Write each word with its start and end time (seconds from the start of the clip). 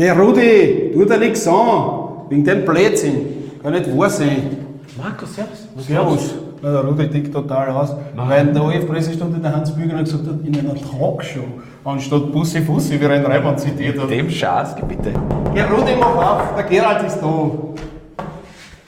Geh, 0.00 0.12
Rudi, 0.12 0.92
tu 0.94 1.04
dir 1.04 1.18
nichts 1.18 1.46
an. 1.46 2.24
Wegen 2.30 2.42
dem 2.42 2.64
Blödsinn. 2.64 3.52
Kann 3.62 3.74
nicht 3.74 3.94
wahr 3.98 4.08
sein. 4.08 4.78
Markus, 4.96 5.34
servus. 5.34 5.68
Was 5.74 5.86
Servus. 5.86 6.34
Na, 6.62 6.72
der 6.72 6.84
Rudi 6.86 7.10
tickt 7.10 7.34
total 7.34 7.68
aus. 7.68 7.94
Weil 8.16 8.48
in 8.48 8.54
der 8.54 8.62
ORF-Pressestunde 8.62 9.38
der 9.38 9.54
Hans 9.54 9.70
Bügel 9.76 9.98
hat 9.98 10.06
gesagt, 10.06 10.26
hat, 10.26 10.36
in 10.42 10.58
einer 10.58 10.74
Talkshow 10.74 11.44
anstatt 11.84 12.32
Bussi 12.32 12.62
Fussi, 12.62 12.98
wie 12.98 13.04
er 13.04 13.16
in 13.16 13.26
Reimann 13.26 13.58
zitiert 13.58 14.00
hat. 14.00 14.08
Dem 14.08 14.30
Schatz, 14.30 14.74
bitte. 14.88 15.12
Geh, 15.54 15.64
Rudi, 15.64 15.92
mach 16.00 16.16
auf. 16.16 16.54
Der 16.56 16.64
Gerald 16.64 17.06
ist 17.06 17.18
da. 17.20 17.50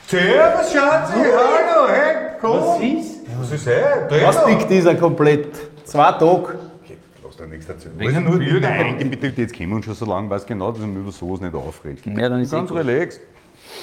Servus, 0.07 0.73
Schatzi, 0.73 1.19
hallo, 1.19 1.89
hey, 1.93 2.17
komm. 2.41 2.53
Was 2.53 2.81
ist? 2.81 3.21
Was 3.39 3.53
ist 3.53 3.67
hey? 3.67 4.25
Was 4.25 4.45
tickt 4.47 4.71
dieser 4.71 4.95
komplett? 4.95 5.49
Zwei 5.85 6.13
Tage. 6.13 6.72
Erzählen. 7.41 7.99
Wegen 7.99 8.11
Weiß 8.11 8.19
ich 8.19 8.29
nur, 8.29 8.39
Bürger- 8.39 8.61
nein, 8.61 9.11
bitte, 9.11 9.41
jetzt 9.43 9.55
kennen 9.55 9.71
wir 9.71 9.77
uns 9.77 9.85
schon 9.87 9.95
so 9.95 10.05
lange, 10.07 10.29
weiß 10.31 10.47
genau, 10.47 10.71
dass 10.73 10.81
ich 10.81 10.87
mich 10.87 10.99
über 10.99 11.13
sowas 11.13 11.41
nicht 11.41 11.55
aufregt. 11.55 12.05
Ja, 12.07 12.29
dann 12.29 12.41
ist 12.41 12.51
Ganz 12.51 12.71
eh 12.71 12.75
relaxed. 12.75 13.21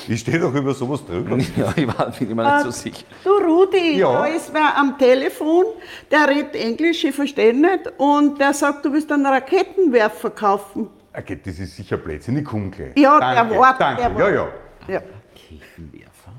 Ich 0.08 0.20
stehe 0.20 0.40
doch 0.40 0.54
über 0.54 0.74
sowas 0.74 1.04
drüber. 1.06 1.38
Ja, 1.58 1.74
ich 1.76 1.88
war 1.88 2.12
bin 2.12 2.30
immer 2.32 2.56
nicht 2.56 2.66
so 2.66 2.72
sicher. 2.72 3.06
Du 3.24 3.30
Rudi, 3.32 3.98
Ja. 3.98 4.12
da 4.14 4.26
ist 4.26 4.54
wer 4.54 4.78
am 4.78 4.98
Telefon, 4.98 5.66
der 6.12 6.28
redet 6.28 6.56
Englisch, 6.56 7.04
ich 7.04 7.16
verstehe 7.16 7.54
nicht, 7.54 7.92
und 7.98 8.40
der 8.40 8.54
sagt, 8.54 8.86
du 8.86 8.92
willst 8.94 9.12
einen 9.12 9.26
Raketenwerfer 9.26 10.30
kaufen. 10.32 10.88
Okay, 11.12 11.40
das 11.44 11.58
ist 11.60 11.76
sicher 11.76 11.98
Blödsinn, 11.98 12.38
ich 12.38 12.46
komme 12.46 12.70
gleich. 12.70 12.96
Ja, 12.96 13.20
danke, 13.20 13.50
der 13.50 13.58
Wort, 13.60 13.76
Danke, 13.82 14.02
der 14.02 14.12
ja, 14.12 14.30
ja. 14.36 14.48
Ja. 14.88 15.00
Raketenwerfer? 15.00 16.32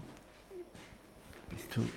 Bist 1.50 1.76
du. 1.76 1.80
Ein 1.80 1.88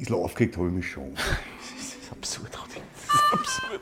bisschen 0.00 0.14
aufgeregt 0.16 0.56
habe 0.56 0.68
ich 0.68 0.74
mich 0.74 0.90
schon. 0.90 1.14
Das 1.76 1.94
ist 1.94 2.12
absurd, 2.12 2.50
Rudi. 2.62 2.80
Absurd. 3.32 3.80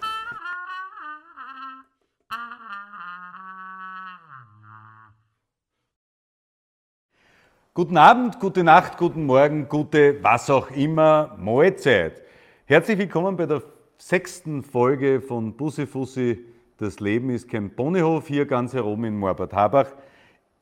Guten 7.74 7.96
Abend, 7.96 8.38
gute 8.38 8.62
Nacht, 8.62 8.98
guten 8.98 9.24
Morgen, 9.24 9.68
gute 9.68 10.22
was 10.22 10.50
auch 10.50 10.70
immer, 10.70 11.34
Mahlzeit. 11.38 12.20
Herzlich 12.66 12.98
willkommen 12.98 13.36
bei 13.36 13.46
der 13.46 13.62
sechsten 13.96 14.62
Folge 14.62 15.22
von 15.22 15.56
Bussi 15.56 15.86
Fussi, 15.86 16.44
das 16.76 17.00
Leben 17.00 17.30
ist 17.30 17.48
kein 17.48 17.74
Ponyhof, 17.74 18.28
hier 18.28 18.44
ganz 18.44 18.74
herum 18.74 19.04
in 19.04 19.18
Morbad-Habach. 19.18 19.86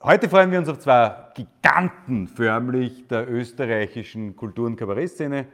Heute 0.03 0.29
freuen 0.29 0.53
wir 0.53 0.61
uns 0.61 0.69
auf 0.69 0.79
zwei 0.79 1.15
Giganten 1.35 2.29
förmlich 2.29 3.09
der 3.09 3.29
österreichischen 3.29 4.37
Kultur- 4.37 4.67
und 4.67 4.77
Kabarettszene. 4.77 5.47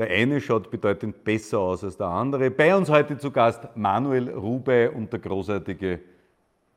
Der 0.00 0.08
eine 0.08 0.40
schaut 0.40 0.70
bedeutend 0.70 1.24
besser 1.24 1.58
aus 1.58 1.84
als 1.84 1.98
der 1.98 2.06
andere. 2.06 2.50
Bei 2.50 2.74
uns 2.74 2.88
heute 2.88 3.18
zu 3.18 3.30
Gast 3.30 3.68
Manuel 3.74 4.30
Rube 4.30 4.90
und 4.90 5.12
der 5.12 5.20
großartige 5.20 6.00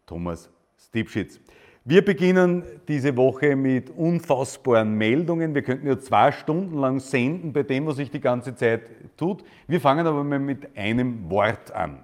Thomas 0.06 0.50
Stipschitz. 0.78 1.40
Wir 1.86 2.04
beginnen 2.04 2.64
diese 2.86 3.16
Woche 3.16 3.56
mit 3.56 3.90
unfassbaren 3.92 4.96
Meldungen. 4.96 5.56
Wir 5.56 5.62
könnten 5.62 5.88
ja 5.88 5.98
zwei 5.98 6.34
Stunden 6.34 6.78
lang 6.78 7.00
senden 7.00 7.54
bei 7.54 7.64
dem, 7.64 7.86
was 7.86 7.96
sich 7.96 8.12
die 8.12 8.20
ganze 8.20 8.56
Zeit 8.56 8.82
tut. 9.16 9.46
Wir 9.68 9.80
fangen 9.80 10.06
aber 10.06 10.22
mal 10.26 10.40
mit 10.40 10.76
einem 10.76 11.30
Wort 11.30 11.72
an, 11.72 12.04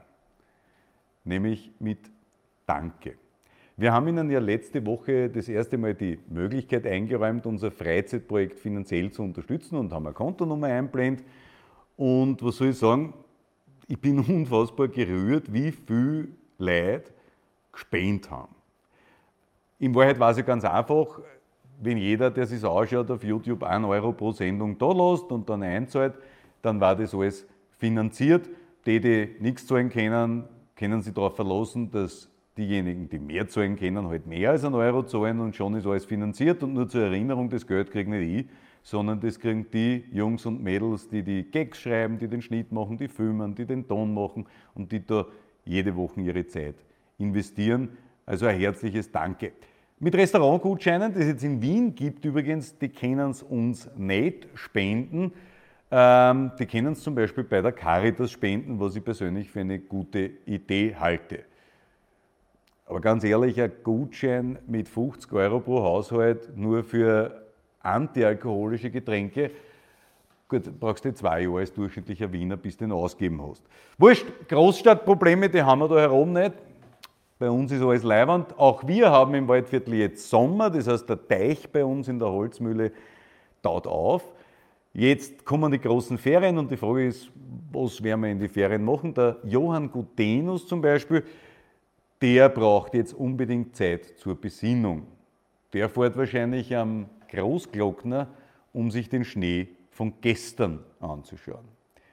nämlich 1.25 1.69
mit 1.79 1.99
Danke. 2.65 3.15
Wir 3.79 3.93
haben 3.93 4.09
Ihnen 4.09 4.29
ja 4.29 4.39
letzte 4.39 4.85
Woche 4.85 5.29
das 5.29 5.47
erste 5.47 5.77
Mal 5.77 5.95
die 5.95 6.19
Möglichkeit 6.27 6.85
eingeräumt, 6.85 7.45
unser 7.45 7.71
Freizeitprojekt 7.71 8.59
finanziell 8.59 9.09
zu 9.09 9.23
unterstützen 9.23 9.77
und 9.77 9.93
haben 9.93 10.05
eine 10.05 10.13
Kontonummer 10.13 10.67
einblendet. 10.67 11.25
Und 11.95 12.43
was 12.43 12.57
soll 12.57 12.71
ich 12.71 12.77
sagen? 12.77 13.13
Ich 13.87 13.97
bin 13.97 14.19
unfassbar 14.27 14.89
gerührt, 14.89 15.53
wie 15.53 15.71
viel 15.71 16.27
Leute 16.57 17.13
gespendet 17.71 18.29
haben. 18.29 18.53
In 19.79 19.95
Wahrheit 19.95 20.19
war 20.19 20.31
es 20.31 20.37
ja 20.37 20.43
ganz 20.43 20.65
einfach, 20.65 21.21
wenn 21.81 21.97
jeder, 21.99 22.31
der 22.31 22.47
sich 22.47 22.61
anschaut, 22.65 23.09
auf 23.09 23.23
YouTube 23.23 23.63
1 23.63 23.85
Euro 23.85 24.11
pro 24.11 24.33
Sendung 24.33 24.77
da 24.77 24.91
lässt 24.91 25.31
und 25.31 25.49
dann 25.49 25.63
einzahlt, 25.63 26.15
dann 26.61 26.81
war 26.81 26.97
das 26.97 27.15
alles 27.15 27.47
finanziert. 27.77 28.49
Die, 28.85 28.99
die 28.99 29.37
nichts 29.39 29.65
zahlen 29.65 29.89
können, 29.89 30.43
können 30.75 31.01
sich 31.01 31.13
darauf 31.13 31.37
verlassen, 31.37 31.89
dass 31.89 32.29
diejenigen, 32.59 33.09
die 33.09 33.19
mehr 33.19 33.47
zahlen 33.47 33.77
können, 33.77 34.07
halt 34.07 34.27
mehr 34.27 34.51
als 34.51 34.63
einen 34.63 34.75
Euro 34.75 35.03
zahlen 35.03 35.39
und 35.39 35.55
schon 35.55 35.75
ist 35.75 35.87
alles 35.87 36.05
finanziert. 36.05 36.61
Und 36.61 36.73
nur 36.73 36.87
zur 36.87 37.03
Erinnerung, 37.03 37.49
das 37.49 37.65
Geld 37.65 37.89
kriege 37.89 38.09
nicht 38.09 38.41
ich, 38.41 38.51
sondern 38.83 39.19
das 39.19 39.39
kriegen 39.39 39.65
die 39.71 40.03
Jungs 40.11 40.45
und 40.45 40.61
Mädels, 40.61 41.07
die 41.07 41.23
die 41.23 41.43
Gags 41.43 41.79
schreiben, 41.79 42.17
die 42.17 42.27
den 42.27 42.41
Schnitt 42.41 42.71
machen, 42.71 42.97
die 42.97 43.07
filmen, 43.07 43.55
die 43.55 43.65
den 43.65 43.87
Ton 43.87 44.13
machen 44.13 44.45
und 44.75 44.91
die 44.91 45.05
da 45.05 45.25
jede 45.65 45.95
Woche 45.95 46.21
ihre 46.21 46.45
Zeit 46.45 46.75
investieren. 47.17 47.89
Also 48.25 48.45
ein 48.45 48.59
herzliches 48.59 49.11
Danke. 49.11 49.53
Mit 49.99 50.15
Restaurantgutscheinen, 50.15 51.13
die 51.13 51.19
es 51.19 51.27
jetzt 51.27 51.43
in 51.43 51.61
Wien 51.61 51.93
gibt 51.93 52.23
übrigens, 52.23 52.77
die 52.77 52.89
können 52.89 53.31
es 53.31 53.43
uns 53.43 53.89
nicht 53.97 54.47
spenden. 54.53 55.33
Ähm, 55.91 56.51
die 56.57 56.65
können 56.65 56.93
es 56.93 57.01
zum 57.01 57.15
Beispiel 57.15 57.43
bei 57.43 57.61
der 57.61 57.71
Caritas 57.71 58.31
spenden, 58.31 58.79
was 58.79 58.95
ich 58.95 59.03
persönlich 59.03 59.49
für 59.49 59.61
eine 59.61 59.79
gute 59.79 60.31
Idee 60.45 60.95
halte. 60.95 61.48
Aber 62.89 63.01
ganz 63.01 63.23
ehrlich, 63.23 63.61
ein 63.61 63.71
Gutschein 63.83 64.57
mit 64.65 64.89
50 64.89 65.31
Euro 65.33 65.59
pro 65.59 65.83
Haushalt 65.83 66.57
nur 66.57 66.83
für 66.83 67.43
antialkoholische 67.81 68.89
Getränke, 68.89 69.51
gut, 70.47 70.63
brauchst 70.79 71.05
du 71.05 71.13
zwei 71.13 71.41
Jahre 71.41 71.59
als 71.59 71.71
durchschnittlicher 71.71 72.33
Wiener, 72.33 72.57
bis 72.57 72.75
du 72.75 72.85
den 72.85 72.91
ausgeben 72.91 73.39
hast. 73.47 73.61
Wurscht, 73.99 74.25
Großstadtprobleme, 74.47 75.49
die 75.49 75.61
haben 75.61 75.81
wir 75.81 75.87
da 75.87 75.99
herum 75.99 76.33
nicht. 76.33 76.53
Bei 77.37 77.51
uns 77.51 77.71
ist 77.71 77.83
alles 77.83 78.01
leiwand. 78.01 78.57
Auch 78.57 78.85
wir 78.87 79.11
haben 79.11 79.35
im 79.35 79.47
Waldviertel 79.47 79.93
jetzt 79.93 80.27
Sommer, 80.27 80.71
das 80.71 80.87
heißt, 80.87 81.07
der 81.07 81.27
Teich 81.27 81.69
bei 81.71 81.85
uns 81.85 82.07
in 82.07 82.17
der 82.17 82.31
Holzmühle 82.31 82.91
taut 83.61 83.85
auf. 83.85 84.23
Jetzt 84.93 85.45
kommen 85.45 85.71
die 85.71 85.79
großen 85.79 86.17
Ferien 86.17 86.57
und 86.57 86.71
die 86.71 86.77
Frage 86.77 87.05
ist, 87.05 87.29
was 87.71 88.01
werden 88.01 88.21
wir 88.23 88.31
in 88.31 88.39
die 88.39 88.49
Ferien 88.49 88.83
machen? 88.83 89.13
Der 89.13 89.37
Johann 89.43 89.91
Gutenus 89.91 90.67
zum 90.67 90.81
Beispiel, 90.81 91.23
der 92.21 92.49
braucht 92.49 92.93
jetzt 92.93 93.13
unbedingt 93.13 93.75
Zeit 93.75 94.05
zur 94.17 94.39
Besinnung. 94.39 95.07
Der 95.73 95.89
fährt 95.89 96.17
wahrscheinlich 96.17 96.75
am 96.75 97.09
Großglockner, 97.31 98.27
um 98.73 98.91
sich 98.91 99.09
den 99.09 99.23
Schnee 99.23 99.69
von 99.91 100.13
gestern 100.21 100.79
anzuschauen. 100.99 101.65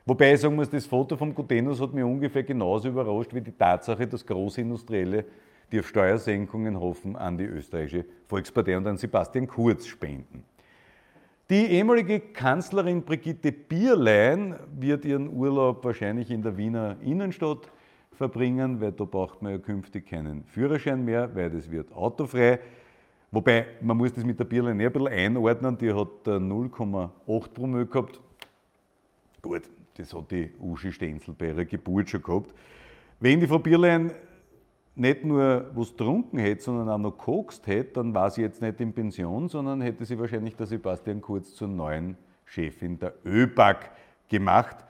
Wobei 0.04 0.36
sagen 0.36 0.54
muss, 0.54 0.70
das 0.70 0.86
Foto 0.86 1.16
vom 1.16 1.34
Gutenus 1.34 1.80
hat 1.80 1.92
mich 1.92 2.04
ungefähr 2.04 2.44
genauso 2.44 2.88
überrascht 2.88 3.34
wie 3.34 3.40
die 3.40 3.52
Tatsache, 3.52 4.06
dass 4.06 4.24
große 4.24 4.60
Industrielle, 4.60 5.24
die 5.72 5.80
auf 5.80 5.88
Steuersenkungen 5.88 6.78
hoffen, 6.78 7.16
an 7.16 7.36
die 7.36 7.44
österreichische 7.44 8.04
Volkspartei 8.26 8.76
und 8.76 8.86
an 8.86 8.96
Sebastian 8.96 9.48
Kurz 9.48 9.86
spenden. 9.86 10.44
Die 11.50 11.66
ehemalige 11.66 12.20
Kanzlerin 12.20 13.02
Brigitte 13.02 13.50
Bierlein 13.50 14.56
wird 14.78 15.04
ihren 15.04 15.28
Urlaub 15.28 15.84
wahrscheinlich 15.84 16.30
in 16.30 16.42
der 16.42 16.56
Wiener 16.56 16.96
Innenstadt 17.02 17.70
verbringen, 18.16 18.80
weil 18.80 18.92
da 18.92 19.04
braucht 19.04 19.42
man 19.42 19.52
ja 19.52 19.58
künftig 19.58 20.08
keinen 20.08 20.44
Führerschein 20.44 21.04
mehr, 21.04 21.34
weil 21.34 21.50
das 21.50 21.70
wird 21.70 21.92
autofrei. 21.92 22.58
Wobei, 23.30 23.66
man 23.80 23.96
muss 23.96 24.12
das 24.12 24.24
mit 24.24 24.38
der 24.38 24.44
Bierlein 24.44 24.80
ein 24.80 24.92
bisschen 24.92 25.08
einordnen, 25.08 25.76
die 25.78 25.92
hat 25.92 26.26
äh, 26.26 26.30
0,8 26.30 27.48
Promille 27.50 27.86
gehabt. 27.86 28.20
Gut, 29.42 29.62
das 29.96 30.14
hat 30.14 30.30
die 30.30 30.50
Uschi 30.60 30.92
Stenzel 30.92 31.34
bei 31.34 31.48
ihrer 31.48 31.64
Geburt 31.64 32.08
schon 32.08 32.22
gehabt. 32.22 32.54
Wenn 33.20 33.40
die 33.40 33.46
Frau 33.46 33.58
Bierlein 33.58 34.12
nicht 34.94 35.24
nur 35.24 35.70
was 35.74 35.90
getrunken 35.90 36.38
hätte, 36.38 36.62
sondern 36.62 36.88
auch 36.88 36.98
noch 36.98 37.18
gekokst 37.18 37.66
hätte, 37.66 37.92
dann 37.94 38.14
war 38.14 38.30
sie 38.30 38.42
jetzt 38.42 38.62
nicht 38.62 38.80
in 38.80 38.92
Pension, 38.92 39.48
sondern 39.48 39.80
hätte 39.82 40.04
sie 40.04 40.18
wahrscheinlich 40.18 40.56
der 40.56 40.66
Sebastian 40.66 41.20
Kurz 41.20 41.54
zur 41.54 41.68
neuen 41.68 42.16
Chefin 42.46 42.98
der 42.98 43.14
ÖBAG 43.24 43.90
gemacht. 44.28 44.85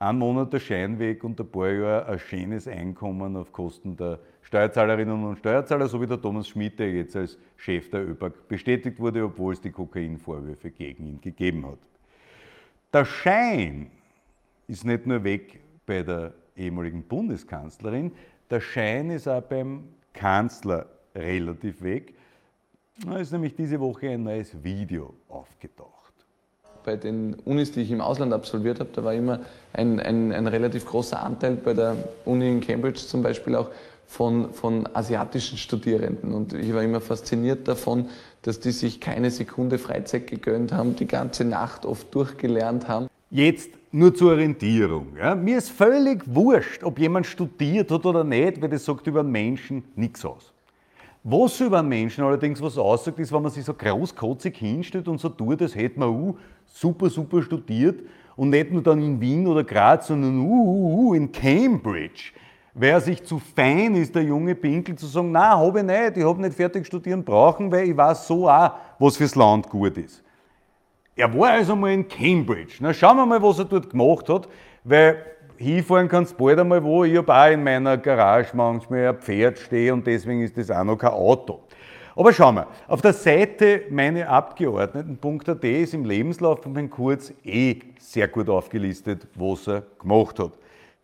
Ein 0.00 0.18
Monat 0.18 0.52
der 0.52 0.60
Schein 0.60 0.96
weg 1.00 1.24
und 1.24 1.40
ein 1.40 1.50
paar 1.50 1.70
Jahre 1.70 2.06
ein 2.06 2.18
schönes 2.20 2.68
Einkommen 2.68 3.34
auf 3.34 3.52
Kosten 3.52 3.96
der 3.96 4.20
Steuerzahlerinnen 4.42 5.24
und 5.24 5.38
Steuerzahler, 5.38 5.88
so 5.88 6.00
wie 6.00 6.06
der 6.06 6.22
Thomas 6.22 6.46
Schmidt, 6.46 6.78
der 6.78 6.92
jetzt 6.92 7.16
als 7.16 7.36
Chef 7.56 7.90
der 7.90 8.08
ÖBAG 8.08 8.46
bestätigt 8.46 9.00
wurde, 9.00 9.24
obwohl 9.24 9.54
es 9.54 9.60
die 9.60 9.72
Kokainvorwürfe 9.72 10.70
gegen 10.70 11.04
ihn 11.04 11.20
gegeben 11.20 11.66
hat. 11.66 11.80
Der 12.92 13.04
Schein 13.04 13.90
ist 14.68 14.84
nicht 14.84 15.04
nur 15.04 15.24
weg 15.24 15.60
bei 15.84 16.04
der 16.04 16.32
ehemaligen 16.56 17.02
Bundeskanzlerin, 17.02 18.12
der 18.48 18.60
Schein 18.60 19.10
ist 19.10 19.26
auch 19.26 19.42
beim 19.42 19.82
Kanzler 20.12 20.86
relativ 21.12 21.82
weg. 21.82 22.14
Da 23.04 23.18
ist 23.18 23.32
nämlich 23.32 23.54
diese 23.56 23.78
Woche 23.80 24.10
ein 24.10 24.22
neues 24.22 24.62
Video 24.62 25.14
aufgetaucht. 25.28 25.97
Bei 26.88 26.96
den 26.96 27.34
Unis, 27.44 27.70
die 27.72 27.82
ich 27.82 27.90
im 27.90 28.00
Ausland 28.00 28.32
absolviert 28.32 28.80
habe, 28.80 28.88
da 28.94 29.04
war 29.04 29.12
immer 29.12 29.40
ein, 29.74 30.00
ein, 30.00 30.32
ein 30.32 30.46
relativ 30.46 30.86
großer 30.86 31.22
Anteil 31.22 31.56
bei 31.56 31.74
der 31.74 31.96
Uni 32.24 32.48
in 32.48 32.60
Cambridge 32.62 33.00
zum 33.00 33.22
Beispiel 33.22 33.56
auch 33.56 33.68
von, 34.06 34.54
von 34.54 34.88
asiatischen 34.94 35.58
Studierenden. 35.58 36.32
Und 36.32 36.54
ich 36.54 36.72
war 36.72 36.82
immer 36.82 37.02
fasziniert 37.02 37.68
davon, 37.68 38.06
dass 38.40 38.58
die 38.60 38.70
sich 38.70 39.02
keine 39.02 39.30
Sekunde 39.30 39.76
Freizeit 39.76 40.28
gegönnt 40.28 40.72
haben, 40.72 40.96
die 40.96 41.06
ganze 41.06 41.44
Nacht 41.44 41.84
oft 41.84 42.14
durchgelernt 42.14 42.88
haben. 42.88 43.08
Jetzt 43.30 43.68
nur 43.92 44.14
zur 44.14 44.30
Orientierung. 44.30 45.08
Ja? 45.18 45.34
Mir 45.34 45.58
ist 45.58 45.68
völlig 45.68 46.22
wurscht, 46.24 46.82
ob 46.84 46.98
jemand 46.98 47.26
studiert 47.26 47.90
hat 47.90 48.06
oder 48.06 48.24
nicht, 48.24 48.62
weil 48.62 48.70
das 48.70 48.86
sagt 48.86 49.06
über 49.06 49.20
einen 49.20 49.30
Menschen 49.30 49.84
nichts 49.94 50.24
aus. 50.24 50.54
Was 51.30 51.60
über 51.60 51.80
einen 51.80 51.90
Menschen 51.90 52.24
allerdings 52.24 52.62
was 52.62 52.78
aussagt, 52.78 53.18
ist, 53.18 53.30
wenn 53.30 53.42
man 53.42 53.52
sich 53.52 53.62
so 53.62 53.74
großkotzig 53.74 54.56
hinstellt 54.56 55.08
und 55.08 55.18
so 55.20 55.28
tut, 55.28 55.60
als 55.60 55.74
hätte 55.74 55.98
man 55.98 56.08
uh, 56.08 56.36
super, 56.64 57.10
super 57.10 57.42
studiert 57.42 58.00
und 58.34 58.48
nicht 58.48 58.72
nur 58.72 58.82
dann 58.82 59.02
in 59.02 59.20
Wien 59.20 59.46
oder 59.46 59.62
Graz, 59.62 60.06
sondern 60.06 60.38
uh, 60.38 60.42
uh, 60.46 61.08
uh, 61.08 61.14
in 61.14 61.30
Cambridge. 61.30 62.32
Wer 62.72 62.98
sich 63.02 63.22
zu 63.24 63.38
fein 63.38 63.94
ist, 63.96 64.14
der 64.14 64.22
junge 64.22 64.54
Pinkel, 64.54 64.96
zu 64.96 65.04
sagen, 65.04 65.30
na, 65.30 65.58
habe 65.58 65.80
ich 65.80 65.84
nicht, 65.84 66.16
ich 66.16 66.24
habe 66.24 66.40
nicht 66.40 66.54
fertig 66.54 66.86
studieren 66.86 67.22
brauchen, 67.22 67.70
weil 67.70 67.90
ich 67.90 67.96
weiß 67.96 68.26
so 68.26 68.48
auch, 68.48 68.70
was 68.98 69.18
fürs 69.18 69.34
Land 69.34 69.68
gut 69.68 69.98
ist. 69.98 70.24
Er 71.14 71.38
war 71.38 71.50
also 71.50 71.76
mal 71.76 71.92
in 71.92 72.08
Cambridge. 72.08 72.76
Na, 72.80 72.94
schauen 72.94 73.18
wir 73.18 73.26
mal, 73.26 73.42
was 73.42 73.58
er 73.58 73.66
dort 73.66 73.90
gemacht 73.90 74.26
hat, 74.30 74.48
weil 74.82 75.22
hinfahren 75.58 76.08
kannst 76.08 76.36
bald 76.38 76.58
einmal 76.58 76.82
wo. 76.82 77.04
Ich 77.04 77.16
habe 77.16 77.34
auch 77.34 77.50
in 77.50 77.62
meiner 77.62 77.98
Garage 77.98 78.56
manchmal 78.56 79.08
ein 79.08 79.18
Pferd 79.18 79.58
stehen 79.58 79.94
und 79.94 80.06
deswegen 80.06 80.40
ist 80.42 80.56
das 80.56 80.70
auch 80.70 80.84
noch 80.84 80.96
kein 80.96 81.10
Auto. 81.10 81.60
Aber 82.16 82.32
schauen 82.32 82.56
wir, 82.56 82.66
auf 82.88 83.00
der 83.00 83.12
Seite 83.12 83.82
meine 83.90 84.28
Abgeordneten.at 84.28 85.62
ist 85.64 85.94
im 85.94 86.04
Lebenslauf 86.04 86.62
von 86.62 86.74
Herrn 86.74 86.90
Kurz 86.90 87.32
eh 87.44 87.76
sehr 87.98 88.28
gut 88.28 88.48
aufgelistet, 88.48 89.26
was 89.34 89.68
er 89.68 89.82
gemacht 90.00 90.38
hat. 90.38 90.52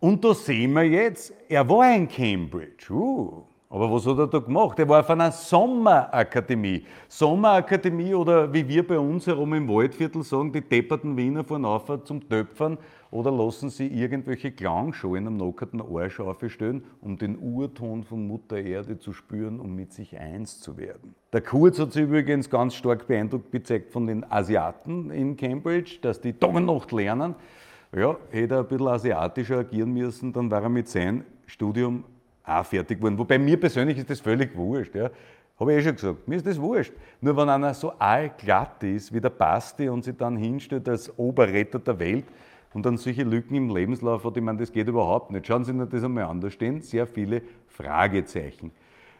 Und 0.00 0.24
da 0.24 0.34
sehen 0.34 0.72
wir 0.72 0.82
jetzt, 0.82 1.32
er 1.48 1.68
war 1.68 1.94
in 1.94 2.08
Cambridge. 2.08 2.92
Uh, 2.92 3.42
aber 3.70 3.92
was 3.92 4.06
hat 4.06 4.18
er 4.18 4.26
da 4.26 4.38
gemacht? 4.38 4.78
Er 4.78 4.88
war 4.88 5.00
auf 5.00 5.10
einer 5.10 5.32
Sommerakademie. 5.32 6.84
Sommerakademie 7.08 8.14
oder 8.14 8.52
wie 8.52 8.66
wir 8.68 8.86
bei 8.86 8.98
uns 8.98 9.26
herum 9.26 9.54
im 9.54 9.68
Waldviertel 9.68 10.22
sagen, 10.22 10.52
die 10.52 10.60
depperten 10.60 11.16
Wiener 11.16 11.42
fahren 11.42 11.64
auf 11.64 11.84
zum 12.04 12.28
Töpfern 12.28 12.78
oder 13.14 13.30
lassen 13.30 13.70
sie 13.70 13.86
irgendwelche 13.86 14.50
Klangschalen 14.50 15.28
am 15.28 15.36
nackerten 15.36 15.80
Arsch 15.80 16.18
aufstellen, 16.18 16.82
um 17.00 17.16
den 17.16 17.38
Urton 17.38 18.02
von 18.02 18.26
Mutter 18.26 18.56
Erde 18.56 18.98
zu 18.98 19.12
spüren, 19.12 19.60
um 19.60 19.76
mit 19.76 19.92
sich 19.92 20.18
eins 20.18 20.60
zu 20.60 20.76
werden. 20.76 21.14
Der 21.32 21.40
Kurz 21.40 21.78
hat 21.78 21.92
sich 21.92 22.02
übrigens 22.02 22.50
ganz 22.50 22.74
stark 22.74 23.06
beeindruckt 23.06 23.52
gezeigt 23.52 23.92
von 23.92 24.08
den 24.08 24.28
Asiaten 24.28 25.12
in 25.12 25.36
Cambridge, 25.36 25.98
dass 26.02 26.20
die 26.20 26.32
Tag 26.32 26.54
und 26.54 26.66
Nacht 26.66 26.90
lernen. 26.90 27.36
Ja, 27.94 28.16
hätte 28.30 28.54
er 28.54 28.60
ein 28.62 28.66
bisschen 28.66 28.88
asiatischer 28.88 29.58
agieren 29.58 29.92
müssen, 29.92 30.32
dann 30.32 30.50
war 30.50 30.64
er 30.64 30.68
mit 30.68 30.88
seinem 30.88 31.22
Studium 31.46 32.02
auch 32.42 32.64
fertig 32.64 32.98
geworden. 32.98 33.16
Wobei 33.16 33.38
mir 33.38 33.60
persönlich 33.60 33.96
ist 33.96 34.10
das 34.10 34.18
völlig 34.18 34.56
wurscht. 34.56 34.96
Ja. 34.96 35.08
Habe 35.60 35.72
ich 35.72 35.78
eh 35.78 35.82
schon 35.82 35.94
gesagt, 35.94 36.26
mir 36.26 36.34
ist 36.34 36.46
das 36.48 36.60
wurscht. 36.60 36.92
Nur 37.20 37.36
wenn 37.36 37.48
einer 37.48 37.74
so 37.74 37.92
allglatt 37.96 38.82
ist 38.82 39.14
wie 39.14 39.20
der 39.20 39.30
Basti 39.30 39.88
und 39.88 40.02
sich 40.02 40.16
dann 40.16 40.36
hinstellt 40.36 40.88
als 40.88 41.16
Oberretter 41.16 41.78
der 41.78 41.96
Welt 42.00 42.24
und 42.74 42.84
dann 42.84 42.98
solche 42.98 43.22
Lücken 43.22 43.54
im 43.54 43.74
Lebenslauf 43.74 44.24
hat, 44.24 44.36
ich 44.36 44.42
meine, 44.42 44.58
das 44.58 44.72
geht 44.72 44.88
überhaupt 44.88 45.30
nicht. 45.30 45.46
Schauen 45.46 45.64
Sie 45.64 45.72
sich 45.72 45.88
das 45.88 46.04
einmal 46.04 46.24
an, 46.24 46.40
da 46.40 46.50
stehen 46.50 46.82
sehr 46.82 47.06
viele 47.06 47.42
Fragezeichen. 47.68 48.72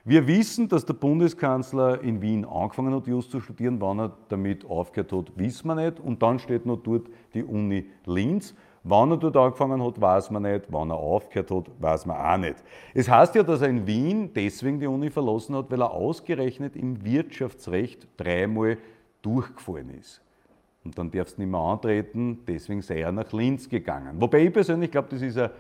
Wir 0.07 0.27
wissen, 0.27 0.69
dass 0.69 0.85
der 0.85 0.93
Bundeskanzler 0.93 2.03
in 2.03 2.21
Wien 2.21 2.45
angefangen 2.45 2.95
hat, 2.95 3.07
Just 3.07 3.31
zu 3.31 3.41
studieren. 3.41 3.81
Wann 3.81 4.01
er 4.01 4.13
damit 4.29 4.67
aufgehört 4.67 5.13
hat, 5.13 5.33
wissen 5.37 5.67
wir 5.67 5.77
nicht. 5.77 5.99
Und 5.99 6.23
dann 6.23 6.39
steht 6.39 6.67
noch 6.67 6.77
dort 6.77 7.07
die 7.33 7.43
Uni 7.43 7.87
Linz. 8.05 8.55
Wann 8.83 9.13
er 9.13 9.17
dort 9.17 9.35
angefangen 9.35 9.83
hat, 9.83 9.99
weiß 9.99 10.31
man 10.31 10.43
nicht. 10.43 10.67
Wann 10.69 10.91
er 10.91 10.97
aufgehört 10.97 11.51
hat, 11.51 11.71
weiß 11.79 12.05
man 12.05 12.19
auch 12.19 12.37
nicht. 12.37 12.57
Es 12.93 13.09
heißt 13.09 13.35
ja, 13.35 13.43
dass 13.43 13.63
er 13.63 13.69
in 13.69 13.87
Wien 13.87 14.31
deswegen 14.35 14.79
die 14.79 14.87
Uni 14.87 15.09
verlassen 15.09 15.57
hat, 15.57 15.71
weil 15.71 15.81
er 15.81 15.93
ausgerechnet 15.93 16.77
im 16.77 17.03
Wirtschaftsrecht 17.03 18.07
dreimal 18.19 18.77
durchgefallen 19.23 19.89
ist. 19.99 20.24
Und 20.85 20.99
dann 20.99 21.11
darfst 21.11 21.39
du 21.39 21.43
nicht 21.43 21.51
mehr 21.51 21.61
antreten, 21.61 22.41
deswegen 22.47 22.83
sei 22.83 23.01
er 23.01 23.13
nach 23.13 23.33
Linz 23.33 23.69
gegangen. 23.69 24.21
Wobei 24.21 24.45
ich 24.45 24.53
persönlich 24.53 24.91
glaube, 24.91 25.09
das 25.11 25.23
ist 25.23 25.39
ein, 25.39 25.51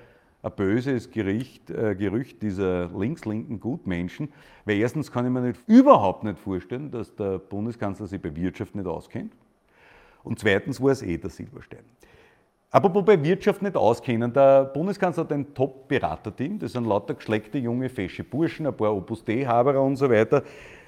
ein 0.43 0.53
böses 0.55 1.11
Gericht, 1.11 1.71
äh, 1.71 1.95
Gerücht 1.95 2.43
dieser 2.43 2.89
links-linken 2.89 3.59
Gutmenschen, 3.59 4.29
weil 4.67 4.79
erstens 4.79 5.11
kann 5.11 5.25
ich 5.25 5.33
mir 5.33 5.41
nicht, 5.41 5.61
überhaupt 5.67 6.25
nicht 6.25 6.39
vorstellen, 6.39 6.91
dass 6.91 7.15
der 7.17 7.39
Bundeskanzler 7.39 8.07
sich 8.07 8.21
bei 8.21 8.37
Wirtschaft 8.37 8.75
nicht 8.75 8.87
auskennt. 8.87 9.33
Und 10.23 10.39
zweitens 10.39 10.81
war 10.81 10.91
es 10.91 11.03
eh 11.03 11.17
der 11.17 11.31
Silberstein. 11.31 11.85
Apropos 12.71 13.05
bei 13.05 13.23
Wirtschaft 13.23 13.63
nicht 13.63 13.77
auskennen, 13.77 14.33
der 14.33 14.65
Bundeskanzler 14.65 15.23
hat 15.23 15.33
ein 15.33 15.55
Top-Beraterteam, 15.55 16.59
das 16.59 16.73
sind 16.73 16.87
lauter 16.87 17.15
geschleckte 17.15 17.57
junge, 17.57 17.89
fesche 17.89 18.25
Burschen, 18.25 18.67
ein 18.67 18.77
paar 18.77 18.95
Opus 18.95 19.25
Dei-Haberer 19.25 19.81
und 19.81 19.95
so 19.95 20.11
weiter. 20.11 20.43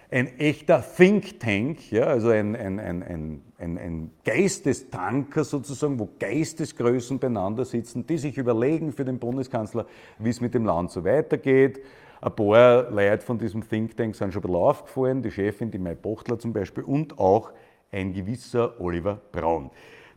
Ein 0.08 0.38
echter 0.38 0.84
Think 0.96 1.40
Tank, 1.40 1.90
ja, 1.90 2.04
also 2.04 2.28
ein, 2.28 2.54
ein, 2.54 2.78
ein, 2.78 3.42
ein, 3.58 4.10
Geistestanker 4.24 5.42
sozusagen, 5.42 5.98
wo 5.98 6.08
Geistesgrößen 6.20 7.18
beieinander 7.18 7.64
sitzen, 7.64 8.06
die 8.06 8.16
sich 8.16 8.38
überlegen 8.38 8.92
für 8.92 9.04
den 9.04 9.18
Bundeskanzler, 9.18 9.86
wie 10.20 10.30
es 10.30 10.40
mit 10.40 10.54
dem 10.54 10.64
Land 10.64 10.92
so 10.92 11.04
weitergeht. 11.04 11.80
Ein 12.20 12.36
paar 12.36 12.88
Leute 12.90 13.26
von 13.26 13.38
diesem 13.38 13.68
Think 13.68 13.96
Tank 13.96 14.14
sind 14.14 14.32
schon 14.32 14.42
ein 14.42 14.46
bisschen 14.46 14.62
aufgefallen, 14.62 15.22
die 15.22 15.30
Chefin, 15.32 15.72
die 15.72 15.78
Mai 15.78 15.96
Bochtler 15.96 16.38
zum 16.38 16.52
Beispiel, 16.52 16.84
und 16.84 17.18
auch 17.18 17.50
ein 17.90 18.12
gewisser 18.12 18.80
Oliver 18.80 19.20
Braun. 19.32 19.70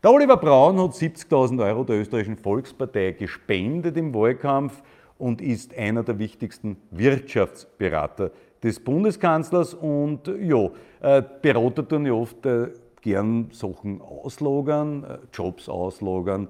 Der 0.04 0.12
Oliver 0.12 0.38
Braun 0.38 0.80
hat 0.80 0.92
70.000 0.92 1.66
Euro 1.66 1.84
der 1.84 2.00
österreichischen 2.00 2.38
Volkspartei 2.38 3.14
gespendet 3.14 3.98
im 3.98 4.14
Wahlkampf 4.14 4.84
und 5.18 5.42
ist 5.42 5.78
einer 5.78 6.04
der 6.04 6.20
wichtigsten 6.20 6.78
Wirtschaftsberater 6.92 8.32
des 8.64 8.80
Bundeskanzlers 8.80 9.74
und 9.74 10.28
ja, 10.42 10.70
äh, 11.02 11.24
Berater 11.42 11.88
tun 11.88 12.06
ja 12.06 12.14
oft 12.14 12.46
äh, 12.46 12.68
gern 13.02 13.50
Sachen 13.52 14.02
auslogern, 14.02 15.04
äh, 15.04 15.18
Jobs 15.34 15.70
auslogern. 15.70 16.48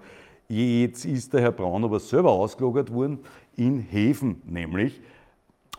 Jetzt 0.48 1.06
ist 1.06 1.34
der 1.34 1.42
Herr 1.42 1.52
Braun 1.52 1.84
aber 1.84 2.00
selber 2.00 2.32
ausgelagert 2.32 2.92
worden, 2.92 3.20
in 3.56 3.80
Häfen 3.80 4.42
nämlich. 4.46 5.00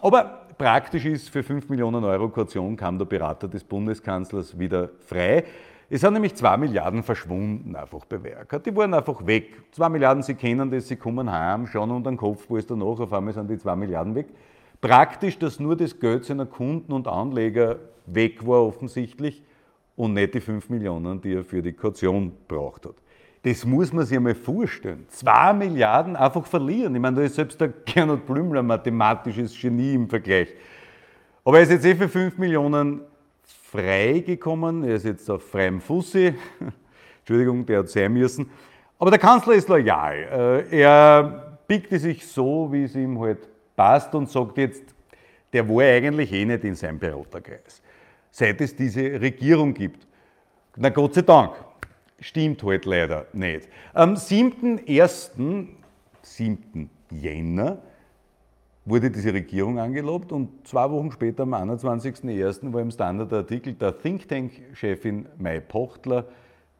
Aber 0.01 0.47
praktisch 0.57 1.05
ist, 1.05 1.29
für 1.29 1.43
5 1.43 1.69
Millionen 1.69 2.05
Euro 2.05 2.29
Kaution 2.29 2.77
kam 2.77 2.97
der 2.97 3.07
Berater 3.07 3.49
des 3.49 3.65
Bundeskanzlers 3.65 4.59
wieder 4.59 4.91
frei. 5.01 5.45
Es 5.93 6.03
sind 6.03 6.13
nämlich 6.13 6.37
2 6.37 6.57
Milliarden 6.57 7.03
verschwunden 7.03 7.75
einfach 7.75 8.05
bei 8.05 8.23
Werk. 8.23 8.63
Die 8.63 8.77
waren 8.77 8.95
einfach 8.95 9.27
weg. 9.27 9.61
2 9.73 9.89
Milliarden, 9.89 10.23
Sie 10.23 10.35
kennen 10.35 10.71
das, 10.71 10.87
Sie 10.87 10.95
kommen 10.95 11.31
heim, 11.31 11.67
schauen 11.67 11.91
unter 11.91 12.13
den 12.13 12.17
Kopf, 12.17 12.45
wo 12.49 12.57
ist 12.57 12.71
danach, 12.71 13.01
auf 13.01 13.13
einmal 13.13 13.35
sind 13.35 13.51
die 13.51 13.59
2 13.59 13.75
Milliarden 13.75 14.15
weg. 14.15 14.29
Praktisch, 14.81 15.39
dass 15.39 15.61
nur 15.61 15.77
das 15.77 15.99
Geld 15.99 16.25
seiner 16.25 16.47
Kunden 16.47 16.93
und 16.93 17.07
Anleger 17.07 17.79
weg 18.07 18.47
war 18.47 18.65
offensichtlich 18.65 19.43
und 19.97 20.15
nicht 20.15 20.35
die 20.35 20.41
5 20.41 20.71
Millionen, 20.71 21.21
die 21.21 21.35
er 21.35 21.45
für 21.45 21.61
die 21.61 21.73
Kaution 21.73 22.33
braucht 22.49 22.87
hat. 22.87 22.95
Das 23.43 23.65
muss 23.65 23.93
man 23.93 24.05
sich 24.05 24.17
einmal 24.17 24.35
vorstellen. 24.35 25.07
2 25.09 25.53
Milliarden 25.55 26.17
einfach 26.17 26.47
verlieren. 26.47 26.95
Ich 26.95 27.01
meine, 27.01 27.17
da 27.17 27.23
ist 27.23 27.35
selbst 27.35 27.61
der 27.61 27.69
Gernot 27.69 28.27
Blümler 28.27 28.63
mathematisches 28.63 29.59
Genie 29.59 29.95
im 29.95 30.09
Vergleich. 30.09 30.49
Aber 31.45 31.59
er 31.59 31.63
ist 31.63 31.71
jetzt 31.71 31.87
eh 31.87 31.95
für 31.95 32.09
5 32.09 32.39
Millionen 32.39 33.01
freigekommen. 33.71 34.85
Er 34.85 34.97
ist 34.97 35.05
jetzt 35.05 35.31
auf 35.31 35.43
freiem 35.43 35.81
Fuße. 35.81 36.35
Entschuldigung, 37.21 37.65
der 37.65 37.81
hat 37.81 37.89
sein 37.89 38.13
müssen. 38.13 38.51
Aber 38.99 39.11
der 39.11 39.21
Kanzler 39.21 39.55
ist 39.55 39.69
loyal. 39.69 40.67
Äh, 40.71 40.81
er 40.81 41.59
biegte 41.67 41.99
sich 41.99 42.27
so, 42.27 42.71
wie 42.73 42.85
es 42.85 42.95
ihm 42.95 43.19
halt 43.21 43.49
passt 43.77 44.15
und 44.15 44.29
sagt 44.29 44.59
jetzt, 44.59 44.95
der 45.53 45.69
war 45.69 45.83
eigentlich 45.83 46.33
eh 46.33 46.45
nicht 46.45 46.65
in 46.65 46.75
seinem 46.75 46.99
Beraterkreis. 46.99 47.83
Seit 48.31 48.61
es 48.61 48.75
diese 48.75 49.21
Regierung 49.21 49.75
gibt. 49.75 50.07
Na 50.77 50.89
Gott 50.91 51.15
sei 51.15 51.23
Dank. 51.23 51.53
Stimmt 52.21 52.63
halt 52.63 52.85
leider 52.85 53.27
nicht. 53.33 53.69
Am 53.95 54.15
7.1., 54.15 55.69
7. 56.23 56.91
Jänner, 57.11 57.79
wurde 58.85 59.11
diese 59.11 59.33
Regierung 59.33 59.79
angelobt 59.79 60.33
und 60.33 60.67
zwei 60.67 60.91
Wochen 60.91 61.13
später, 61.13 61.43
am 61.45 61.55
21.01., 61.55 62.73
war 62.73 62.81
im 62.81 62.91
Standard 62.91 63.33
Artikel 63.33 63.75
der 63.75 63.99
Think 63.99 64.29
Tank-Chefin 64.29 65.27
Mai 65.39 65.61
Pochtler, 65.61 66.27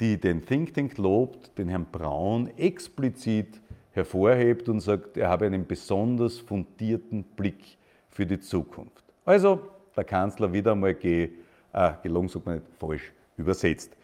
die 0.01 0.19
den 0.19 0.45
Think 0.45 0.75
Tank 0.75 0.97
lobt, 0.99 1.57
den 1.59 1.69
Herrn 1.69 1.87
Braun 1.91 2.51
explizit 2.57 3.61
hervorhebt 3.93 4.69
und 4.69 4.81
sagt, 4.81 5.17
er 5.17 5.29
habe 5.29 5.47
einen 5.47 5.67
besonders 5.67 6.39
fundierten 6.39 7.25
Blick 7.25 7.77
für 8.09 8.27
die 8.27 8.41
Zukunft. 8.41 9.05
Also 9.25 9.61
der 9.97 10.05
Kanzler 10.05 10.53
wieder 10.53 10.73
einmal 10.73 10.95
ge, 10.95 11.31
äh, 11.73 11.93
gelungen, 12.03 12.29
sagt 12.29 12.47
man 12.47 12.57
nicht, 12.57 12.67
falsch 12.79 13.13
übersetzt. 13.37 13.97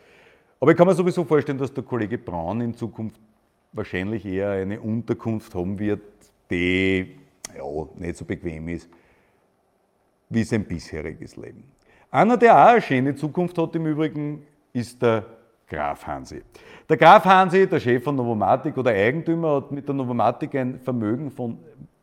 Aber 0.60 0.70
ich 0.70 0.76
kann 0.76 0.86
mir 0.86 0.94
sowieso 0.94 1.24
vorstellen, 1.24 1.58
dass 1.58 1.72
der 1.72 1.84
Kollege 1.84 2.18
Braun 2.18 2.60
in 2.60 2.74
Zukunft 2.74 3.20
wahrscheinlich 3.72 4.24
eher 4.24 4.50
eine 4.50 4.80
Unterkunft 4.80 5.54
haben 5.54 5.78
wird, 5.78 6.00
die 6.50 7.16
ja, 7.56 7.64
nicht 7.96 8.16
so 8.16 8.24
bequem 8.24 8.68
ist 8.68 8.88
wie 10.28 10.44
sein 10.44 10.64
bisheriges 10.64 11.36
Leben. 11.36 11.64
Einer, 12.10 12.36
der 12.36 12.56
auch 12.56 12.68
eine 12.70 12.82
schöne 12.82 13.14
Zukunft 13.14 13.58
hat 13.58 13.74
im 13.76 13.86
Übrigen, 13.86 14.42
ist 14.72 15.00
der 15.02 15.24
Graf 15.68 16.06
Hansi. 16.06 16.42
Der 16.88 16.96
Graf 16.96 17.24
Hansi, 17.24 17.66
der 17.66 17.80
Chef 17.80 18.02
von 18.04 18.14
Novomatic 18.14 18.76
oder 18.76 18.92
Eigentümer, 18.92 19.56
hat 19.56 19.72
mit 19.72 19.86
der 19.86 19.94
Novomatic 19.94 20.54
ein 20.54 20.78
Vermögen 20.80 21.30
von 21.30 21.58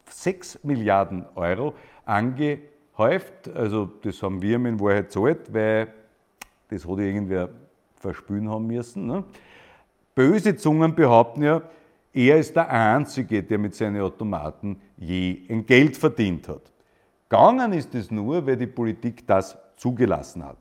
6 0.10 0.63
Milliarden 0.63 1.25
Euro 1.36 1.74
angehäuft. 2.05 3.50
Also 3.55 3.86
das 4.01 4.22
haben 4.22 4.41
wir 4.41 4.55
ihm 4.58 4.65
in 4.65 4.79
Wahrheit 4.79 5.12
zahlt, 5.12 5.53
weil 5.53 5.88
das 6.70 6.86
hat 6.88 7.00
irgendwer 7.00 7.50
verspülen 7.96 8.50
haben 8.50 8.67
müssen. 8.67 9.08
Ne? 9.08 9.24
Böse 10.13 10.55
Zungen 10.55 10.93
behaupten 10.93 11.43
ja, 11.43 11.62
er 12.13 12.38
ist 12.38 12.55
der 12.55 12.70
Einzige, 12.70 13.41
der 13.41 13.58
mit 13.58 13.74
seinen 13.74 14.01
Automaten 14.01 14.79
je 14.98 15.41
ein 15.50 15.65
Geld 15.65 15.98
verdient 15.98 16.48
hat. 16.48 16.62
Gegangen 17.27 17.74
ist 17.74 17.96
es 17.96 18.12
nur, 18.12 18.46
weil 18.46 18.58
die 18.58 18.67
Politik 18.67 19.25
das 19.25 19.58
zugelassen 19.75 20.46
hat. 20.46 20.58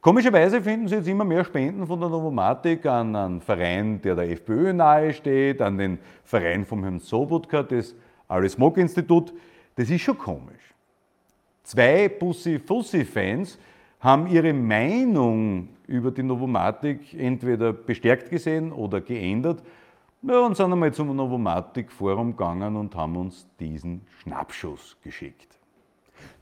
Komischerweise 0.00 0.62
finden 0.62 0.88
Sie 0.88 0.94
jetzt 0.94 1.08
immer 1.08 1.24
mehr 1.24 1.44
Spenden 1.44 1.86
von 1.86 2.00
der 2.00 2.08
Novomatic 2.08 2.86
an 2.86 3.14
einen 3.14 3.40
Verein, 3.42 4.00
der 4.00 4.14
der 4.14 4.30
FPÖ 4.30 4.72
nahe 4.72 5.12
steht, 5.12 5.60
an 5.60 5.76
den 5.76 5.98
Verein 6.24 6.64
vom 6.64 6.82
Herrn 6.82 7.00
Sobotka, 7.00 7.62
das 7.62 7.94
Aris-Mock-Institut. 8.26 9.34
Das 9.76 9.90
ist 9.90 10.00
schon 10.00 10.16
komisch. 10.16 10.74
Zwei 11.64 12.08
Pussy-Fussi-Fans 12.08 13.58
haben 14.00 14.26
ihre 14.28 14.54
Meinung 14.54 15.68
über 15.86 16.10
die 16.10 16.22
Novomatic 16.22 17.12
entweder 17.12 17.74
bestärkt 17.74 18.30
gesehen 18.30 18.72
oder 18.72 19.02
geändert 19.02 19.62
ja, 20.22 20.40
und 20.40 20.56
sind 20.56 20.72
einmal 20.72 20.94
zum 20.94 21.14
Novomatic-Forum 21.14 22.30
gegangen 22.30 22.76
und 22.76 22.96
haben 22.96 23.16
uns 23.18 23.46
diesen 23.58 24.00
Schnappschuss 24.18 24.96
geschickt. 25.02 25.59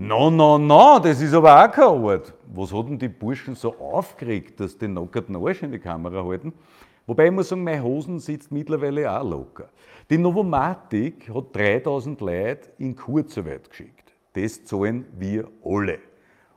No, 0.00 0.30
no, 0.30 0.58
no, 0.58 1.00
das 1.00 1.20
ist 1.20 1.34
aber 1.34 1.64
auch 1.64 1.72
kein 1.72 1.84
Ort. 1.84 2.32
Was 2.54 2.72
hat 2.72 2.86
denn 2.86 3.00
die 3.00 3.08
Burschen 3.08 3.56
so 3.56 3.74
aufgeregt, 3.78 4.60
dass 4.60 4.78
die 4.78 4.86
nackerten 4.86 5.34
Arsch 5.34 5.64
in 5.64 5.72
die 5.72 5.80
Kamera 5.80 6.24
halten? 6.24 6.52
Wobei 7.04 7.26
ich 7.26 7.32
muss 7.32 7.48
sagen, 7.48 7.64
meine 7.64 7.82
Hosen 7.82 8.20
sitzt 8.20 8.52
mittlerweile 8.52 9.10
auch 9.10 9.28
locker. 9.28 9.70
Die 10.08 10.16
Novomatic 10.16 11.28
hat 11.34 11.56
3000 11.56 12.20
Leute 12.20 12.70
in 12.78 12.94
Kurzarbeit 12.94 13.68
geschickt. 13.68 14.12
Das 14.34 14.64
zahlen 14.64 15.04
wir 15.18 15.48
alle. 15.64 15.98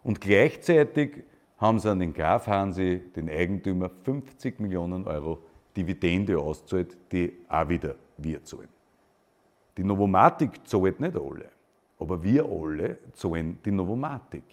Und 0.03 0.21
gleichzeitig 0.21 1.23
haben 1.57 1.79
sie 1.79 1.89
an 1.89 1.99
den 1.99 2.13
Graf 2.13 2.45
Hansi, 2.45 3.01
den 3.15 3.27
Eigentümer, 3.27 3.89
50 4.03 4.59
Millionen 4.59 5.07
Euro 5.07 5.39
Dividende 5.75 6.37
auszahlt, 6.37 6.95
die 7.11 7.33
auch 7.49 7.67
wieder 7.69 7.95
wir 8.17 8.43
zahlen. 8.43 8.69
Die 9.77 9.83
Novomatic 9.83 10.67
zahlt 10.67 10.99
nicht 10.99 11.15
alle. 11.15 11.49
Aber 12.01 12.23
wir 12.23 12.45
alle 12.45 12.97
zahlen 13.13 13.59
die 13.63 13.69
Novomatik. 13.69 14.43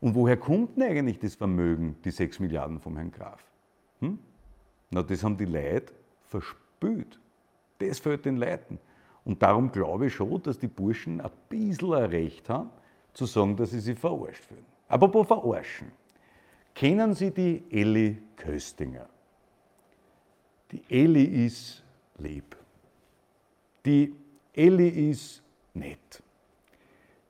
Und 0.00 0.16
woher 0.16 0.36
kommt 0.36 0.76
denn 0.76 0.82
eigentlich 0.82 1.20
das 1.20 1.36
Vermögen, 1.36 1.96
die 2.04 2.10
6 2.10 2.40
Milliarden 2.40 2.80
vom 2.80 2.96
Herrn 2.96 3.12
Graf? 3.12 3.40
Hm? 4.00 4.18
Na, 4.90 5.04
das 5.04 5.22
haben 5.22 5.36
die 5.36 5.44
Leute 5.44 5.92
verspült. 6.24 7.20
Das 7.78 8.00
fehlt 8.00 8.24
den 8.24 8.38
Leuten. 8.38 8.80
Und 9.24 9.40
darum 9.40 9.70
glaube 9.70 10.06
ich 10.06 10.14
schon, 10.14 10.42
dass 10.42 10.58
die 10.58 10.66
Burschen 10.66 11.20
ein 11.20 11.30
bisschen 11.48 11.94
ein 11.94 12.10
Recht 12.10 12.48
haben, 12.48 12.70
zu 13.12 13.24
sagen, 13.24 13.56
dass 13.56 13.70
sie 13.70 13.78
sich 13.78 13.96
verarscht 13.96 14.44
fühlen. 14.44 14.66
Aber 14.88 15.14
wo 15.14 15.22
verarschen? 15.22 15.92
Kennen 16.74 17.14
Sie 17.14 17.30
die 17.30 17.62
Elli 17.70 18.20
Köstinger? 18.34 19.08
Die 20.72 20.82
Elli 20.88 21.46
ist 21.46 21.84
lieb. 22.18 22.56
Die 23.86 24.12
Elli 24.52 25.10
ist 25.10 25.40
nett. 25.72 26.23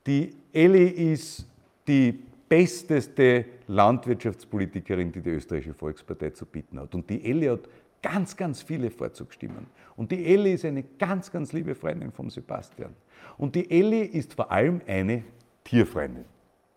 Die 0.07 0.35
Elli 0.53 0.87
ist 0.87 1.47
die 1.87 2.19
besteste 2.47 3.45
Landwirtschaftspolitikerin, 3.67 5.11
die 5.11 5.21
die 5.21 5.31
österreichische 5.31 5.73
Volkspartei 5.73 6.29
zu 6.29 6.45
bieten 6.45 6.79
hat. 6.79 6.93
Und 6.93 7.09
die 7.09 7.23
Elli 7.23 7.47
hat 7.47 7.67
ganz, 8.01 8.37
ganz 8.37 8.61
viele 8.61 8.91
Vorzugsstimmen. 8.91 9.65
Und 9.95 10.11
die 10.11 10.25
Elli 10.25 10.53
ist 10.53 10.65
eine 10.65 10.83
ganz, 10.83 11.31
ganz 11.31 11.53
liebe 11.53 11.73
Freundin 11.73 12.11
von 12.11 12.29
Sebastian. 12.29 12.93
Und 13.37 13.55
die 13.55 13.69
Elli 13.69 14.01
ist 14.01 14.35
vor 14.35 14.51
allem 14.51 14.81
eine 14.85 15.23
Tierfreundin. 15.63 16.25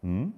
Hm? 0.03 0.33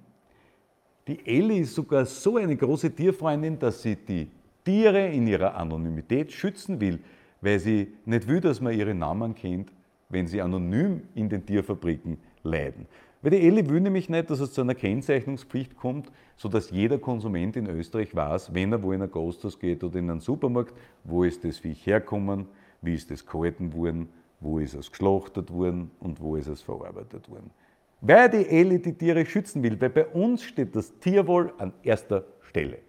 Die 1.07 1.25
Elli 1.25 1.59
ist 1.59 1.75
sogar 1.75 2.05
so 2.05 2.37
eine 2.37 2.55
große 2.55 2.93
Tierfreundin, 2.93 3.57
dass 3.57 3.81
sie 3.81 3.95
die 3.95 4.27
Tiere 4.65 5.07
in 5.07 5.27
ihrer 5.27 5.55
Anonymität 5.55 6.31
schützen 6.31 6.79
will, 6.79 6.99
weil 7.39 7.59
sie 7.59 7.93
nicht 8.05 8.27
will, 8.27 8.41
dass 8.41 8.61
man 8.61 8.77
ihre 8.77 8.93
Namen 8.93 9.33
kennt, 9.33 9.71
wenn 10.09 10.27
sie 10.27 10.41
anonym 10.41 11.03
in 11.15 11.29
den 11.29 11.45
Tierfabriken 11.45 12.17
leiden. 12.43 12.87
Weil 13.21 13.31
die 13.31 13.47
Elli 13.47 13.69
will 13.69 13.81
nämlich 13.81 14.09
nicht, 14.09 14.29
dass 14.31 14.39
es 14.39 14.53
zu 14.53 14.61
einer 14.61 14.73
Kennzeichnungspflicht 14.73 15.75
kommt, 15.75 16.11
sodass 16.37 16.71
jeder 16.71 16.97
Konsument 16.97 17.55
in 17.55 17.67
Österreich 17.67 18.15
weiß, 18.15 18.53
wenn 18.53 18.71
er 18.71 18.81
wo 18.81 18.93
in 18.93 19.01
ein 19.01 19.11
Gasthaus 19.11 19.59
geht 19.59 19.83
oder 19.83 19.99
in 19.99 20.09
einen 20.09 20.21
Supermarkt, 20.21 20.73
wo 21.03 21.23
ist 21.23 21.43
das 21.43 21.59
Viech 21.59 21.85
herkommen, 21.85 22.47
wie 22.81 22.95
ist 22.95 23.11
es 23.11 23.25
gehalten 23.25 23.73
worden, 23.73 24.09
wo 24.39 24.57
ist 24.57 24.73
es 24.73 24.89
geschlachtet 24.89 25.53
worden 25.53 25.91
und 25.99 26.19
wo 26.19 26.35
ist 26.35 26.47
es 26.47 26.63
verarbeitet 26.63 27.29
worden. 27.29 27.51
Weil 28.01 28.29
die 28.31 28.47
Elli 28.47 28.81
die 28.81 28.93
Tiere 28.93 29.23
schützen 29.23 29.61
will, 29.61 29.79
weil 29.79 29.91
bei 29.91 30.07
uns 30.07 30.43
steht 30.43 30.75
das 30.75 30.97
Tierwohl 30.97 31.53
an 31.59 31.73
erster 31.83 32.25
Stelle. 32.49 32.79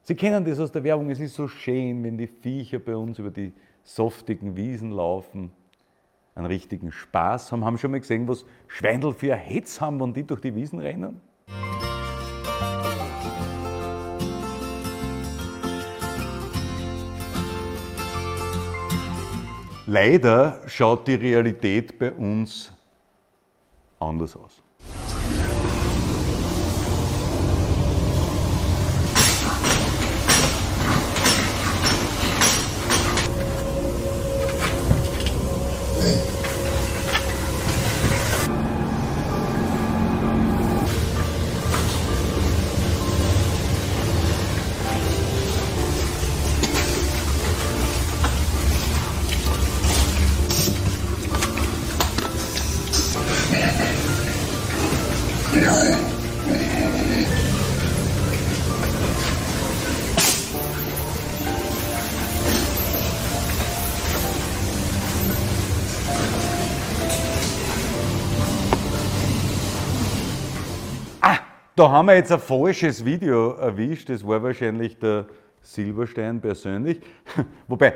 Sie 0.00 0.14
kennen 0.14 0.42
das 0.44 0.58
aus 0.58 0.72
der 0.72 0.84
Werbung, 0.84 1.10
es 1.10 1.20
ist 1.20 1.34
so 1.34 1.48
schön, 1.48 2.02
wenn 2.02 2.16
die 2.16 2.28
Viecher 2.28 2.78
bei 2.78 2.96
uns 2.96 3.18
über 3.18 3.30
die 3.30 3.52
saftigen 3.82 4.56
Wiesen 4.56 4.92
laufen 4.92 5.50
einen 6.36 6.46
richtigen 6.46 6.92
Spaß 6.92 7.50
haben. 7.50 7.64
Haben 7.64 7.78
schon 7.78 7.90
mal 7.90 8.00
gesehen, 8.00 8.28
was 8.28 8.44
Schweindel 8.68 9.12
für 9.12 9.34
Hetz 9.34 9.80
haben, 9.80 9.98
wenn 10.00 10.12
die 10.12 10.24
durch 10.24 10.40
die 10.40 10.54
Wiesen 10.54 10.78
rennen? 10.78 11.20
Leider 19.88 20.60
schaut 20.66 21.06
die 21.06 21.14
Realität 21.14 21.98
bei 21.98 22.12
uns 22.12 22.72
anders 23.98 24.36
aus. 24.36 24.62
Da 71.86 71.92
haben 71.92 72.06
wir 72.06 72.16
jetzt 72.16 72.32
ein 72.32 72.40
falsches 72.40 73.04
Video 73.04 73.52
erwischt. 73.52 74.08
Das 74.08 74.26
war 74.26 74.42
wahrscheinlich 74.42 74.98
der 74.98 75.26
Silberstein 75.62 76.40
persönlich. 76.40 77.00
Wobei, 77.68 77.94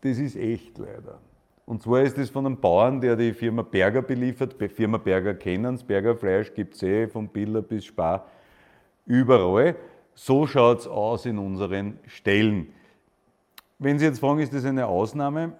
das 0.00 0.16
ist 0.16 0.36
echt 0.36 0.78
leider. 0.78 1.18
Und 1.66 1.82
zwar 1.82 2.00
ist 2.00 2.16
das 2.16 2.30
von 2.30 2.46
einem 2.46 2.58
Bauern, 2.58 3.02
der 3.02 3.14
die 3.14 3.34
Firma 3.34 3.60
Berger 3.60 4.00
beliefert. 4.00 4.58
Die 4.58 4.68
Firma 4.70 4.96
Berger 4.96 5.34
kennen. 5.34 5.78
Berger 5.86 6.16
Fleisch 6.16 6.54
gibt 6.54 6.76
es 6.76 6.82
eh, 6.82 7.06
von 7.06 7.28
Biller 7.28 7.60
bis 7.60 7.84
Spar, 7.84 8.26
überall. 9.04 9.76
So 10.14 10.46
schaut 10.46 10.78
es 10.78 10.86
aus 10.86 11.26
in 11.26 11.36
unseren 11.36 11.98
Stellen. 12.06 12.72
Wenn 13.78 13.98
Sie 13.98 14.06
jetzt 14.06 14.20
fragen, 14.20 14.40
ist 14.40 14.54
das 14.54 14.64
eine 14.64 14.86
Ausnahme? 14.86 15.52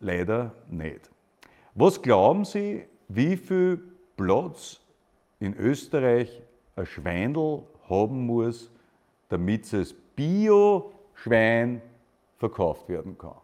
Leider 0.00 0.54
nicht. 0.70 1.10
Was 1.74 2.00
glauben 2.00 2.46
Sie, 2.46 2.86
wie 3.06 3.36
viel 3.36 3.82
Platz 4.16 4.80
in 5.40 5.54
Österreich 5.56 6.42
ein 6.76 6.86
Schweindel 6.86 7.62
haben 7.88 8.26
muss, 8.26 8.70
damit 9.28 9.72
es 9.72 9.94
Bio-Schwein 10.14 11.82
verkauft 12.38 12.88
werden 12.88 13.16
kann. 13.18 13.36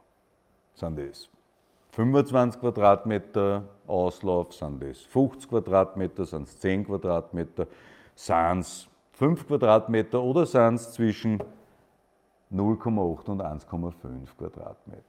Sind 0.75 0.99
das 0.99 1.29
25 1.93 2.61
Quadratmeter 2.61 3.65
Auslauf, 3.87 4.55
sind 4.55 4.83
das 4.83 5.01
50 5.01 5.51
Quadratmeter, 5.51 6.25
sind 6.25 6.49
es 6.49 6.59
10 6.59 6.87
Quadratmeter, 6.87 7.67
sind 8.15 8.61
es 8.61 8.89
5 9.13 9.47
Quadratmeter 9.47 10.23
oder 10.23 10.47
sind 10.47 10.77
es 10.77 10.93
zwischen 10.93 11.43
0,8 12.51 13.31
und 13.31 13.43
1,5 13.43 14.37
Quadratmeter? 14.37 15.03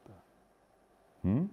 Hm? 1.22 1.50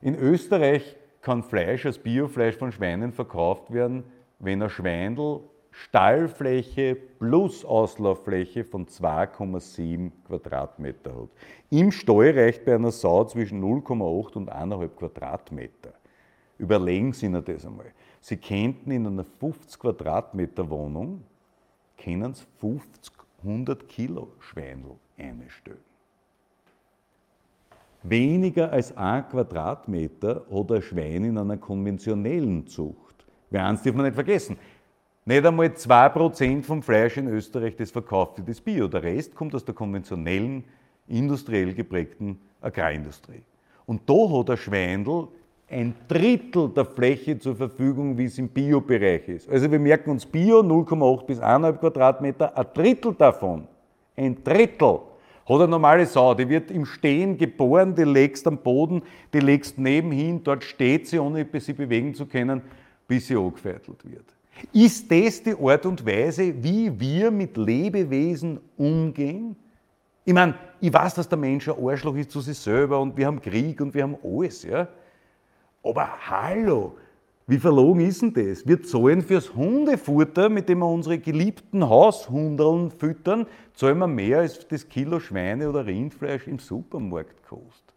In 0.00 0.14
Österreich 0.14 0.96
kann 1.26 1.42
Fleisch 1.42 1.84
als 1.84 1.98
Biofleisch 1.98 2.56
von 2.56 2.70
Schweinen 2.70 3.12
verkauft 3.12 3.72
werden, 3.72 4.04
wenn 4.38 4.62
ein 4.62 4.70
Schweindel 4.70 5.40
Stallfläche 5.72 6.94
plus 6.94 7.64
Auslauffläche 7.64 8.62
von 8.62 8.86
2,7 8.86 10.12
Quadratmeter 10.24 11.10
hat. 11.10 11.30
Im 11.68 11.90
Stall 11.90 12.30
reicht 12.30 12.64
bei 12.64 12.76
einer 12.76 12.92
Sau 12.92 13.24
zwischen 13.24 13.60
0,8 13.60 14.36
und 14.36 14.52
1,5 14.52 14.88
Quadratmeter. 14.90 15.94
Überlegen 16.58 17.12
Sie 17.12 17.28
sich 17.28 17.44
das 17.44 17.66
einmal. 17.66 17.92
Sie 18.20 18.36
könnten 18.36 18.92
in 18.92 19.04
einer 19.08 19.24
50 19.24 19.80
Quadratmeter 19.80 20.70
Wohnung 20.70 21.24
können 21.98 22.34
Sie 22.34 22.44
50 22.60 23.12
100 23.42 23.88
Kilo 23.88 24.28
Schweinel 24.38 24.94
einstellen. 25.18 25.95
Weniger 28.08 28.72
als 28.72 28.96
ein 28.96 29.28
Quadratmeter 29.28 30.42
hat 30.52 30.72
ein 30.72 30.82
Schwein 30.82 31.24
in 31.24 31.38
einer 31.38 31.56
konventionellen 31.56 32.66
Zucht. 32.66 33.26
Weil 33.50 33.60
eins 33.62 33.82
darf 33.82 33.94
man 33.94 34.06
nicht 34.06 34.14
vergessen. 34.14 34.56
Nicht 35.24 35.44
einmal 35.44 35.66
2% 35.66 36.62
vom 36.62 36.82
Fleisch 36.82 37.16
in 37.16 37.26
Österreich, 37.26 37.74
das 37.76 37.90
verkauft 37.90 38.38
wird, 38.38 38.48
ist 38.48 38.64
Bio. 38.64 38.86
Der 38.86 39.02
Rest 39.02 39.34
kommt 39.34 39.54
aus 39.54 39.64
der 39.64 39.74
konventionellen, 39.74 40.64
industriell 41.08 41.74
geprägten 41.74 42.38
Agrarindustrie. 42.60 43.42
Und 43.86 44.08
da 44.08 44.38
hat 44.38 44.50
der 44.50 44.56
Schweindel 44.56 45.28
ein 45.68 45.94
Drittel 46.06 46.68
der 46.68 46.84
Fläche 46.84 47.38
zur 47.38 47.56
Verfügung, 47.56 48.16
wie 48.16 48.26
es 48.26 48.38
im 48.38 48.48
Bio-Bereich 48.48 49.28
ist. 49.28 49.50
Also 49.50 49.70
wir 49.70 49.80
merken 49.80 50.10
uns 50.10 50.24
Bio 50.24 50.60
0,8 50.60 51.26
bis 51.26 51.40
1,5 51.40 51.72
Quadratmeter, 51.78 52.56
ein 52.56 52.66
Drittel 52.72 53.14
davon, 53.14 53.66
ein 54.16 54.44
Drittel 54.44 55.00
hat 55.48 55.60
eine 55.60 55.68
normale 55.68 56.06
Sau, 56.06 56.34
die 56.34 56.48
wird 56.48 56.70
im 56.70 56.84
Stehen 56.84 57.38
geboren, 57.38 57.94
die 57.94 58.02
legst 58.02 58.46
am 58.46 58.58
Boden, 58.58 59.02
die 59.32 59.40
legst 59.40 59.78
nebenhin, 59.78 60.42
dort 60.42 60.64
steht 60.64 61.06
sie, 61.06 61.18
ohne 61.18 61.46
sie 61.58 61.72
bewegen 61.72 62.14
zu 62.14 62.26
können, 62.26 62.62
bis 63.06 63.28
sie 63.28 63.36
angefeitelt 63.36 64.04
wird. 64.04 64.24
Ist 64.72 65.10
das 65.10 65.42
die 65.42 65.54
Art 65.54 65.86
und 65.86 66.04
Weise, 66.04 66.52
wie 66.62 66.98
wir 66.98 67.30
mit 67.30 67.56
Lebewesen 67.56 68.58
umgehen? 68.76 69.54
Ich 70.24 70.34
meine, 70.34 70.54
ich 70.80 70.92
weiß, 70.92 71.14
dass 71.14 71.28
der 71.28 71.38
Mensch 71.38 71.68
ein 71.68 71.76
Arschloch 71.80 72.16
ist 72.16 72.30
zu 72.32 72.40
sich 72.40 72.58
selber 72.58 73.00
und 73.00 73.16
wir 73.16 73.26
haben 73.26 73.40
Krieg 73.40 73.80
und 73.80 73.94
wir 73.94 74.02
haben 74.02 74.16
alles, 74.24 74.64
ja. 74.64 74.88
Aber 75.84 76.08
hallo, 76.28 76.96
wie 77.48 77.58
verlogen 77.58 78.00
ist 78.00 78.22
denn 78.22 78.32
das? 78.32 78.66
Wir 78.66 78.82
zahlen 78.82 79.22
fürs 79.22 79.54
Hundefutter, 79.54 80.48
mit 80.48 80.68
dem 80.68 80.80
wir 80.80 80.88
unsere 80.88 81.18
geliebten 81.18 81.88
Haushundeln 81.88 82.90
füttern, 82.90 83.46
zahlen 83.74 83.98
wir 83.98 84.08
mehr 84.08 84.40
als 84.40 84.66
das 84.66 84.88
Kilo 84.88 85.20
Schweine- 85.20 85.68
oder 85.68 85.86
Rindfleisch 85.86 86.48
im 86.48 86.58
Supermarkt 86.58 87.46
kostet. 87.46 87.94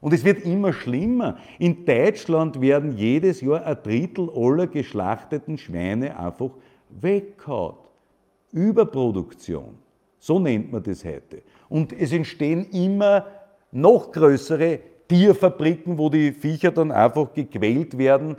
Und 0.00 0.12
es 0.12 0.24
wird 0.24 0.44
immer 0.44 0.72
schlimmer. 0.72 1.36
In 1.58 1.84
Deutschland 1.84 2.60
werden 2.60 2.96
jedes 2.96 3.42
Jahr 3.42 3.64
ein 3.64 3.76
Drittel 3.82 4.28
aller 4.34 4.66
geschlachteten 4.66 5.56
Schweine 5.56 6.18
einfach 6.18 6.50
weggehauen. 6.88 7.76
Überproduktion. 8.50 9.78
So 10.18 10.40
nennt 10.40 10.72
man 10.72 10.82
das 10.82 11.04
heute. 11.04 11.42
Und 11.68 11.92
es 11.92 12.12
entstehen 12.12 12.66
immer 12.72 13.26
noch 13.70 14.10
größere 14.10 14.80
Tierfabriken, 15.06 15.96
wo 15.96 16.08
die 16.08 16.32
Viecher 16.32 16.72
dann 16.72 16.90
einfach 16.90 17.32
gequält 17.32 17.96
werden, 17.96 18.36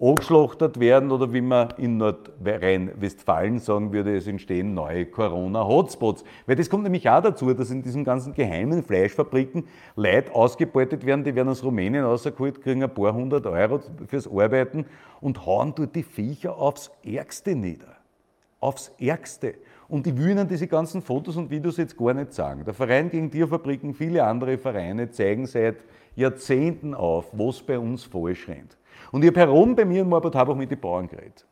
angeschlachtet 0.00 0.80
werden 0.80 1.12
oder 1.12 1.32
wie 1.32 1.40
man 1.40 1.70
in 1.78 1.98
Nordrhein-Westfalen 1.98 3.60
sagen 3.60 3.92
würde, 3.92 4.16
es 4.16 4.26
entstehen 4.26 4.74
neue 4.74 5.06
Corona-Hotspots. 5.06 6.24
Weil 6.46 6.56
das 6.56 6.68
kommt 6.68 6.82
nämlich 6.82 7.08
auch 7.08 7.22
dazu, 7.22 7.54
dass 7.54 7.70
in 7.70 7.82
diesen 7.82 8.04
ganzen 8.04 8.34
geheimen 8.34 8.82
Fleischfabriken 8.82 9.68
Leute 9.94 10.34
ausgebeutet 10.34 11.06
werden, 11.06 11.24
die 11.24 11.34
werden 11.34 11.48
aus 11.48 11.62
Rumänien 11.62 12.04
rausgeholt, 12.04 12.60
kriegen 12.60 12.82
ein 12.82 12.92
paar 12.92 13.14
hundert 13.14 13.46
Euro 13.46 13.80
fürs 14.08 14.26
Arbeiten 14.26 14.84
und 15.20 15.46
hauen 15.46 15.72
dort 15.76 15.94
die 15.94 16.02
Viecher 16.02 16.58
aufs 16.58 16.90
Ärgste 17.04 17.54
nieder. 17.54 17.96
Aufs 18.58 18.92
Ärgste. 18.98 19.54
Und 19.86 20.06
ich 20.06 20.16
will 20.16 20.30
Ihnen 20.30 20.48
diese 20.48 20.66
ganzen 20.66 21.02
Fotos 21.02 21.36
und 21.36 21.50
Videos 21.50 21.76
jetzt 21.76 21.96
gar 21.96 22.14
nicht 22.14 22.32
sagen. 22.32 22.64
Der 22.64 22.74
Verein 22.74 23.10
gegen 23.10 23.30
Tierfabriken, 23.30 23.94
viele 23.94 24.24
andere 24.24 24.58
Vereine 24.58 25.10
zeigen 25.10 25.46
seit 25.46 25.76
Jahrzehnten 26.16 26.94
auf, 26.94 27.26
was 27.32 27.62
bei 27.62 27.78
uns 27.78 28.04
falsch 28.04 28.48
rennt. 28.48 28.76
Und 29.14 29.22
ich 29.22 29.28
habe 29.28 29.38
herum 29.38 29.76
bei 29.76 29.84
mir 29.84 30.02
in 30.02 30.08
Morbad 30.08 30.34
auch 30.34 30.56
mit 30.56 30.72
den 30.72 30.80
Bauern 30.80 31.06
geredet. 31.06 31.46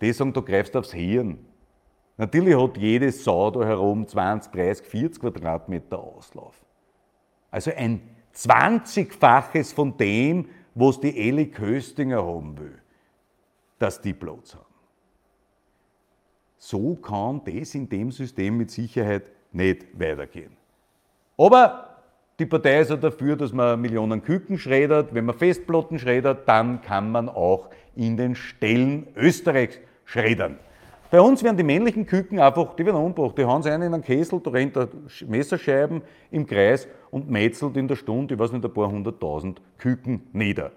Die 0.00 0.12
sagen, 0.12 0.32
du 0.32 0.42
greifst 0.42 0.76
aufs 0.76 0.92
Hirn. 0.92 1.38
Natürlich 2.16 2.60
hat 2.60 2.76
jede 2.76 3.12
Sau 3.12 3.52
da 3.52 3.64
herum 3.64 4.04
20, 4.04 4.50
30, 4.50 4.84
40 4.84 5.20
Quadratmeter 5.20 6.00
Auslauf. 6.00 6.60
Also 7.52 7.70
ein 7.70 8.00
20-faches 8.34 9.72
von 9.72 9.96
dem, 9.96 10.48
was 10.74 10.98
die 10.98 11.16
Eli 11.28 11.52
Köstinger 11.52 12.26
haben 12.26 12.58
will, 12.58 12.82
dass 13.78 14.00
die 14.00 14.12
Platz 14.12 14.52
haben. 14.52 14.64
So 16.56 16.96
kann 16.96 17.42
das 17.44 17.76
in 17.76 17.88
dem 17.88 18.10
System 18.10 18.56
mit 18.56 18.72
Sicherheit 18.72 19.22
nicht 19.52 19.86
weitergehen. 19.96 20.56
Aber 21.38 21.89
die 22.40 22.46
Partei 22.46 22.80
ist 22.80 22.90
ja 22.90 22.96
dafür, 22.96 23.36
dass 23.36 23.52
man 23.52 23.78
Millionen 23.80 24.22
Küken 24.22 24.58
schreddert. 24.58 25.14
Wenn 25.14 25.26
man 25.26 25.36
Festplatten 25.36 25.98
schreddert, 25.98 26.48
dann 26.48 26.80
kann 26.80 27.12
man 27.12 27.28
auch 27.28 27.68
in 27.94 28.16
den 28.16 28.34
Ställen 28.34 29.06
Österreichs 29.14 29.78
schreddern. 30.06 30.58
Bei 31.10 31.20
uns 31.20 31.42
werden 31.42 31.58
die 31.58 31.64
männlichen 31.64 32.06
Küken 32.06 32.38
einfach, 32.38 32.74
die 32.76 32.86
werden 32.86 32.96
umgebracht. 32.96 33.36
Die 33.36 33.44
hauen 33.44 33.62
sie 33.62 33.70
einen 33.70 33.82
in 33.82 33.94
einen 33.94 34.02
Kessel, 34.02 34.40
da 34.42 34.50
rennt 34.50 34.74
der 34.74 34.88
Messerscheiben 35.26 36.00
im 36.30 36.46
Kreis 36.46 36.88
und 37.10 37.28
metzelt 37.28 37.76
in 37.76 37.88
der 37.88 37.96
Stunde, 37.96 38.34
ich 38.34 38.40
weiß 38.40 38.52
nicht, 38.52 38.64
ein 38.64 38.72
paar 38.72 38.90
hunderttausend 38.90 39.60
Küken 39.76 40.22
nieder. 40.32 40.72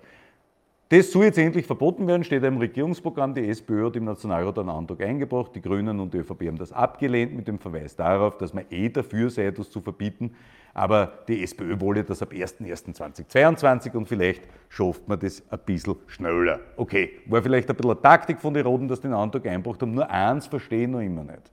Das 0.93 1.11
soll 1.11 1.23
jetzt 1.23 1.39
endlich 1.39 1.65
verboten 1.65 2.05
werden, 2.05 2.23
steht 2.23 2.43
im 2.43 2.59
Regierungsprogramm. 2.59 3.33
Die 3.33 3.49
SPÖ 3.49 3.87
hat 3.87 3.95
im 3.95 4.03
Nationalrat 4.03 4.59
einen 4.59 4.69
Antrag 4.69 5.01
eingebracht. 5.01 5.55
Die 5.55 5.59
Grünen 5.59 5.99
und 5.99 6.13
die 6.13 6.19
ÖVP 6.19 6.45
haben 6.45 6.57
das 6.59 6.71
abgelehnt 6.71 7.35
mit 7.35 7.47
dem 7.47 7.57
Verweis 7.57 7.95
darauf, 7.95 8.37
dass 8.37 8.53
man 8.53 8.65
eh 8.69 8.89
dafür 8.89 9.31
sei, 9.31 9.49
das 9.49 9.71
zu 9.71 9.81
verbieten. 9.81 10.35
Aber 10.75 11.11
die 11.27 11.41
SPÖ 11.41 11.79
wolle 11.79 12.03
das 12.03 12.21
ab 12.21 12.31
01.01.2022 12.31 13.95
und 13.95 14.07
vielleicht 14.07 14.43
schafft 14.69 15.07
man 15.07 15.17
das 15.17 15.41
ein 15.49 15.57
bisschen 15.65 15.95
schneller. 16.05 16.59
Okay, 16.77 17.13
war 17.25 17.41
vielleicht 17.41 17.71
ein 17.71 17.75
bisschen 17.75 17.89
eine 17.89 17.99
Taktik 17.99 18.39
von 18.39 18.53
den 18.53 18.63
Roten, 18.63 18.87
dass 18.87 19.01
den 19.01 19.13
Antrag 19.13 19.47
einbracht 19.47 19.81
haben. 19.81 19.95
Nur 19.95 20.07
eins 20.07 20.45
verstehe 20.45 20.83
ich 20.83 20.89
noch 20.89 21.01
immer 21.01 21.23
nicht. 21.23 21.51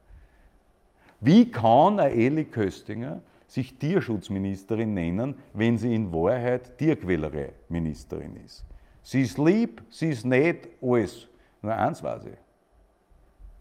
Wie 1.19 1.51
kann 1.51 1.99
eine 1.99 2.15
Eli 2.15 2.45
Köstinger 2.45 3.23
sich 3.47 3.79
Tierschutzministerin 3.79 4.93
nennen, 4.93 5.35
wenn 5.55 5.79
sie 5.79 5.95
in 5.95 6.13
Wahrheit 6.13 6.77
Tierquälerei-Ministerin 6.77 8.37
ist? 8.45 8.67
Sie 9.03 9.23
ist 9.23 9.39
lieb, 9.39 9.83
sie 9.91 10.11
ist 10.11 10.25
nett, 10.25 10.69
alles. 10.83 11.27
Nur 11.63 11.75
eins 11.75 12.03
weiß 12.03 12.25
ich. 12.27 12.39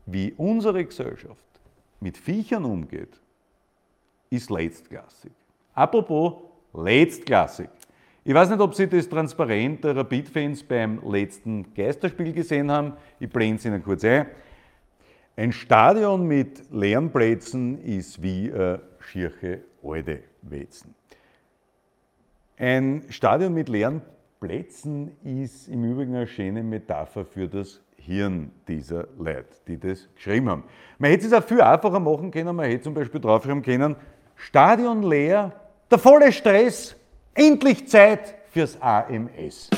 Wie 0.06 0.34
unsere 0.38 0.84
Gesellschaft 0.84 1.38
mit 2.00 2.18
Viechern 2.18 2.66
umgeht, 2.66 3.20
ist 4.30 4.50
letztklassig. 4.50 5.32
Apropos 5.74 6.34
letztklassig. 6.74 7.70
Ich 8.24 8.34
weiß 8.34 8.50
nicht, 8.50 8.60
ob 8.60 8.76
Sie 8.76 8.88
das 8.88 9.08
Transparent 9.08 9.84
der 9.84 9.96
Rapid-Fans 9.96 10.64
beim 10.64 11.02
letzten 11.10 11.74
Geisterspiel 11.74 12.34
gesehen 12.34 12.70
haben. 12.70 12.94
Ich 13.20 13.30
blende 13.30 13.56
es 13.56 13.66
Ihnen 13.66 13.84
kurz 13.84 14.04
ein. 14.04 14.28
Ein 15.36 15.54
Stadion 15.54 16.28
mit 16.28 16.70
leeren 16.72 17.12
Plätzen 17.12 17.82
ist 17.82 18.22
wie 18.22 18.52
eine 18.52 18.82
schirche 19.00 19.62
alte 19.82 20.24
Wetzen. 20.42 20.94
Ein 22.58 23.06
Stadion 23.10 23.54
mit 23.54 23.70
leeren 23.70 24.02
Plätzen 24.40 25.18
ist 25.22 25.68
im 25.68 25.84
Übrigen 25.84 26.16
eine 26.16 26.26
schöne 26.26 26.64
Metapher 26.64 27.26
für 27.26 27.48
das 27.48 27.82
Hirn 27.98 28.52
dieser 28.68 29.06
Leute, 29.18 29.50
die 29.68 29.78
das 29.78 30.08
geschrieben 30.16 30.50
haben. 30.50 30.64
Man 30.98 31.12
hätte 31.12 31.28
es 31.28 31.34
auch 31.34 31.44
viel 31.44 31.60
einfacher 31.62 32.00
machen 32.00 32.32
können, 32.32 32.56
man 32.56 32.66
hätte 32.66 32.84
zum 32.84 32.94
Beispiel 32.94 33.20
draufschreiben 33.20 33.62
können, 33.62 33.98
Stadion 34.38 35.04
leer, 35.04 35.52
der 35.92 36.00
volle 36.00 36.32
Stress, 36.32 36.96
endlich 37.34 37.86
Zeit 37.90 38.36
fürs 38.50 38.82
AMS. 38.82 39.70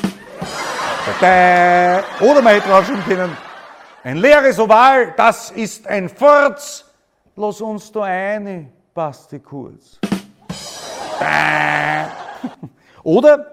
Oder 2.20 2.40
man 2.40 2.54
hätte 2.54 2.68
draufschreiben 2.68 3.04
können, 3.04 3.36
ein 4.04 4.16
leeres 4.18 4.60
Oval, 4.60 5.12
das 5.16 5.50
ist 5.50 5.88
ein 5.88 6.08
Furz, 6.08 6.88
lass 7.34 7.60
uns 7.60 7.90
da 7.90 8.02
eine, 8.04 8.68
passt 8.94 9.32
die 9.32 9.40
kurz. 9.40 9.98
Oder 13.02 13.51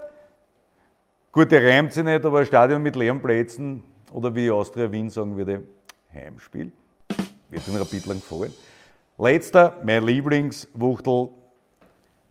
Gut, 1.32 1.52
der 1.52 1.64
reimt 1.64 1.94
sich 1.94 2.04
nicht, 2.04 2.26
aber 2.26 2.40
ein 2.40 2.46
Stadion 2.48 2.82
mit 2.82 2.96
leeren 2.96 3.22
Plätzen 3.22 3.84
oder 4.12 4.34
wie 4.34 4.50
Austria 4.50 4.92
Wien 4.92 5.12
sagen 5.12 5.38
würde, 5.38 5.64
Heimspiel. 6.12 6.72
Wird 7.50 7.68
den 7.68 7.76
Rapid 7.76 8.06
lang 8.08 8.20
gefallen. 8.20 8.54
Letzter, 9.18 9.78
mein 9.84 10.04
Lieblingswuchtel. 10.04 11.30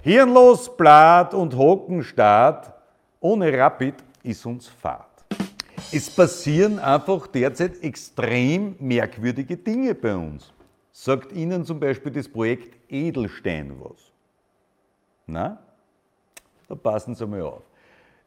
Hirnlos, 0.03 0.77
Blatt 0.77 1.33
und 1.33 1.57
Hockenstaat. 1.57 2.75
Ohne 3.21 3.57
Rapid 3.57 3.95
ist 4.25 4.45
uns 4.45 4.67
Fahrt. 4.67 5.07
Es 5.93 6.11
passieren 6.11 6.81
einfach 6.81 7.29
derzeit 7.29 7.81
extrem 7.83 8.75
merkwürdige 8.81 9.57
Dinge 9.57 9.95
bei 9.95 10.17
uns. 10.17 10.53
Sagt 10.91 11.33
Ihnen 11.33 11.65
zum 11.65 11.79
Beispiel 11.79 12.11
das 12.11 12.29
Projekt 12.29 12.77
Edelstein 12.91 13.77
was? 13.79 14.13
Na? 15.27 15.59
Da 16.67 16.75
passen 16.75 17.15
Sie 17.15 17.27
mal 17.27 17.43
auf. 17.43 17.68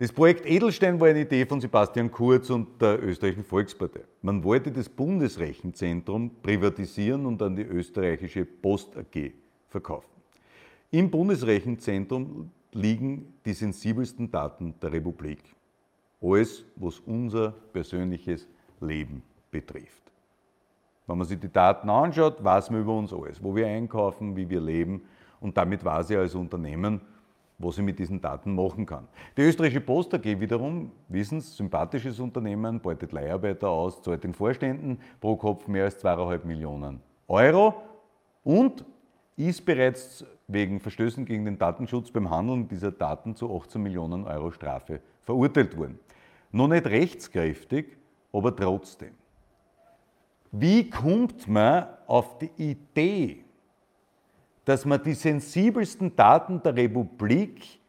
Das 0.01 0.11
Projekt 0.11 0.47
Edelstein 0.47 0.99
war 0.99 1.09
eine 1.09 1.21
Idee 1.21 1.45
von 1.45 1.61
Sebastian 1.61 2.09
Kurz 2.09 2.49
und 2.49 2.81
der 2.81 3.03
Österreichischen 3.03 3.43
Volkspartei. 3.43 3.99
Man 4.23 4.43
wollte 4.43 4.71
das 4.71 4.89
Bundesrechenzentrum 4.89 6.31
privatisieren 6.41 7.27
und 7.27 7.39
an 7.43 7.55
die 7.55 7.61
österreichische 7.61 8.43
Post 8.43 8.97
AG 8.97 9.31
verkaufen. 9.67 10.09
Im 10.89 11.11
Bundesrechenzentrum 11.11 12.49
liegen 12.71 13.31
die 13.45 13.53
sensibelsten 13.53 14.31
Daten 14.31 14.73
der 14.81 14.91
Republik. 14.91 15.43
Alles, 16.19 16.65
was 16.77 16.99
unser 17.01 17.51
persönliches 17.71 18.47
Leben 18.79 19.21
betrifft. 19.51 20.01
Wenn 21.05 21.19
man 21.19 21.27
sich 21.27 21.39
die 21.39 21.53
Daten 21.53 21.91
anschaut, 21.91 22.43
weiß 22.43 22.71
man 22.71 22.81
über 22.81 22.97
uns 22.97 23.13
alles, 23.13 23.43
wo 23.43 23.55
wir 23.55 23.67
einkaufen, 23.67 24.35
wie 24.35 24.49
wir 24.49 24.61
leben 24.61 25.03
und 25.39 25.55
damit 25.55 25.85
weiß 25.85 26.09
ich 26.09 26.17
als 26.17 26.33
Unternehmen, 26.33 27.01
was 27.63 27.77
ich 27.77 27.83
mit 27.83 27.99
diesen 27.99 28.21
Daten 28.21 28.55
machen 28.55 28.85
kann. 28.85 29.07
Die 29.37 29.41
österreichische 29.41 29.81
Post 29.81 30.13
AG 30.13 30.23
wiederum, 30.23 30.91
wissen 31.07 31.41
Sie, 31.41 31.55
sympathisches 31.55 32.19
Unternehmen, 32.19 32.79
beutet 32.79 33.11
Leiharbeiter 33.11 33.69
aus, 33.69 34.01
zahlt 34.01 34.23
den 34.23 34.33
Vorständen 34.33 34.99
pro 35.19 35.35
Kopf 35.35 35.67
mehr 35.67 35.85
als 35.85 36.03
2,5 36.03 36.45
Millionen 36.45 37.01
Euro 37.27 37.75
und 38.43 38.85
ist 39.37 39.65
bereits 39.65 40.25
wegen 40.47 40.79
Verstößen 40.79 41.25
gegen 41.25 41.45
den 41.45 41.57
Datenschutz 41.57 42.11
beim 42.11 42.29
Handeln 42.29 42.67
dieser 42.67 42.91
Daten 42.91 43.35
zu 43.35 43.55
18 43.55 43.81
Millionen 43.81 44.25
Euro 44.25 44.51
Strafe 44.51 44.99
verurteilt 45.21 45.77
worden. 45.77 45.99
Noch 46.51 46.67
nicht 46.67 46.85
rechtskräftig, 46.85 47.97
aber 48.33 48.55
trotzdem. 48.55 49.11
Wie 50.51 50.89
kommt 50.89 51.47
man 51.47 51.87
auf 52.07 52.37
die 52.39 52.51
Idee, 52.57 53.45
dass 54.65 54.85
man 54.85 55.01
die 55.03 55.13
sensibelsten 55.13 56.15
Daten 56.15 56.61
der 56.61 56.75
Republik 56.75 57.79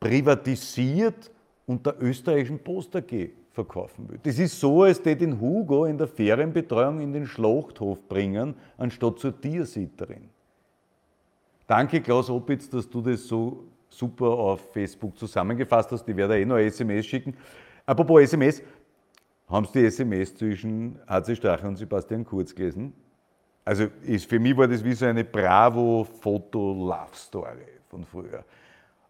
privatisiert 0.00 1.30
und 1.66 1.84
der 1.86 2.00
österreichischen 2.00 2.58
Post 2.58 2.96
AG 2.96 3.30
verkaufen 3.52 4.08
will? 4.08 4.18
Das 4.22 4.38
ist 4.38 4.58
so, 4.58 4.82
als 4.82 5.00
die 5.00 5.16
den 5.16 5.40
Hugo 5.40 5.84
in 5.84 5.98
der 5.98 6.08
Ferienbetreuung 6.08 7.00
in 7.00 7.12
den 7.12 7.26
Schlachthof 7.26 8.06
bringen, 8.08 8.54
anstatt 8.76 9.18
zur 9.18 9.40
Tiersitterin. 9.40 10.28
Danke, 11.66 12.00
Klaus 12.00 12.30
Opitz, 12.30 12.68
dass 12.68 12.88
du 12.88 13.00
das 13.00 13.26
so 13.26 13.64
super 13.88 14.26
auf 14.26 14.72
Facebook 14.72 15.18
zusammengefasst 15.18 15.90
hast. 15.90 16.08
Ich 16.08 16.16
werde 16.16 16.38
eh 16.38 16.44
noch 16.44 16.56
eine 16.56 16.66
SMS 16.66 17.06
schicken. 17.06 17.34
Apropos 17.84 18.20
SMS, 18.22 18.62
haben 19.48 19.66
Sie 19.66 19.80
die 19.80 19.86
SMS 19.86 20.34
zwischen 20.34 20.98
HC 21.08 21.36
Strache 21.36 21.66
und 21.66 21.76
Sebastian 21.76 22.24
Kurz 22.24 22.54
gelesen? 22.54 22.92
Also 23.66 23.88
ist, 24.02 24.30
für 24.30 24.38
mich 24.38 24.56
war 24.56 24.66
das 24.68 24.84
wie 24.84 24.94
so 24.94 25.06
eine 25.06 25.24
Bravo-Foto-Love-Story 25.24 27.66
von 27.90 28.04
früher. 28.04 28.44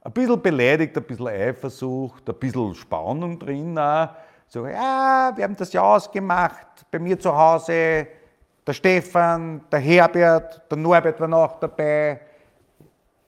Ein 0.00 0.12
bisschen 0.12 0.40
beleidigt, 0.40 0.96
ein 0.96 1.02
bisschen 1.02 1.28
Eifersucht, 1.28 2.26
ein 2.26 2.36
bisschen 2.36 2.74
Spannung 2.74 3.38
drin 3.38 3.78
auch. 3.78 4.08
So, 4.48 4.66
ja, 4.66 5.30
wir 5.34 5.44
haben 5.44 5.56
das 5.56 5.74
ja 5.74 5.82
ausgemacht, 5.82 6.86
bei 6.90 6.98
mir 6.98 7.20
zu 7.20 7.36
Hause, 7.36 8.06
der 8.66 8.72
Stefan, 8.72 9.60
der 9.70 9.80
Herbert, 9.80 10.62
der 10.70 10.78
Norbert 10.78 11.20
war 11.20 11.28
noch 11.28 11.60
dabei. 11.60 12.22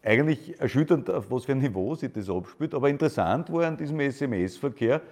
Eigentlich 0.03 0.59
erschütternd, 0.59 1.11
auf 1.11 1.31
was 1.31 1.45
für 1.45 1.53
ein 1.53 1.59
Niveau 1.59 1.95
sich 1.95 2.11
das 2.11 2.31
abspielt, 2.31 2.73
aber 2.73 2.89
interessant 2.89 3.53
war 3.53 3.67
an 3.67 3.77
diesem 3.77 4.01
SMS-Verkehr, 4.01 5.03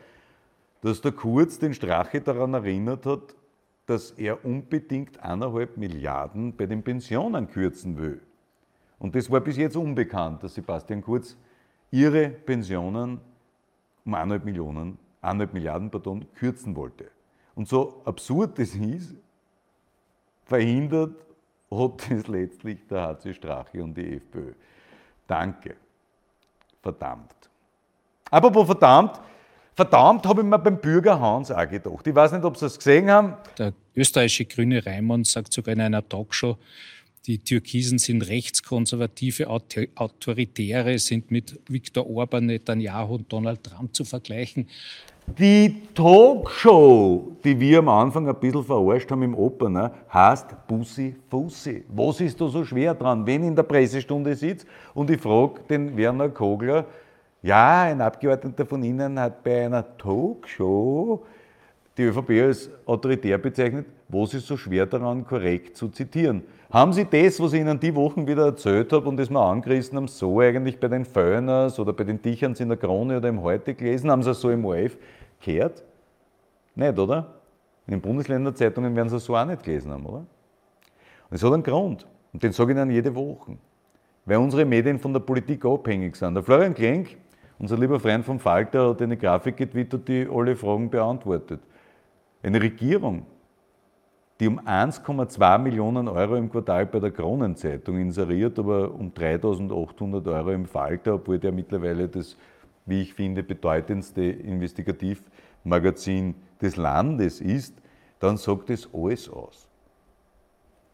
dass 0.81 1.03
der 1.03 1.13
Kurz 1.13 1.59
den 1.59 1.75
Strache 1.75 2.23
daran 2.23 2.55
erinnert 2.55 3.05
hat, 3.05 3.35
dass 3.87 4.11
er 4.13 4.45
unbedingt 4.45 5.19
eineinhalb 5.23 5.77
Milliarden 5.77 6.55
bei 6.57 6.67
den 6.67 6.83
Pensionen 6.83 7.49
kürzen 7.49 7.97
will. 7.97 8.21
Und 8.99 9.15
das 9.15 9.31
war 9.31 9.41
bis 9.41 9.57
jetzt 9.57 9.77
unbekannt, 9.77 10.43
dass 10.43 10.55
Sebastian 10.55 11.03
Kurz 11.03 11.37
ihre 11.91 12.29
Pensionen 12.29 13.21
um 14.05 14.15
eineinhalb 14.15 14.45
Millionen, 14.45 14.99
eineinhalb 15.21 15.53
Milliarden 15.53 15.91
pardon, 15.91 16.27
kürzen 16.35 16.75
wollte. 16.77 17.11
Und 17.55 17.69
so 17.69 18.03
absurd 18.05 18.59
das 18.59 18.75
ist, 18.75 19.15
verhindert 20.45 21.15
hat 21.71 22.11
es 22.11 22.27
letztlich 22.29 22.87
der 22.89 23.03
HC 23.03 23.35
Strache 23.35 23.83
und 23.83 23.97
die 23.97 24.17
FPÖ. 24.17 24.53
Danke. 25.27 25.77
Verdammt. 26.83 27.35
Apropos 28.31 28.67
verdammt, 28.67 29.21
verdammt 29.77 30.27
habe 30.27 30.41
ich 30.41 30.47
mir 30.47 30.59
beim 30.59 30.81
Bürger 30.81 31.21
Hans 31.21 31.53
auch 31.53 31.69
gedacht. 31.69 32.07
Ich 32.07 32.15
weiß 32.15 32.33
nicht, 32.33 32.45
ob 32.45 32.57
Sie 32.57 32.67
es 32.67 32.79
gesehen 32.79 33.11
haben. 33.11 33.35
Der 33.59 33.73
österreichische 33.95 34.47
Grüne 34.47 34.85
Raimund 34.85 35.27
sagt 35.27 35.53
sogar 35.53 35.75
in 35.75 35.83
einer 35.83 36.07
Talkshow, 36.07 36.57
die 37.27 37.39
Türkisen 37.39 37.99
sind 37.99 38.23
rechtskonservative, 38.23 39.49
autoritäre, 39.49 40.99
sind 40.99 41.31
mit 41.31 41.61
Viktor 41.69 42.09
Orban, 42.09 42.47
Netanyahu 42.47 43.17
und 43.17 43.33
Donald 43.33 43.65
Trump 43.65 43.95
zu 43.95 44.05
vergleichen. 44.05 44.69
Die 45.39 45.83
Talkshow, 45.93 47.37
die 47.43 47.59
wir 47.59 47.81
am 47.81 47.89
Anfang 47.89 48.29
ein 48.29 48.39
bisschen 48.39 48.63
verarscht 48.63 49.11
haben 49.11 49.25
im 49.25 49.35
Opener, 49.35 49.93
heißt 50.15 50.69
Bussi 50.69 51.17
Fussi. 51.29 51.85
Was 51.89 52.21
ist 52.21 52.41
da 52.41 52.47
so 52.47 52.65
schwer 52.65 52.95
dran? 52.95 53.27
Wenn 53.27 53.43
in 53.43 53.57
der 53.57 53.65
Pressestunde 53.65 54.37
sitzt 54.37 54.69
und 54.95 55.11
ich 55.11 55.21
frage 55.21 55.63
den 55.69 55.97
Werner 55.97 56.29
Kogler, 56.29 56.87
ja, 57.43 57.83
ein 57.83 58.01
Abgeordneter 58.01 58.67
von 58.67 58.83
Ihnen 58.83 59.19
hat 59.19 59.43
bei 59.43 59.67
einer 59.67 59.85
Talkshow 59.97 61.25
die 61.97 62.03
ÖVP 62.03 62.31
als 62.43 62.71
autoritär 62.85 63.39
bezeichnet. 63.39 63.87
Was 64.09 64.35
ist 64.35 64.47
so 64.47 64.57
schwer 64.57 64.87
daran, 64.87 65.27
korrekt 65.27 65.77
zu 65.77 65.89
zitieren? 65.89 66.43
Haben 66.71 66.93
Sie 66.93 67.05
das, 67.05 67.41
was 67.41 67.53
ich 67.53 67.61
Ihnen 67.61 67.79
die 67.79 67.95
Wochen 67.95 68.27
wieder 68.27 68.47
erzählt 68.47 68.93
habe 68.93 69.09
und 69.09 69.17
das 69.17 69.31
wir 69.31 69.41
angerissen 69.41 69.97
haben, 69.97 70.09
so 70.09 70.41
eigentlich 70.41 70.79
bei 70.79 70.89
den 70.89 71.05
Föhners 71.05 71.79
oder 71.79 71.93
bei 71.93 72.05
den 72.05 72.21
Dicherns 72.21 72.61
in 72.61 72.69
der 72.69 72.77
Krone 72.77 73.19
oder 73.19 73.29
im 73.29 73.41
Heute 73.43 73.75
gelesen? 73.75 74.11
Haben 74.11 74.23
Sie 74.23 74.31
es 74.31 74.41
so 74.41 74.51
im 74.51 74.65
ORF 74.65 74.97
gehört? 75.41 75.83
Nicht, 76.75 76.99
oder? 76.99 77.35
In 77.87 77.93
den 77.93 78.01
Bundesländerzeitungen 78.01 78.95
werden 78.97 79.09
Sie 79.09 79.17
es 79.17 79.25
so 79.25 79.37
auch 79.37 79.45
nicht 79.45 79.63
gelesen 79.63 79.93
haben, 79.93 80.05
oder? 80.07 80.19
Und 80.19 81.37
es 81.37 81.43
hat 81.43 81.53
einen 81.53 81.63
Grund. 81.63 82.07
Und 82.33 82.43
den 82.43 82.53
sage 82.53 82.73
ich 82.73 82.79
Ihnen 82.79 82.91
jede 82.91 83.15
Woche. 83.15 83.57
Weil 84.25 84.39
unsere 84.39 84.65
Medien 84.65 84.99
von 84.99 85.13
der 85.13 85.21
Politik 85.21 85.65
abhängig 85.65 86.17
sind. 86.17 86.35
Der 86.35 86.43
Florian 86.43 86.75
Klenk, 86.75 87.17
unser 87.59 87.79
lieber 87.79 88.01
Freund 88.01 88.25
vom 88.25 88.39
Falter, 88.39 88.91
hat 88.91 89.03
eine 89.03 89.17
Grafik 89.17 89.57
getwittert, 89.57 90.09
die 90.09 90.29
alle 90.31 90.57
Fragen 90.57 90.91
beantwortet. 90.91 91.61
Eine 92.43 92.61
Regierung, 92.61 93.27
die 94.39 94.49
um 94.49 94.61
1,2 94.61 95.59
Millionen 95.59 96.09
Euro 96.09 96.37
im 96.37 96.51
Quartal 96.51 96.87
bei 96.87 97.01
der 97.01 97.11
Kronenzeitung 97.11 97.99
inseriert, 97.99 98.59
aber 98.59 98.93
um 98.93 99.13
3.800 99.13 100.33
Euro 100.33 100.53
im 100.53 100.67
Falter, 100.67 101.15
obwohl 101.15 101.39
der 101.39 101.53
mittlerweile 101.53 102.09
das, 102.09 102.37
wie 102.85 103.03
ich 103.03 103.15
finde, 103.15 103.43
bedeutendste 103.43 104.23
Investigativmagazin 104.23 106.35
des 106.61 106.77
Landes 106.77 107.41
ist, 107.41 107.75
dann 108.19 108.37
sagt 108.37 108.71
das 108.71 108.89
alles 108.93 109.31
aus. 109.31 109.67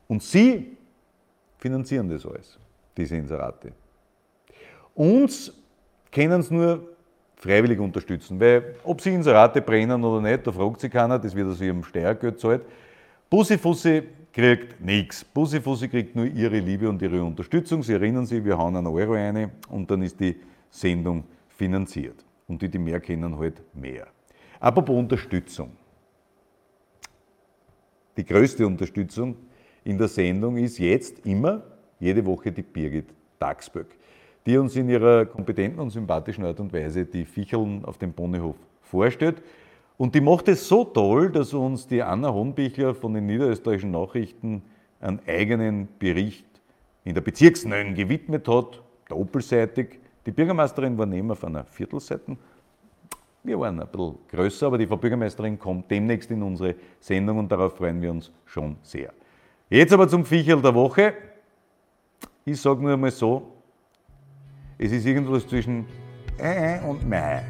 Und 0.09 0.23
Sie 0.23 0.77
finanzieren 1.59 2.09
das 2.09 2.25
alles, 2.25 2.59
diese 2.97 3.17
Inserate. 3.17 3.73
Uns 4.95 5.53
können 6.13 6.41
es 6.41 6.51
nur 6.51 6.89
freiwillig 7.37 7.81
unterstützen, 7.81 8.39
weil 8.39 8.77
ob 8.85 9.01
Sie 9.01 9.13
Inserate 9.13 9.61
brennen 9.61 10.05
oder 10.05 10.21
nicht, 10.21 10.47
da 10.47 10.53
fragt 10.53 10.81
sich 10.81 10.93
keiner, 10.93 11.19
das 11.19 11.35
wird 11.35 11.49
aus 11.49 11.61
Ihrem 11.61 11.83
Steuergeld 11.83 12.39
zahlt. 12.39 12.63
Bussifussi 13.29 14.03
kriegt 14.33 14.81
nichts. 14.81 15.25
Bussifussi 15.25 15.89
kriegt 15.89 16.15
nur 16.15 16.27
ihre 16.27 16.59
Liebe 16.59 16.89
und 16.89 17.01
ihre 17.03 17.23
Unterstützung. 17.23 17.83
Sie 17.83 17.93
erinnern 17.93 18.27
sich, 18.27 18.45
wir 18.45 18.57
hauen 18.57 18.77
einen 18.77 18.87
Euro 18.87 19.15
rein 19.15 19.51
und 19.69 19.91
dann 19.91 20.03
ist 20.03 20.21
die 20.21 20.37
Sendung 20.71 21.25
finanziert. 21.49 22.25
Und 22.47 22.61
die, 22.61 22.69
die 22.69 22.79
mehr 22.79 23.01
kennen, 23.01 23.39
halt 23.39 23.63
mehr. 23.75 24.07
Apropos 24.61 24.97
Unterstützung. 24.97 25.73
Die 28.17 28.25
größte 28.25 28.67
Unterstützung 28.67 29.37
in 29.85 29.99
der 29.99 30.09
Sendung 30.09 30.57
ist 30.57 30.79
jetzt 30.79 31.25
immer, 31.27 31.63
jede 31.99 32.25
Woche 32.25 32.53
die 32.53 32.63
Birgit 32.63 33.09
Dagsböck, 33.39 33.97
die 34.47 34.57
uns 34.59 34.77
in 34.77 34.89
ihrer 34.89 35.27
kompetenten 35.27 35.81
und 35.81 35.91
sympathischen 35.91 36.45
Art 36.45 36.59
und 36.61 36.73
Weise 36.73 37.05
die 37.05 37.25
Ficheln 37.25 37.85
auf 37.85 37.99
dem 37.99 38.13
Ponyhof 38.13 38.57
vorstellt. 38.81 39.43
Und 39.97 40.15
die 40.15 40.21
macht 40.21 40.49
es 40.49 40.67
so 40.67 40.85
toll, 40.85 41.31
dass 41.31 41.55
uns 41.55 41.87
die 41.87 42.03
Anna 42.03 42.33
Hohnbichler 42.33 42.95
von 42.95 43.15
den 43.15 43.27
niederösterreichischen 43.27 43.93
Nachrichten 43.93 44.63
einen 45.01 45.21
eigenen 45.27 45.89
Bericht 45.99 46.47
in 47.05 47.15
der 47.15 47.21
Bezirksneuen 47.21 47.95
gewidmet 47.95 48.49
hat, 48.49 48.83
doppelseitig. 49.09 49.99
Die 50.27 50.31
Bürgermeisterin 50.31 50.97
war 50.97 51.07
neben 51.07 51.31
auf 51.31 51.45
einer 51.45 51.65
Viertelseite. 51.65 52.37
Wir 53.45 53.59
waren 53.59 53.81
ein 53.81 53.89
bisschen 53.89 54.19
größer, 54.29 54.67
aber 54.67 54.79
die 54.79 54.87
Frau 54.87 54.97
Bürgermeisterin 54.97 55.59
kommt 55.59 55.91
demnächst 55.91 56.31
in 56.31 56.43
unsere 56.43 56.77
Sendung 57.01 57.39
und 57.39 57.51
darauf 57.51 57.77
freuen 57.77 58.01
wir 58.01 58.13
uns 58.13 58.31
schon 58.47 58.77
sehr. 58.83 59.13
Jetzt 59.69 59.93
aber 59.93 60.09
zum 60.09 60.25
Viechel 60.25 60.63
der 60.63 60.75
Woche. 60.75 61.15
Ich 62.45 62.61
sage 62.61 62.81
nur 62.81 62.93
einmal 62.93 63.11
so, 63.11 63.53
es 64.85 64.91
ist 64.91 65.07
irgendwas 65.07 65.47
zwischen 65.47 65.87
äh 66.39 66.81
und 66.81 67.07
meh. 67.09 67.41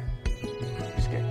Bis 0.95 1.09
gleich. 1.09 1.23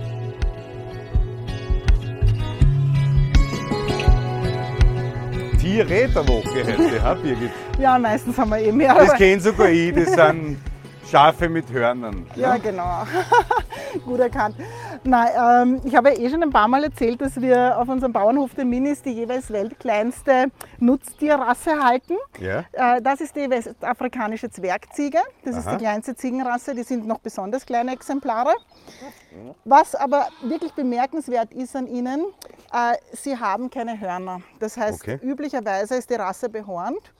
Tiere 5.59 6.07
der 6.09 6.27
Woche 6.27 6.63
heute, 6.65 7.01
ha, 7.01 7.13
Birgit? 7.13 7.51
Ja, 7.79 7.97
meistens 7.97 8.37
haben 8.37 8.51
wir 8.51 8.59
eh 8.59 8.71
mehr. 8.71 8.93
Das 8.93 9.09
aber- 9.09 9.17
kenne 9.17 9.41
sogar 9.41 9.69
ich, 9.69 9.93
das 9.95 10.13
sind 10.13 10.57
Schafe 11.09 11.49
mit 11.49 11.71
Hörnern. 11.71 12.25
Ja, 12.35 12.57
genau. 12.57 13.03
Gut 14.05 14.19
erkannt. 14.19 14.55
Nein, 15.05 15.29
ähm, 15.37 15.81
ich 15.83 15.95
habe 15.95 16.13
ja 16.13 16.19
eh 16.19 16.29
schon 16.29 16.41
ein 16.43 16.49
paar 16.49 16.67
Mal 16.67 16.83
erzählt, 16.85 17.19
dass 17.21 17.39
wir 17.41 17.77
auf 17.77 17.89
unserem 17.89 18.13
Bauernhof 18.13 18.53
der 18.55 18.63
Minis 18.63 19.01
die 19.01 19.11
jeweils 19.11 19.51
weltkleinste 19.51 20.45
Nutztierrasse 20.79 21.83
halten. 21.83 22.15
Ja? 22.39 22.63
Äh, 22.71 23.01
das 23.01 23.19
ist 23.19 23.35
die 23.35 23.49
westafrikanische 23.49 24.49
Zwergziege. 24.49 25.19
Das 25.43 25.57
ist 25.57 25.67
Aha. 25.67 25.75
die 25.75 25.83
kleinste 25.83 26.15
Ziegenrasse. 26.15 26.73
Die 26.73 26.83
sind 26.83 27.05
noch 27.05 27.19
besonders 27.19 27.65
kleine 27.65 27.91
Exemplare. 27.91 28.53
Was 29.65 29.93
aber 29.95 30.27
wirklich 30.41 30.73
bemerkenswert 30.73 31.53
ist 31.53 31.75
an 31.75 31.87
ihnen, 31.87 32.21
Äh, 32.75 32.95
sie 33.11 33.37
haben 33.37 33.69
keine 33.69 33.99
Hörner. 33.99 34.41
Das 34.59 34.77
heißt, 34.77 35.01
Okay. 35.01 35.19
üblicherweise 35.21 35.93
ist 35.95 36.09
die 36.09 36.15
Rasse 36.15 36.49
behornt. 36.49 37.13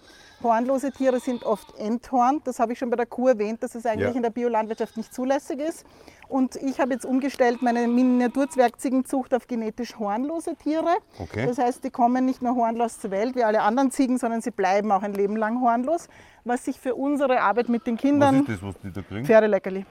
Hornlose 0.44 0.92
Tiere 0.92 1.20
sind 1.20 1.44
oft 1.44 1.78
enthornt. 1.78 2.46
Das 2.48 2.60
habe 2.60 2.74
ich 2.74 2.80
schon 2.80 2.90
bei 2.90 2.96
der 2.98 3.06
Kuh 3.06 3.30
erwähnt, 3.30 3.64
dass 3.64 3.76
es 3.76 3.86
eigentlich 3.86 4.10
Ja. 4.10 4.16
in 4.16 4.24
der 4.24 4.30
Biolandwirtschaft 4.30 4.98
nicht 4.98 5.14
zulässig 5.14 5.60
ist. 5.60 5.86
Und 6.28 6.56
ich 6.56 6.80
habe 6.80 6.94
jetzt 6.94 7.06
umgestellt 7.06 7.62
meine 7.62 7.88
Miniaturzwergziegenzucht 7.88 9.34
auf 9.34 9.48
genetisch 9.48 9.98
hornlose 10.00 10.56
Tiere. 10.56 10.96
Okay. 11.20 11.46
Das 11.46 11.58
heißt, 11.58 11.84
die 11.84 11.90
kommen 11.92 12.26
nicht 12.26 12.42
nur 12.42 12.56
hornlos 12.56 13.00
zur 13.00 13.12
Welt 13.12 13.36
wie 13.36 13.44
alle 13.44 13.62
anderen 13.62 13.92
Ziegen, 13.92 14.18
sondern 14.18 14.42
sie 14.42 14.52
bleiben 14.52 14.92
auch 14.92 15.04
ein 15.04 15.14
Leben 15.14 15.36
lang 15.36 15.62
hornlos, 15.62 16.08
was 16.44 16.66
sich 16.66 16.80
für 16.80 16.96
unsere 16.96 17.42
Arbeit 17.42 17.70
mit 17.70 17.86
den 17.86 17.96
Was 17.96 18.02
Kindern 18.02 18.40
ist 18.42 18.50
das, 18.50 18.64
was 18.64 18.76
die 18.82 18.92
da 18.92 19.02
kriegen? 19.02 19.26
Pferdeleckerli. 19.26 19.86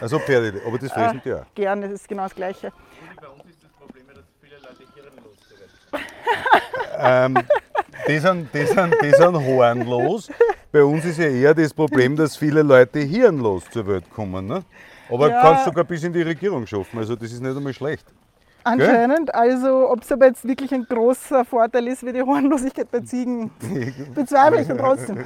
Also 0.00 0.18
Pferde, 0.18 0.60
aber 0.66 0.78
das 0.78 0.92
fressen 0.92 1.22
die 1.24 1.32
auch. 1.32 1.44
Gerne, 1.54 1.82
das 1.88 1.92
ist 2.00 2.08
genau 2.08 2.24
das 2.24 2.34
Gleiche. 2.34 2.72
Ähm, 6.98 7.36
die, 8.08 8.18
sind, 8.18 8.48
die, 8.54 8.66
sind, 8.66 8.94
die 9.02 9.10
sind 9.10 9.34
hornlos. 9.36 10.28
Bei 10.72 10.82
uns 10.84 11.04
ist 11.04 11.18
ja 11.18 11.26
eher 11.28 11.54
das 11.54 11.72
Problem, 11.72 12.16
dass 12.16 12.36
viele 12.36 12.62
Leute 12.62 13.00
hirnlos 13.00 13.64
zur 13.70 13.86
Welt 13.86 14.04
kommen. 14.10 14.46
Ne? 14.46 14.62
Aber 15.10 15.30
Ja. 15.30 15.40
kannst 15.40 15.64
sogar 15.64 15.84
bis 15.84 16.02
in 16.04 16.12
die 16.12 16.22
Regierung 16.22 16.66
schaffen, 16.66 16.98
also 16.98 17.14
das 17.16 17.32
ist 17.32 17.40
nicht 17.42 17.56
einmal 17.56 17.72
schlecht. 17.72 18.06
Anscheinend, 18.64 19.32
also 19.32 19.88
ob 19.92 20.02
es 20.02 20.10
aber 20.10 20.26
jetzt 20.26 20.44
wirklich 20.46 20.74
ein 20.74 20.84
großer 20.88 21.44
Vorteil 21.44 21.86
ist 21.86 22.04
wie 22.04 22.12
die 22.12 22.20
Hornlosigkeit 22.22 22.90
bei 22.90 22.98
Ziegen, 22.98 23.52
bezweifle 24.14 24.62
ich 24.62 24.66
trotzdem. 24.68 25.18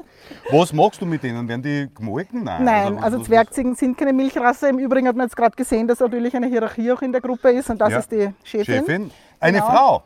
Was 0.50 0.72
machst 0.72 1.00
du 1.00 1.06
mit 1.06 1.22
denen? 1.22 1.48
Werden 1.48 1.62
die 1.62 1.88
gemolken? 1.94 2.42
Nein. 2.42 2.64
Nein, 2.64 2.98
also 2.98 3.20
was- 3.20 3.26
Zwergziegen 3.28 3.76
sind 3.76 3.96
keine 3.96 4.12
Milchrasse. 4.12 4.68
Im 4.68 4.80
Übrigen 4.80 5.06
hat 5.06 5.14
man 5.14 5.26
jetzt 5.26 5.36
gerade 5.36 5.54
gesehen, 5.54 5.86
dass 5.86 6.00
natürlich 6.00 6.34
eine 6.34 6.48
Hierarchie 6.48 6.90
auch 6.90 7.00
in 7.02 7.12
der 7.12 7.20
Gruppe 7.20 7.52
ist 7.52 7.70
und 7.70 7.80
das 7.80 7.92
Ja. 7.92 7.98
ist 8.00 8.10
die 8.10 8.30
Chefin. 8.42 8.74
Chefin? 8.74 9.10
Eine 9.38 9.58
Genau. 9.60 9.70
Frau. 9.70 10.02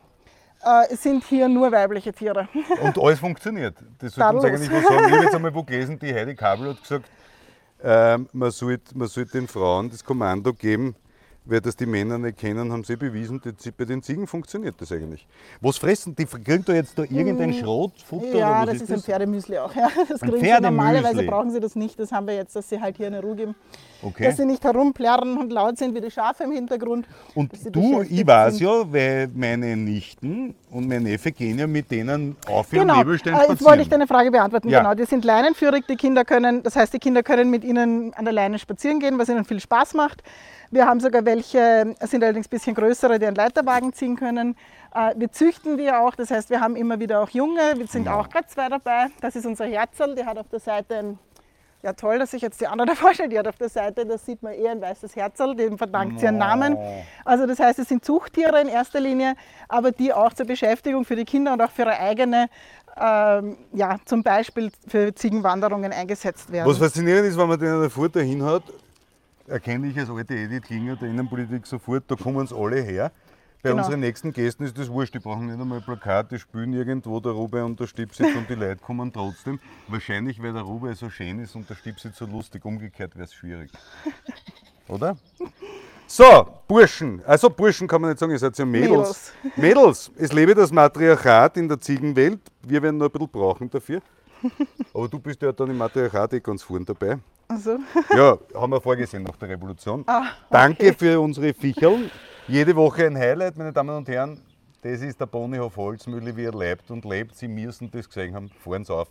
Äh, 0.64 0.92
es 0.92 1.02
sind 1.02 1.24
hier 1.24 1.48
nur 1.48 1.72
weibliche 1.72 2.12
Tiere. 2.12 2.48
Und 2.82 2.98
alles 2.98 3.18
funktioniert. 3.18 3.76
Das 3.98 4.14
sollte 4.14 4.36
uns 4.36 4.44
eigentlich 4.44 4.70
was 4.70 4.84
sagen. 4.84 5.06
Ich 5.06 5.12
habe 5.12 5.24
jetzt 5.24 5.34
einmal 5.34 5.54
wo 5.54 5.62
gelesen, 5.62 5.98
die 5.98 6.14
Heidi 6.14 6.34
Kabel 6.34 6.70
hat 6.70 6.80
gesagt, 6.80 7.06
ähm, 7.82 8.28
man 8.32 8.50
sollte 8.50 8.96
man 8.96 9.08
sollte 9.08 9.32
den 9.32 9.48
Frauen 9.48 9.90
das 9.90 10.04
Kommando 10.04 10.52
geben, 10.52 10.94
weil 11.44 11.60
das 11.60 11.74
die 11.74 11.86
Männer 11.86 12.16
nicht 12.16 12.38
kennen, 12.38 12.70
haben 12.70 12.84
sie 12.84 12.96
bewiesen, 12.96 13.40
bei 13.76 13.84
den 13.84 14.04
Ziegen 14.04 14.28
funktioniert 14.28 14.80
das 14.80 14.92
eigentlich. 14.92 15.26
Was 15.60 15.78
fressen 15.78 16.14
die? 16.14 16.26
Kriegen 16.26 16.64
da 16.64 16.74
jetzt 16.74 16.96
da 16.96 17.02
irgendein 17.02 17.52
Schrot, 17.54 18.00
Futter 18.00 18.26
Hm. 18.26 18.38
Ja, 18.38 18.64
das 18.64 18.76
ist 18.76 18.82
ist 18.82 18.92
ein? 18.92 19.00
Pferdemüsli 19.00 19.58
auch. 19.58 19.74
Ja. 19.74 19.88
Das 20.08 20.20
kriegen 20.20 20.40
sie 20.40 20.60
normalerweise 20.60 21.24
brauchen 21.24 21.50
sie 21.50 21.58
das 21.58 21.74
nicht. 21.74 21.98
Das 21.98 22.12
haben 22.12 22.28
wir 22.28 22.34
jetzt, 22.34 22.54
dass 22.54 22.68
sie 22.68 22.80
halt 22.80 22.96
hier 22.96 23.08
eine 23.08 23.20
Ruhe 23.20 23.34
geben. 23.34 23.54
Okay. 24.02 24.24
Dass 24.24 24.36
sie 24.36 24.44
nicht 24.44 24.64
herumplärren 24.64 25.36
und 25.38 25.52
laut 25.52 25.78
sind 25.78 25.94
wie 25.94 26.00
die 26.00 26.10
Schafe 26.10 26.44
im 26.44 26.52
Hintergrund. 26.52 27.06
Und 27.34 27.52
du, 27.70 28.02
ich 28.02 28.26
weiß 28.26 28.56
sind. 28.56 28.66
ja, 28.66 28.92
weil 28.92 29.28
meine 29.34 29.76
Nichten 29.76 30.54
und 30.70 30.88
mein 30.88 31.04
Neffe 31.04 31.30
gehen 31.30 31.58
ja 31.58 31.66
mit 31.66 31.90
denen 31.90 32.36
auf 32.48 32.72
ihrem 32.72 32.88
Genau, 32.88 32.98
Nebelstein 32.98 33.34
äh, 33.34 33.38
jetzt 33.38 33.48
wollte 33.48 33.58
ich 33.58 33.64
spazieren. 33.86 33.90
deine 33.90 34.06
Frage 34.06 34.30
beantworten. 34.30 34.68
Ja. 34.68 34.80
Genau, 34.80 34.94
die 34.94 35.04
sind 35.04 35.24
leinenführig, 35.24 35.86
die 35.86 35.96
Kinder 35.96 36.24
können, 36.24 36.62
das 36.62 36.74
heißt, 36.76 36.92
die 36.92 36.98
Kinder 36.98 37.22
können 37.22 37.48
mit 37.50 37.62
ihnen 37.64 38.12
an 38.14 38.24
der 38.24 38.34
Leine 38.34 38.58
spazieren 38.58 38.98
gehen, 38.98 39.18
was 39.18 39.28
ihnen 39.28 39.44
viel 39.44 39.60
Spaß 39.60 39.94
macht. 39.94 40.22
Wir 40.70 40.86
haben 40.86 41.00
sogar 41.00 41.24
welche, 41.24 41.94
sind 42.00 42.24
allerdings 42.24 42.46
ein 42.46 42.50
bisschen 42.50 42.74
größere, 42.74 43.18
die 43.18 43.26
einen 43.26 43.36
Leiterwagen 43.36 43.92
ziehen 43.92 44.16
können. 44.16 44.56
Äh, 44.94 45.12
Wir 45.16 45.30
züchten 45.30 45.76
die 45.76 45.90
auch, 45.92 46.14
das 46.14 46.30
heißt, 46.30 46.50
wir 46.50 46.60
haben 46.60 46.76
immer 46.76 46.98
wieder 46.98 47.20
auch 47.20 47.28
Junge, 47.28 47.74
wir 47.76 47.86
sind 47.86 48.08
auch 48.08 48.28
gerade 48.30 48.46
zwei 48.48 48.68
dabei. 48.68 49.06
Das 49.20 49.36
ist 49.36 49.46
unser 49.46 49.66
Herzl, 49.66 50.14
die 50.14 50.24
hat 50.24 50.38
auf 50.38 50.48
der 50.48 50.60
Seite 50.60 50.96
ein 50.96 51.18
ja, 51.82 51.92
toll, 51.94 52.18
dass 52.18 52.32
ich 52.32 52.42
jetzt 52.42 52.60
die 52.60 52.66
andere 52.66 52.94
vorstelle. 52.96 53.28
Die 53.28 53.38
hat 53.38 53.48
auf 53.48 53.56
der 53.56 53.68
Seite, 53.68 54.06
da 54.06 54.16
sieht 54.16 54.42
man 54.42 54.52
eher 54.52 54.70
ein 54.72 54.80
weißes 54.80 55.16
Herzl, 55.16 55.54
dem 55.54 55.78
verdankt 55.78 56.20
sie 56.20 56.26
ihren 56.26 56.38
Namen. 56.38 56.76
Also 57.24 57.46
das 57.46 57.58
heißt, 57.58 57.78
es 57.78 57.88
sind 57.88 58.04
Zuchttiere 58.04 58.60
in 58.60 58.68
erster 58.68 59.00
Linie, 59.00 59.34
aber 59.68 59.90
die 59.90 60.12
auch 60.12 60.32
zur 60.32 60.46
Beschäftigung 60.46 61.04
für 61.04 61.16
die 61.16 61.24
Kinder 61.24 61.52
und 61.52 61.60
auch 61.60 61.70
für 61.70 61.82
ihre 61.82 61.98
eigene, 61.98 62.48
ähm, 62.96 63.56
ja, 63.72 63.96
zum 64.04 64.22
Beispiel 64.22 64.70
für 64.86 65.14
Ziegenwanderungen 65.14 65.92
eingesetzt 65.92 66.52
werden. 66.52 66.68
Was 66.68 66.78
faszinierend 66.78 67.26
ist, 67.26 67.36
wenn 67.36 67.48
man 67.48 67.58
den 67.58 67.90
Futter 67.90 68.22
hinhaut, 68.22 68.62
erkenne 69.48 69.88
ich 69.88 69.98
als 69.98 70.08
alte 70.08 70.34
Edith 70.34 70.62
Klinger 70.62 70.96
der 70.96 71.08
Innenpolitik 71.08 71.66
sofort, 71.66 72.04
da 72.06 72.14
kommen 72.14 72.46
sie 72.46 72.54
alle 72.54 72.80
her. 72.80 73.10
Bei 73.62 73.70
Genau. 73.70 73.82
unseren 73.84 74.00
nächsten 74.00 74.32
Gästen 74.32 74.64
ist 74.64 74.76
das 74.76 74.88
wurscht, 74.90 75.14
die 75.14 75.20
brauchen 75.20 75.46
nicht 75.46 75.60
einmal 75.60 75.80
Plakat, 75.80 76.32
die 76.32 76.38
spielen 76.40 76.72
irgendwo 76.72 77.20
der 77.20 77.30
Rube 77.32 77.64
und 77.64 77.78
der 77.78 77.86
Stipsitz 77.86 78.34
und 78.34 78.48
die 78.50 78.54
Leute 78.56 78.82
kommen 78.82 79.12
trotzdem. 79.12 79.60
Wahrscheinlich, 79.86 80.42
weil 80.42 80.52
der 80.52 80.62
Rube 80.62 80.92
so 80.96 81.08
schön 81.08 81.38
ist 81.38 81.54
und 81.54 81.70
der 81.70 81.76
Stipsitz 81.76 82.16
so 82.18 82.26
lustig, 82.26 82.64
umgekehrt 82.64 83.14
wäre 83.14 83.24
es 83.26 83.34
schwierig. 83.34 83.70
Oder? 84.88 85.16
So, 86.08 86.46
Burschen, 86.66 87.22
also 87.24 87.48
Burschen 87.48 87.86
kann 87.86 88.00
man 88.00 88.10
nicht 88.10 88.18
sagen, 88.18 88.32
ihr 88.32 88.38
seid 88.38 88.58
ja 88.58 88.64
Mädels. 88.64 89.32
Mädels, 89.56 90.10
es 90.16 90.32
lebe 90.32 90.54
das 90.56 90.72
Matriarchat 90.72 91.56
in 91.56 91.68
der 91.68 91.80
Ziegenwelt. 91.80 92.40
Wir 92.66 92.82
werden 92.82 92.96
noch 92.98 93.06
ein 93.06 93.12
bisschen 93.12 93.28
brauchen 93.28 93.70
dafür. 93.70 94.02
Aber 94.92 95.06
du 95.08 95.20
bist 95.20 95.40
ja 95.40 95.52
dann 95.52 95.70
im 95.70 95.78
Matriarchat 95.78 96.32
eh 96.34 96.40
ganz 96.40 96.64
vorn 96.64 96.84
dabei. 96.84 97.16
Also, 97.46 97.78
Ja, 98.10 98.36
haben 98.56 98.72
wir 98.72 98.80
vorgesehen 98.80 99.22
nach 99.22 99.36
der 99.36 99.50
Revolution. 99.50 100.02
Ah, 100.08 100.24
Danke 100.50 100.92
für 100.94 101.20
unsere 101.20 101.54
Ficheln. 101.54 102.10
Jede 102.48 102.74
Woche 102.74 103.06
ein 103.06 103.16
Highlight, 103.16 103.56
meine 103.56 103.72
Damen 103.72 103.96
und 103.96 104.08
Herren. 104.08 104.40
Das 104.80 105.00
ist 105.00 105.20
der 105.20 105.26
Ponyhof 105.26 105.76
Holzmühle, 105.76 106.36
wie 106.36 106.44
er 106.44 106.52
lebt 106.52 106.90
und 106.90 107.04
lebt. 107.04 107.36
Sie 107.36 107.46
müssen 107.46 107.88
das 107.92 108.08
gesehen 108.08 108.34
haben, 108.34 108.48
fahren 108.48 108.84
Sie 108.84 108.92
auf 108.92 109.10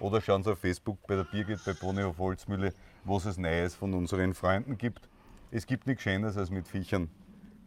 oder 0.00 0.20
schauen 0.20 0.42
Sie 0.42 0.50
auf 0.50 0.58
Facebook 0.58 0.98
bei 1.06 1.14
der 1.14 1.22
Birgit 1.22 1.64
bei 1.64 1.74
Ponyhof 1.74 2.18
Holzmühle, 2.18 2.74
was 3.04 3.26
es 3.26 3.38
Neues 3.38 3.76
von 3.76 3.94
unseren 3.94 4.34
Freunden 4.34 4.76
gibt. 4.76 5.08
Es 5.52 5.64
gibt 5.64 5.86
nichts 5.86 6.02
Schöneres, 6.02 6.36
als 6.36 6.50
mit 6.50 6.66
Viechern 6.66 7.08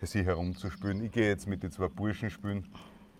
sie 0.02 0.26
herumzuspülen. 0.26 1.04
Ich 1.06 1.14
gehe 1.14 1.30
jetzt 1.30 1.48
mit 1.48 1.64
den 1.64 1.72
zwei 1.72 1.88
Burschen 1.88 2.30
spielen. 2.30 2.68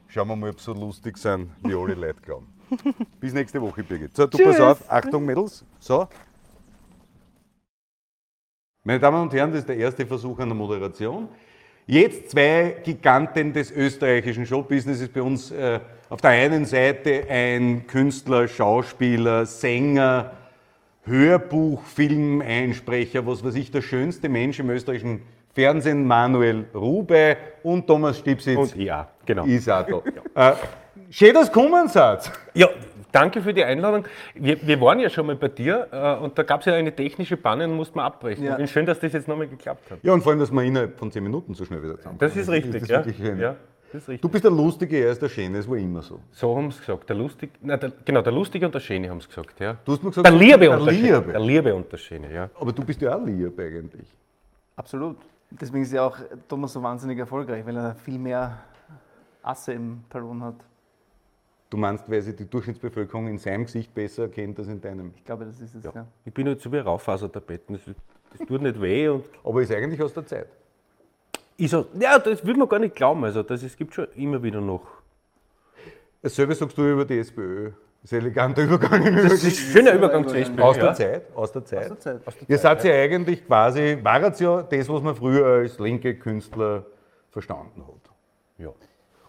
Schauen 0.08 0.28
wir 0.28 0.36
mal, 0.36 0.50
ob 0.50 0.60
sie 0.60 0.66
so 0.66 0.74
lustig 0.74 1.18
sind, 1.18 1.50
wie 1.64 1.74
alle 1.74 1.96
Leute 1.96 2.22
glauben. 2.22 2.48
Bis 3.22 3.34
nächste 3.34 3.62
Woche, 3.62 3.84
Birgit. 3.84 4.16
So, 4.16 4.28
du 4.28 4.38
pass 4.38 4.56
Tschüss. 4.56 4.60
auf. 4.60 4.92
Achtung, 4.92 5.26
Mädels. 5.26 5.64
So. 5.80 6.08
Meine 8.84 9.00
Damen 9.00 9.22
und 9.22 9.34
Herren, 9.34 9.50
das 9.52 9.62
ist 9.62 9.70
der 9.70 9.78
erste 9.78 10.06
Versuch 10.06 10.38
einer 10.40 10.54
Moderation. 10.54 11.30
Jetzt 11.88 12.32
zwei 12.32 12.78
Giganten 12.84 13.54
des 13.54 13.72
österreichischen 13.72 14.46
Showbusinesses 14.46 15.08
bei 15.10 15.22
uns. 15.22 15.52
Äh, 15.52 15.80
auf 16.10 16.22
der 16.22 16.32
einen 16.32 16.66
Seite 16.66 17.26
ein 17.30 17.88
Künstler, 17.88 18.48
Schauspieler, 18.48 19.46
Sänger, 19.46 20.32
Hörbuch, 21.04 21.84
Filmeinsprecher, 21.84 23.26
was 23.26 23.44
weiß 23.44 23.56
ich, 23.56 23.72
der 23.72 23.82
schönste 23.82 24.30
Mensch 24.30 24.60
im 24.60 24.70
österreichischen 24.70 25.22
Fernsehen, 25.54 26.06
Manuel 26.06 26.66
Rube 26.74 27.38
und 27.64 27.88
Thomas 27.88 28.20
Stipsitz. 28.20 28.58
Und 28.58 28.76
ja, 28.76 29.08
genau. 29.26 29.46
Ist 29.46 29.70
auch 29.70 29.86
da. 30.34 30.52
Äh, 30.52 30.56
schön, 31.10 31.34
dass 31.34 31.50
ihr 31.50 31.54
gekommen 31.54 31.88
seid. 31.88 32.32
Ja, 32.54 32.70
danke 33.16 33.42
für 33.42 33.54
die 33.54 33.64
Einladung. 33.64 34.06
Wir, 34.34 34.58
wir 34.68 34.82
waren 34.82 35.00
ja 35.00 35.10
schon 35.10 35.26
mal 35.26 35.36
bei 35.36 35.48
dir 35.48 35.88
äh, 35.92 36.24
und 36.24 36.38
da 36.38 36.44
gab 36.44 36.60
es 36.60 36.66
ja 36.66 36.74
eine 36.74 36.94
technische 36.96 37.38
Panne 37.38 37.66
und 37.66 37.76
mussten 37.76 37.98
wir 37.98 38.04
abbrechen. 38.04 38.44
Ich 38.44 38.50
finde 38.50 38.68
schön, 38.68 38.86
dass 38.86 39.00
das 39.00 39.14
jetzt 39.14 39.28
nochmal 39.28 39.48
geklappt 39.48 39.90
hat. 39.92 40.00
Ja, 40.04 40.14
und 40.14 40.22
vor 40.22 40.32
allem, 40.32 40.40
dass 40.40 40.52
wir 40.52 40.62
innerhalb 40.64 40.98
von 40.98 41.12
zehn 41.12 41.24
Minuten 41.24 41.54
so 41.54 41.66
schnell 41.66 41.82
wieder 41.82 41.98
zusammen 41.98 42.18
Das 42.20 42.36
ist 42.36 42.50
richtig, 42.50 42.88
das 42.88 42.90
ja. 42.90 43.14
schön. 43.14 43.40
ja. 43.40 43.56
Das 43.92 44.02
ist 44.02 44.10
richtig. 44.10 44.22
Du 44.22 44.30
bist 44.30 44.44
der 44.44 44.52
Lustige, 44.52 44.98
er 44.98 45.12
ist 45.12 45.22
der 45.22 45.30
Schöne, 45.30 45.58
das 45.58 45.70
war 45.70 45.78
immer 45.78 46.02
so. 46.02 46.20
So 46.32 46.56
haben 46.58 46.70
sie 46.72 46.80
gesagt. 46.80 47.08
Der 47.10 47.16
Lustig, 47.16 47.52
nein, 47.62 47.80
der, 47.80 47.92
genau, 48.04 48.22
der 48.22 48.34
Lustige 48.34 48.66
und 48.66 48.76
der 48.76 48.82
Schöne 48.82 49.10
haben 49.10 49.22
sie 49.22 49.28
gesagt. 49.28 49.60
Ja. 49.60 49.78
Du 49.86 49.94
hast 49.94 50.04
mir 50.04 50.10
gesagt, 50.10 50.28
Der 50.28 50.34
Liebe 50.36 50.70
und 50.70 50.86
der 50.86 50.92
Schöne. 50.92 51.18
Liebe. 51.20 51.32
Der 51.32 51.40
Liebe 51.40 51.76
und 51.76 51.92
der 51.92 51.98
Schöne, 51.98 52.34
ja. 52.34 52.50
Aber 52.60 52.74
du 52.74 52.84
bist 52.84 53.02
ja 53.02 53.16
auch 53.16 53.26
lieb 53.26 53.58
eigentlich. 53.58 54.10
Absolut. 54.76 55.18
Deswegen 55.50 55.84
ist 55.84 55.94
ja 55.94 56.06
auch 56.06 56.18
Thomas 56.50 56.74
so 56.74 56.84
wahnsinnig 56.84 57.18
erfolgreich, 57.20 57.66
weil 57.66 57.78
er 57.78 57.96
viel 57.96 58.20
mehr 58.20 58.58
Asse 59.42 59.74
im 59.74 60.04
Talon 60.10 60.44
hat. 60.44 60.56
Du 61.70 61.78
meinst, 61.78 62.10
weil 62.10 62.22
sie 62.22 62.36
die 62.36 62.48
Durchschnittsbevölkerung 62.48 63.28
in 63.28 63.38
seinem 63.38 63.66
Gesicht 63.66 63.94
besser 63.94 64.24
erkennt 64.24 64.60
als 64.60 64.68
in 64.68 64.80
deinem. 64.80 65.12
Ich 65.16 65.26
glaube, 65.26 65.46
das 65.46 65.60
ist 65.60 65.76
es. 65.76 65.84
Ja. 65.84 66.06
Ich 66.24 66.34
bin 66.34 66.48
halt 66.48 66.62
so 66.62 66.72
wie 66.72 66.78
Raufasertapetten. 66.78 67.76
Das, 67.76 67.96
das 68.38 68.48
tut 68.48 68.62
nicht 68.62 68.80
weh 68.80 69.08
und 69.10 69.26
Aber 69.44 69.62
ist 69.62 69.72
eigentlich 69.72 70.02
aus 70.02 70.14
der 70.14 70.26
Zeit. 70.26 70.48
ich 71.58 71.70
so, 71.70 71.86
ja, 72.00 72.20
das 72.20 72.46
würde 72.46 72.60
man 72.60 72.70
gar 72.70 72.80
nicht 72.80 72.96
glauben. 72.96 73.24
Also 73.24 73.42
das, 73.42 73.64
es 73.64 73.76
gibt 73.76 73.94
schon 73.96 74.08
immer 74.16 74.42
wieder 74.44 74.62
noch. 74.62 74.86
Dasselbe 76.22 76.54
sagst 76.54 76.78
du 76.78 76.92
über 76.92 77.06
die 77.06 77.20
SPÖ. 77.20 77.72
Das 78.02 78.12
ist 78.12 78.14
ein 78.14 78.22
eleganter 78.22 78.64
Übergang. 78.64 79.04
Das 79.16 79.34
ist 79.34 79.46
ein 79.46 79.52
schöner 79.52 79.94
Übergang 79.94 80.28
zur 80.28 80.38
SPÖ. 80.38 80.62
aus 80.62 80.76
der 80.76 80.86
ja. 80.86 80.94
Zeit. 80.94 81.24
Aus 81.36 81.52
der 81.52 81.66
Zeit. 81.66 81.88
Zur 81.88 82.00
Zeit. 82.00 82.22
Ihr 82.48 82.58
seid 82.60 82.84
ja 82.84 82.94
eigentlich 82.94 83.46
quasi, 83.48 83.98
war 84.04 84.22
jetzt 84.22 84.40
ja 84.40 84.62
das, 84.62 84.88
was 84.88 85.02
man 85.02 85.16
früher 85.16 85.46
als 85.46 85.80
linke 85.80 86.14
Künstler 86.14 86.86
verstanden 87.32 87.82
hat. 87.82 88.12
Ja. 88.60 88.70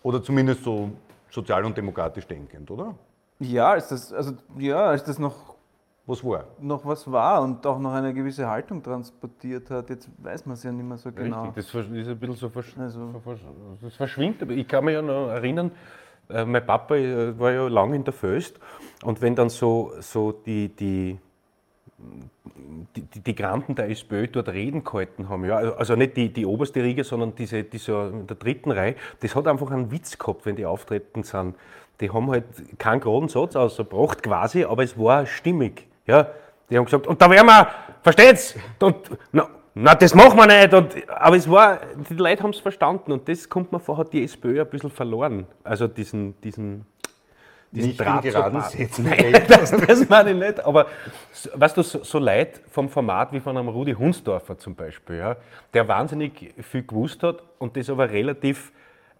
Oder 0.02 0.22
zumindest 0.22 0.62
so 0.62 0.90
sozial 1.36 1.64
und 1.64 1.76
demokratisch 1.76 2.26
denkend, 2.26 2.70
oder? 2.70 2.94
Ja, 3.38 3.66
als 3.72 3.88
das, 3.88 4.12
also, 4.12 4.32
ja, 4.58 4.80
als 4.86 5.04
das 5.04 5.18
noch, 5.18 5.54
Was 6.06 6.24
war? 6.24 6.44
noch 6.60 6.84
was 6.86 7.10
war 7.10 7.42
und 7.42 7.66
auch 7.66 7.78
noch 7.78 7.92
eine 7.92 8.14
gewisse 8.14 8.48
Haltung 8.48 8.82
transportiert 8.82 9.70
hat, 9.70 9.90
jetzt 9.90 10.08
weiß 10.18 10.46
man 10.46 10.54
es 10.54 10.62
ja 10.62 10.72
nicht 10.72 10.88
mehr 10.88 10.96
so 10.96 11.12
genau. 11.12 11.44
Richtig, 11.44 11.56
das 11.64 11.74
versch- 11.74 11.94
ist 12.00 12.08
ein 12.08 12.18
bisschen 12.18 12.36
so 12.36 12.48
versch 12.48 12.74
Also- 12.78 13.12
das 13.82 13.94
verschwindet. 13.94 14.42
Aber 14.42 14.52
ich 14.52 14.66
kann 14.66 14.84
mich 14.84 14.94
ja 14.94 15.02
noch 15.02 15.28
erinnern, 15.28 15.70
äh, 16.30 16.44
mein 16.46 16.64
Papa 16.64 16.94
äh, 16.96 17.38
war 17.38 17.52
ja 17.52 17.68
lange 17.68 17.96
in 17.96 18.04
der 18.04 18.14
Föst 18.14 18.58
und 19.04 19.20
wenn 19.20 19.34
dann 19.34 19.50
so, 19.50 19.92
so 20.00 20.32
die, 20.32 20.68
die 20.74 21.18
die, 22.94 23.20
die, 23.20 23.34
Granden 23.34 23.74
der 23.74 23.88
SPÖ 23.90 24.28
dort 24.28 24.48
Reden 24.48 24.84
gehalten 24.84 25.28
haben. 25.28 25.44
Ja? 25.44 25.56
Also 25.56 25.96
nicht 25.96 26.16
die, 26.16 26.32
die 26.32 26.44
oberste 26.44 26.82
Riege, 26.82 27.04
sondern 27.04 27.34
diese, 27.34 27.64
diese 27.64 28.10
in 28.12 28.26
der 28.26 28.36
dritten 28.36 28.70
Reihe. 28.70 28.96
Das 29.20 29.34
hat 29.34 29.46
einfach 29.46 29.70
einen 29.70 29.90
Witz 29.90 30.18
gehabt, 30.18 30.46
wenn 30.46 30.56
die 30.56 30.66
auftreten 30.66 31.22
sind. 31.22 31.54
Die 32.00 32.10
haben 32.10 32.30
halt 32.30 32.44
keinen 32.78 33.00
geraden 33.00 33.28
Satz 33.28 33.56
ausgebracht 33.56 34.22
quasi, 34.22 34.64
aber 34.64 34.82
es 34.82 34.98
war 34.98 35.24
stimmig. 35.26 35.86
Ja? 36.06 36.28
Die 36.68 36.76
haben 36.76 36.84
gesagt, 36.84 37.06
und 37.06 37.20
da 37.20 37.30
werden 37.30 37.46
wir, 37.46 37.68
versteht's? 38.02 38.54
Und, 38.80 38.96
na, 39.32 39.48
na, 39.74 39.94
das 39.94 40.14
machen 40.14 40.38
wir 40.38 40.46
nicht. 40.46 40.74
Und, 40.74 41.08
aber 41.08 41.36
es 41.36 41.50
war, 41.50 41.80
die 42.08 42.14
Leute 42.14 42.42
haben 42.42 42.50
es 42.50 42.58
verstanden 42.58 43.12
und 43.12 43.28
das 43.28 43.48
kommt 43.48 43.72
mir 43.72 43.80
vor, 43.80 43.98
hat 43.98 44.12
die 44.12 44.24
SPÖ 44.24 44.60
ein 44.60 44.68
bisschen 44.68 44.90
verloren. 44.90 45.46
Also 45.64 45.86
diesen, 45.86 46.38
diesen 46.40 46.86
Nicht 47.72 48.00
Draht 48.00 48.22
zur 48.22 48.32
geraden 48.32 48.60
Basis. 48.60 48.78
Sätzen 48.78 49.04
Nein, 49.04 49.44
das, 49.48 49.70
das 49.70 50.08
meine 50.08 50.30
ich 50.30 50.36
nicht. 50.36 50.64
Aber 50.64 50.86
weißt 51.54 51.76
du, 51.76 51.82
so, 51.82 52.02
so 52.04 52.18
Leute 52.18 52.60
vom 52.70 52.88
Format 52.88 53.32
wie 53.32 53.40
von 53.40 53.56
einem 53.56 53.68
Rudi 53.68 53.92
Hunsdorfer 53.92 54.56
zum 54.58 54.74
Beispiel, 54.74 55.16
ja, 55.16 55.36
der 55.74 55.86
wahnsinnig 55.88 56.54
viel 56.62 56.84
gewusst 56.84 57.22
hat 57.22 57.42
und 57.58 57.76
das 57.76 57.90
aber 57.90 58.10
relativ 58.10 58.72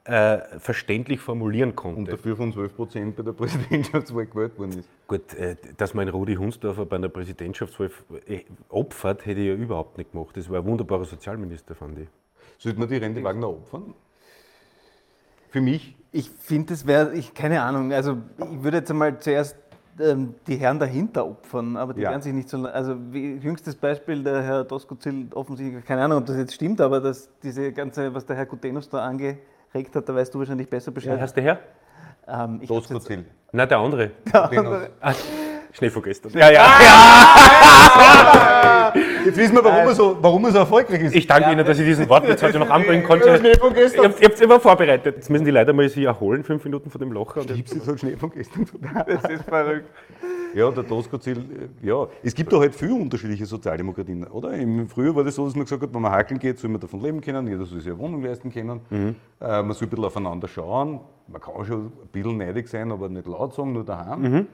äh, 0.05 0.39
verständlich 0.59 1.21
formulieren 1.21 1.75
konnte. 1.75 1.99
Und 1.99 2.13
dafür 2.13 2.37
von 2.37 2.53
12 2.53 2.77
Prozent 2.77 3.17
bei 3.17 3.23
der 3.25 3.33
Präsidentschaftswahl 3.33 4.27
gewählt 4.27 4.59
worden 4.59 4.79
ist. 4.79 4.89
Gut, 5.09 5.35
äh, 5.35 5.57
dass 5.77 5.95
man 5.95 6.09
Rudi 6.09 6.37
Hunsdorfer 6.37 6.87
bei 6.87 6.97
einer 6.97 7.09
Präsidentschaftswahl 7.09 7.91
äh, 8.27 8.41
opfert, 8.69 9.27
hätte 9.27 9.41
ich 9.41 9.49
ja 9.49 9.55
überhaupt 9.55 9.99
nicht 9.99 10.13
gemacht. 10.13 10.37
Das 10.37 10.49
war 10.49 10.61
ein 10.61 10.65
wunderbarer 10.65 11.05
Sozialminister, 11.05 11.75
fand 11.75 11.99
ich. 11.99 12.09
Sollte 12.59 12.79
man 12.79 12.89
die 12.89 12.97
Rente 12.97 13.23
Wagner 13.23 13.49
opfern? 13.49 13.95
Für 15.51 15.61
mich? 15.61 15.97
Ich 16.13 16.31
finde, 16.31 16.73
das 16.73 16.87
wäre, 16.87 17.15
ich 17.15 17.35
keine 17.35 17.63
Ahnung, 17.63 17.93
also 17.93 18.19
ich 18.39 18.63
würde 18.63 18.79
jetzt 18.79 18.91
einmal 18.91 19.19
zuerst 19.19 19.57
ähm, 20.01 20.35
die 20.47 20.57
Herren 20.57 20.79
dahinter 20.79 21.27
opfern, 21.27 21.77
aber 21.77 21.95
die 21.95 22.01
Ja. 22.03 22.11
werden 22.11 22.23
sich 22.23 22.33
nicht 22.33 22.49
so, 22.49 22.65
also 22.67 22.97
wie, 23.11 23.35
jüngstes 23.37 23.75
Beispiel, 23.75 24.23
der 24.23 24.43
Herr 24.43 24.65
Doskozil 24.65 25.29
offensichtlich, 25.35 25.85
keine 25.85 26.03
Ahnung, 26.05 26.19
ob 26.19 26.27
das 26.27 26.37
jetzt 26.37 26.55
stimmt, 26.55 26.81
aber 26.81 27.01
dass 27.01 27.29
diese 27.43 27.73
ganze, 27.73 28.13
was 28.15 28.25
der 28.27 28.37
Herr 28.37 28.47
Gutenus 28.47 28.89
da 28.89 29.05
angeregt 29.05 29.95
hat, 29.95 30.09
da 30.09 30.15
weißt 30.15 30.35
du 30.35 30.39
wahrscheinlich 30.39 30.69
besser 30.69 30.91
Wie 30.91 30.95
Bescheid. 30.97 31.21
heißt 31.21 31.37
der 31.37 31.45
Herr? 31.45 31.59
Ähm, 32.29 32.61
Doskozil. 32.67 33.25
Nein, 33.53 33.69
der 33.69 33.79
andere. 33.79 34.11
andere. 34.33 34.91
Ah, 35.01 35.15
Schnee 35.73 35.91
von 35.91 36.03
gestern. 36.03 36.33
Ja, 36.33 36.51
ja. 36.51 36.67
Jetzt 39.47 39.55
wissen 39.55 39.65
wir, 39.65 39.71
warum, 39.71 39.89
er 39.89 39.95
so, 39.95 40.17
warum 40.21 40.45
er 40.45 40.51
so 40.53 40.59
erfolgreich 40.59 41.03
ist. 41.03 41.15
Ich 41.15 41.27
danke 41.27 41.53
Ihnen, 41.53 41.65
dass 41.65 41.79
ich 41.79 41.85
diesen 41.85 42.09
Wortwitz 42.09 42.43
heute 42.43 42.59
noch 42.59 42.71
anbringen 42.71 43.05
konnte. 43.07 43.39
Schnee 43.39 43.55
von 43.55 43.73
gestern. 43.73 44.13
Ihr 44.19 44.25
habt 44.25 44.35
es 44.35 44.41
immer 44.41 44.59
vorbereitet. 44.59 45.17
Jetzt 45.17 45.31
müssen 45.31 45.45
die 45.45 45.51
leider 45.53 45.73
mal 45.73 45.89
sich 45.89 46.05
erholen, 46.05 46.43
fünf 46.43 46.65
Minuten 46.65 46.91
vor 46.91 46.99
dem 46.99 47.13
Loch. 47.13 47.37
Und 47.37 47.47
Gibt's 47.47 47.75
jetzt 47.75 47.87
halt 47.87 48.01
Schnee 48.01 48.17
von 48.17 48.31
gestern? 48.31 48.67
Das 49.07 49.31
ist 49.31 49.45
verrückt. 49.45 49.89
Ja, 50.55 50.71
der 50.71 50.85
Doskozil, 50.85 51.39
äh, 51.39 51.87
ja. 51.87 52.07
Es 52.23 52.35
gibt 52.35 52.53
da 52.53 52.59
halt 52.59 52.75
viele 52.75 52.95
unterschiedliche 52.95 53.45
Sozialdemokratien, 53.47 54.25
oder? 54.25 54.53
Im 54.55 54.89
Früher 54.89 55.15
war 55.15 55.23
das 55.23 55.35
so, 55.35 55.45
dass 55.45 55.55
man 55.55 55.65
gesagt 55.65 55.83
hat, 55.83 55.93
wenn 55.93 56.01
man 56.01 56.11
hakeln 56.13 56.41
geht, 56.41 56.59
soll 56.59 56.71
man 56.71 56.81
davon 56.81 57.01
leben 57.03 57.21
können, 57.21 57.47
jeder 57.47 57.65
soll 57.67 57.81
sich 57.81 57.91
eine 57.91 57.99
Wohnung 57.99 58.23
leisten 58.23 58.51
können. 58.51 58.81
Äh, 58.91 59.63
man 59.63 59.73
soll 59.73 59.87
ein 59.87 59.91
bisschen 59.91 60.05
aufeinander 60.05 60.49
schauen. 60.49 61.01
Man 61.29 61.41
kann 61.41 61.65
schon 61.65 61.87
ein 61.87 61.93
bisschen 62.11 62.39
neidig 62.39 62.69
sein, 62.69 62.91
aber 62.91 63.09
nicht 63.09 63.27
laut 63.27 63.55
sagen, 63.55 63.73
nur 63.73 63.85
daheim. 63.85 64.47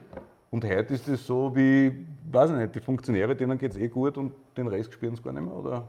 Und 0.53 0.63
heute 0.65 0.93
ist 0.93 1.07
es 1.07 1.25
so 1.25 1.55
wie, 1.55 2.05
weiß 2.31 2.51
ich 2.51 2.57
nicht, 2.57 2.75
die 2.75 2.79
Funktionäre, 2.79 3.35
denen 3.35 3.57
geht 3.57 3.71
es 3.71 3.77
eh 3.77 3.87
gut 3.87 4.19
und 4.19 4.33
den 4.55 4.67
Rest 4.67 4.93
spüren 4.93 5.15
sie 5.15 5.23
gar 5.23 5.33
nicht 5.33 5.41
mehr, 5.41 5.55
oder? 5.55 5.87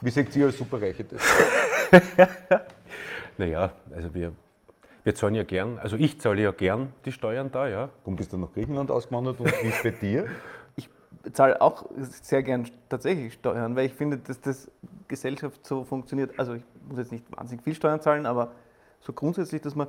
Wie 0.00 0.10
seht 0.10 0.34
ihr 0.34 0.46
als 0.46 0.58
Superreiche 0.58 1.04
das? 1.04 1.22
naja, 3.38 3.70
also 3.94 4.12
wir, 4.12 4.32
wir 5.04 5.14
zahlen 5.14 5.36
ja 5.36 5.44
gern, 5.44 5.78
also 5.78 5.94
ich 5.94 6.20
zahle 6.20 6.42
ja 6.42 6.50
gern 6.50 6.92
die 7.04 7.12
Steuern 7.12 7.52
da, 7.52 7.68
ja. 7.68 7.90
Warum 8.02 8.16
bist 8.16 8.32
du 8.32 8.38
nach 8.38 8.52
Griechenland 8.52 8.90
ausgewandert 8.90 9.38
und 9.38 9.52
wie 9.62 9.68
ist 9.68 9.82
bei 9.84 9.90
dir? 9.90 10.26
Ich 11.24 11.34
zahle 11.34 11.60
auch 11.60 11.86
sehr 12.00 12.42
gern 12.42 12.68
tatsächlich 12.88 13.34
Steuern, 13.34 13.76
weil 13.76 13.86
ich 13.86 13.94
finde, 13.94 14.18
dass 14.18 14.40
das 14.40 14.70
Gesellschaft 15.06 15.64
so 15.64 15.84
funktioniert. 15.84 16.38
Also 16.38 16.54
ich 16.54 16.62
muss 16.88 16.98
jetzt 16.98 17.12
nicht 17.12 17.24
wahnsinnig 17.36 17.62
viel 17.64 17.74
Steuern 17.74 18.00
zahlen, 18.00 18.26
aber 18.26 18.52
so 19.00 19.12
grundsätzlich, 19.12 19.62
dass 19.62 19.74
man, 19.74 19.88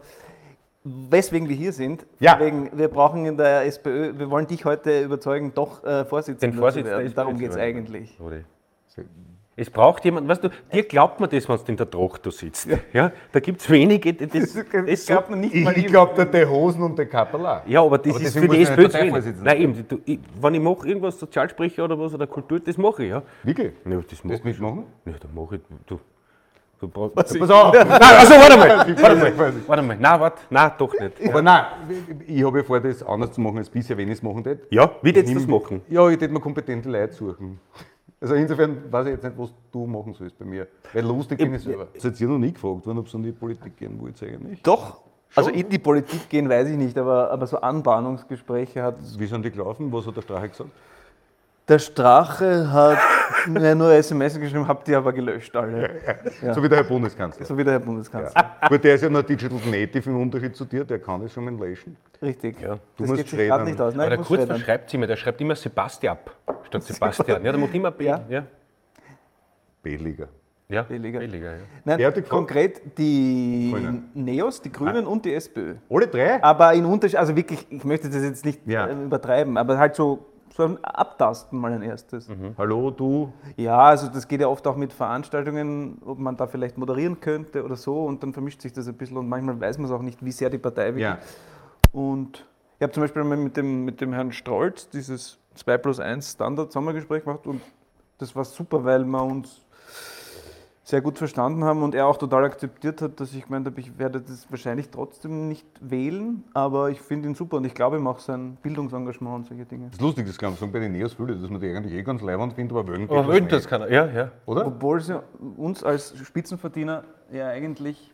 weswegen 1.09 1.49
wir 1.49 1.55
hier 1.55 1.71
sind, 1.73 2.05
Ja. 2.19 2.39
wegen, 2.39 2.69
wir 2.73 2.87
brauchen 2.87 3.25
in 3.25 3.37
der 3.37 3.65
SPÖ, 3.65 4.17
wir 4.17 4.29
wollen 4.29 4.47
dich 4.47 4.65
heute 4.65 5.01
überzeugen, 5.01 5.51
doch 5.53 5.83
äh, 5.83 6.05
Vorsitzender 6.05 6.53
Den 6.53 6.59
Vorsitz 6.59 6.83
zu 6.83 6.89
der 6.89 6.99
werden. 6.99 7.13
Darum 7.15 7.37
geht 7.37 7.51
es 7.51 7.57
eigentlich. 7.57 8.17
Es 9.59 9.71
braucht 9.71 10.05
jemand, 10.05 10.27
weißt 10.27 10.43
du, 10.43 10.49
dir 10.71 10.83
glaubt 10.83 11.19
man 11.19 11.31
das, 11.31 11.49
wenn 11.49 11.57
du 11.57 11.63
in 11.69 11.77
der 11.77 11.89
Tracht 11.89 12.23
da 12.23 12.29
sitzt. 12.29 12.67
Ja. 12.93 13.11
da 13.31 13.39
gibt 13.39 13.59
es 13.59 13.67
wenige, 13.71 14.13
das, 14.13 14.29
das 14.53 14.53
so, 14.53 15.13
glaubt 15.13 15.31
man 15.31 15.39
nicht 15.39 15.55
Ich, 15.55 15.67
ich 15.77 15.87
glaube, 15.87 16.13
der 16.13 16.45
die 16.45 16.47
Hosen 16.47 16.83
und 16.83 16.95
der 16.95 17.07
Kapperla. 17.07 17.63
Ja, 17.65 17.81
aber 17.81 17.97
das 17.97 18.13
Aber 18.13 18.23
ist 18.23 18.37
für 18.37 18.47
die 18.47 18.61
SPÖ 18.61 18.87
zu 18.87 18.99
wenig. 18.99 19.35
Nein, 19.41 19.61
eben, 19.61 19.87
du, 19.87 19.99
ich, 20.05 20.19
wenn 20.39 20.53
ich 20.53 20.61
mache 20.61 20.87
irgendwas 20.87 21.17
Sozialsprecher 21.17 21.85
oder 21.85 21.97
was 21.99 22.13
oder 22.13 22.27
Kultur, 22.27 22.59
das 22.59 22.77
mache 22.77 23.03
ich, 23.03 23.09
ja. 23.09 23.23
Wirklich? 23.41 23.73
Ja, 23.83 23.99
das 24.07 24.23
mache 24.23 24.37
du 24.37 24.47
mitmachen? 24.47 24.83
Ja, 25.05 25.13
da 25.19 25.27
mache 25.33 25.55
ich, 25.55 25.61
du. 25.87 25.99
Du 26.79 26.87
brauchst, 26.87 27.15
Pass 27.15 27.49
auf! 27.49 27.73
Nein, 27.73 27.87
also 27.89 28.33
warte 28.33 28.57
mal, 28.57 29.01
warte 29.01 29.15
mal, 29.15 29.53
warte 29.67 29.83
mal, 29.83 29.97
nein, 29.99 30.19
warte, 30.19 30.41
nein, 30.49 30.71
doch 30.77 30.93
nicht. 30.99 31.29
Aber 31.29 31.41
nein, 31.41 31.65
ich 32.25 32.43
habe 32.43 32.59
ja 32.59 32.63
vor, 32.63 32.79
das 32.79 33.03
anders 33.03 33.31
zu 33.31 33.41
machen 33.41 33.57
als 33.57 33.69
bisher, 33.69 33.97
wenn 33.97 34.07
ich 34.07 34.15
es 34.15 34.23
machen 34.23 34.43
würde. 34.43 34.61
Ja, 34.69 34.91
wie 35.01 35.15
würdest 35.15 35.33
du 35.33 35.39
das 35.39 35.47
machen? 35.47 35.81
Ja, 35.89 36.09
ich 36.09 36.19
würde 36.19 36.33
mir 36.33 36.39
kompetente 36.39 36.89
Leute 36.89 37.13
suchen. 37.13 37.59
Also 38.19 38.33
insofern 38.33 38.91
weiß 38.91 39.05
ich 39.07 39.11
jetzt 39.13 39.23
nicht, 39.23 39.37
was 39.37 39.53
du 39.71 39.85
machen 39.85 40.13
sollst 40.13 40.37
bei 40.39 40.45
mir. 40.45 40.67
Weil 40.93 41.05
lustig 41.05 41.37
bin 41.37 41.53
ich 41.53 41.61
selber. 41.61 41.87
Seid 41.97 42.19
ihr 42.19 42.27
noch 42.27 42.39
nie 42.39 42.51
gefragt 42.51 42.85
worden, 42.85 42.97
ob 42.97 43.07
es 43.07 43.13
in 43.13 43.23
die 43.23 43.31
Politik 43.31 43.77
gehen 43.77 43.99
wollt 44.01 44.21
eigentlich? 44.23 44.61
Doch, 44.63 45.01
also 45.35 45.51
in 45.51 45.69
die 45.69 45.77
Politik 45.77 46.27
gehen 46.29 46.49
weiß 46.49 46.69
ich 46.69 46.77
nicht, 46.77 46.97
aber, 46.97 47.29
aber 47.29 47.45
so 47.45 47.57
Anbahnungsgespräche 47.57 48.81
hat 48.81 48.95
Wie 49.19 49.27
sind 49.27 49.45
die 49.45 49.51
gelaufen? 49.51 49.91
Was 49.91 50.07
hat 50.07 50.17
der 50.17 50.21
Strache 50.23 50.49
gesagt? 50.49 50.69
Der 51.67 51.79
Strache 51.79 52.71
hat 52.71 52.97
mir 53.47 53.75
nur 53.75 53.91
SMS 53.91 54.39
geschrieben, 54.39 54.67
habt 54.67 54.87
ihr 54.87 54.97
aber 54.97 55.11
gelöscht 55.11 55.53
alle. 55.55 55.89
Ja. 56.41 56.53
So 56.53 56.63
wie 56.63 56.69
der 56.69 56.77
Herr 56.77 56.85
Bundeskanzler. 56.85 57.45
So 57.45 57.57
wie 57.57 57.63
der 57.63 57.73
Herr 57.73 57.79
Bundeskanzler. 57.81 58.51
Gut, 58.69 58.83
der 58.83 58.95
ist 58.95 59.01
ja 59.01 59.09
noch 59.09 59.23
Digital 59.23 59.59
Native 59.69 60.09
im 60.09 60.21
Unterschied 60.21 60.55
zu 60.55 60.63
dir, 60.63 60.85
der 60.85 60.99
kann 60.99 61.21
das 61.21 61.33
schon 61.33 61.43
mal 61.43 61.53
löschen. 61.67 61.97
Richtig. 62.21 62.61
Ja. 62.61 62.75
Du 62.75 62.79
das 62.99 63.07
musst 63.07 63.17
geht 63.17 63.29
sich 63.29 63.39
schreddern. 63.39 63.57
gerade 63.57 63.69
nicht 63.69 63.81
aus. 63.81 63.93
Nein, 63.95 64.07
Aber 64.07 64.15
der 64.15 64.25
Kurz 64.25 64.45
verschreibt 64.45 64.93
immer, 64.93 65.07
der 65.07 65.15
schreibt 65.17 65.41
immer 65.41 65.55
Sebastian 65.55 66.17
statt 66.67 66.83
Sebastian. 66.83 67.43
Ja, 67.43 67.51
der 67.51 67.59
macht 67.59 67.73
immer 67.73 67.91
B. 67.97 68.05
Ja. 68.05 68.21
Ja, 68.29 68.43
B-Liga. 69.83 70.27
ja. 70.69 70.83
Billiger. 70.83 71.19
billiger 71.19 71.51
ja. 71.51 71.57
Nein, 71.83 72.13
die 72.15 72.21
konkret 72.21 72.97
die 72.97 73.71
Grünen. 73.73 74.09
Neos, 74.13 74.61
die 74.61 74.71
Grünen 74.71 75.05
und 75.05 75.23
die 75.25 75.33
SPÖ. 75.33 75.75
Alle 75.89 76.07
drei? 76.07 76.41
Aber 76.43 76.73
in 76.73 76.85
Unterschied, 76.85 77.17
also 77.19 77.35
wirklich, 77.35 77.65
ich 77.69 77.83
möchte 77.83 78.09
das 78.09 78.23
jetzt 78.23 78.45
nicht 78.45 78.65
Ja. 78.65 78.87
äh, 78.87 78.93
übertreiben, 79.03 79.57
aber 79.57 79.77
halt 79.77 79.95
so, 79.95 80.25
so 80.57 80.63
ein 80.63 80.83
Abtasten 80.83 81.59
mal 81.59 81.71
ein 81.71 81.83
erstes. 81.83 82.27
Hallo, 82.57 82.89
du. 82.89 83.31
Ja, 83.55 83.77
also 83.77 84.07
das 84.07 84.27
geht 84.27 84.41
ja 84.41 84.47
oft 84.47 84.65
auch 84.65 84.75
mit 84.75 84.91
Veranstaltungen, 84.91 86.01
ob 86.03 86.17
man 86.17 86.35
da 86.35 86.47
vielleicht 86.47 86.79
moderieren 86.79 87.19
könnte 87.19 87.63
oder 87.63 87.75
so 87.75 88.05
und 88.05 88.23
dann 88.23 88.33
vermischt 88.33 88.61
sich 88.61 88.73
das 88.73 88.87
ein 88.87 88.95
bisschen 88.95 89.17
und 89.17 89.29
manchmal 89.29 89.59
weiß 89.59 89.77
man 89.77 89.85
es 89.85 89.91
auch 89.91 90.01
nicht, 90.01 90.25
wie 90.25 90.31
sehr 90.31 90.49
die 90.49 90.57
Partei 90.57 90.87
wirklich. 90.87 91.03
Ja. 91.03 91.19
Und 91.91 92.43
ich 92.79 92.83
habe 92.83 92.91
zum 92.91 93.03
Beispiel 93.03 93.23
mal 93.23 93.37
mit 93.37 93.55
dem, 93.55 93.85
mit 93.85 94.01
dem 94.01 94.13
Herrn 94.13 94.31
Strolz 94.31 94.89
dieses 94.89 95.37
2 95.55 95.77
plus 95.77 95.99
1 95.99 96.31
Standard-Sommergespräch 96.33 97.23
gemacht 97.23 97.45
und 97.45 97.61
das 98.17 98.35
war 98.35 98.43
super, 98.43 98.83
weil 98.83 99.05
wir 99.05 99.23
uns 99.23 99.61
sehr 100.87 101.01
gut 101.01 101.17
verstanden 101.17 101.65
haben 101.65 101.83
und 101.83 101.93
er 101.95 102.07
auch 102.07 102.15
total 102.15 102.45
akzeptiert 102.45 103.01
hat, 103.01 103.19
dass 103.19 103.33
ich 103.33 103.43
gemeint 103.43 103.65
habe, 103.65 103.77
ich 103.77 103.99
werde 103.99 104.21
das 104.21 104.49
wahrscheinlich 104.49 104.89
trotzdem 104.89 105.49
nicht 105.49 105.65
wählen, 105.81 106.45
aber 106.53 106.89
ich 106.89 107.01
finde 107.01 107.27
ihn 107.27 107.35
super 107.35 107.57
und 107.57 107.65
ich 107.65 107.73
glaube 107.73 107.97
ihm 107.97 108.07
auch 108.07 108.19
sein 108.19 108.57
Bildungsengagement 108.61 109.35
und 109.35 109.47
solche 109.47 109.65
Dinge. 109.65 109.87
Das 109.87 109.95
ist 109.95 110.01
lustig, 110.01 110.27
das 110.27 110.37
kann 110.37 110.51
man 110.51 110.57
sagen 110.57 110.71
bei 110.71 110.79
den 110.79 110.93
Neos 110.93 111.13
viele, 111.13 111.35
dass 111.35 111.49
man 111.49 111.59
die 111.59 111.75
eigentlich 111.75 111.93
eh 111.93 112.03
ganz 112.03 112.21
leibend 112.21 112.53
findet, 112.53 112.77
aber 112.77 112.87
Wöllen 112.87 113.09
Aber 113.09 113.33
geht 113.33 113.51
das 113.51 113.67
kann 113.67 113.81
er, 113.81 113.91
ja, 113.91 114.05
ja. 114.05 114.31
Oder? 114.45 114.65
Obwohl 114.65 115.01
sie 115.01 115.21
uns 115.57 115.83
als 115.83 116.17
Spitzenverdiener 116.25 117.03
ja 117.33 117.49
eigentlich 117.49 118.13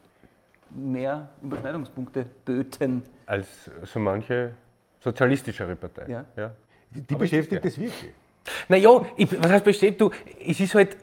mehr 0.72 1.30
Überschneidungspunkte 1.44 2.26
böten. 2.44 3.04
Als 3.28 3.70
so 3.84 4.00
manche 4.00 4.56
sozialistischere 5.00 5.76
Partei. 5.76 6.10
Ja. 6.10 6.26
ja. 6.36 6.52
Die 6.90 7.14
beschäftigt 7.14 7.64
das 7.64 7.78
wirklich. 7.78 8.14
Naja, 8.68 8.90
was 8.90 9.52
heißt 9.52 9.64
besteht, 9.64 10.02
du, 10.02 10.10
es 10.44 10.60
ist 10.60 10.74
halt, 10.74 10.98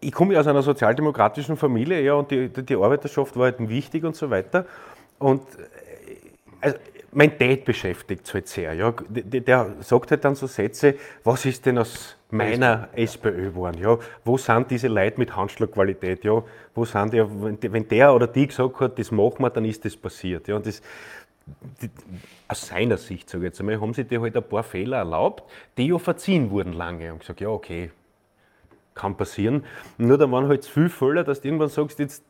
ich 0.00 0.12
komme 0.12 0.34
ja 0.34 0.40
aus 0.40 0.46
einer 0.46 0.62
sozialdemokratischen 0.62 1.56
Familie, 1.56 2.00
ja, 2.02 2.14
und 2.14 2.30
die, 2.30 2.48
die 2.48 2.74
Arbeiterschaft 2.76 3.36
war 3.36 3.44
halt 3.44 3.68
wichtig 3.68 4.04
und 4.04 4.16
so 4.16 4.30
weiter. 4.30 4.66
Und 5.18 5.42
äh, 5.42 6.16
also, 6.60 6.76
mein 7.12 7.36
Dad 7.38 7.64
beschäftigt 7.64 8.26
es 8.26 8.34
halt 8.34 8.48
sehr. 8.48 8.72
Ja. 8.74 8.94
Der, 9.08 9.74
sagt 9.80 10.10
halt 10.12 10.24
dann 10.24 10.34
so 10.34 10.46
Sätze, 10.46 10.94
was 11.24 11.44
ist 11.44 11.66
denn 11.66 11.78
aus 11.78 12.16
meiner 12.30 12.88
SPÖ 12.94 13.46
geworden? 13.46 13.78
Ja? 13.80 13.98
Wo 14.24 14.36
sind 14.36 14.70
diese 14.70 14.88
Leute 14.88 15.18
mit 15.18 15.34
Handschlagqualität? 15.34 16.24
Ja? 16.24 16.42
Wo 16.74 16.84
sind 16.84 17.12
die- 17.12 17.72
wenn 17.72 17.88
der 17.88 18.14
oder 18.14 18.26
die 18.28 18.46
gesagt 18.46 18.78
hat, 18.80 18.98
das 18.98 19.10
machen 19.10 19.36
wir, 19.40 19.50
dann 19.50 19.64
ist 19.64 19.84
das 19.84 19.96
passiert. 19.96 20.46
Ja? 20.46 20.56
Und 20.56 20.66
das, 20.66 20.80
die, 21.82 21.90
aus 22.46 22.66
seiner 22.68 22.96
Sicht, 22.96 23.28
sage 23.28 23.44
ich 23.44 23.48
jetzt 23.50 23.60
einmal, 23.60 23.80
haben 23.80 23.94
sie 23.94 24.04
dir 24.04 24.20
halt 24.20 24.36
ein 24.36 24.42
paar 24.44 24.62
Fehler 24.62 24.98
erlaubt, 24.98 25.42
die 25.76 25.88
ja 25.88 25.98
verziehen 25.98 26.50
wurden 26.50 26.74
lange. 26.74 27.12
Und 27.12 27.20
gesagt, 27.20 27.40
ja, 27.40 27.48
okay, 27.48 27.90
kann 28.94 29.16
passieren. 29.16 29.64
Nur 29.98 30.18
dann 30.18 30.30
waren 30.32 30.48
halt 30.48 30.64
zu 30.64 30.70
viele 30.70 30.88
Fehler, 30.88 31.24
dass 31.24 31.40
du 31.40 31.48
irgendwann 31.48 31.68
sagst, 31.68 31.98
jetzt 31.98 32.24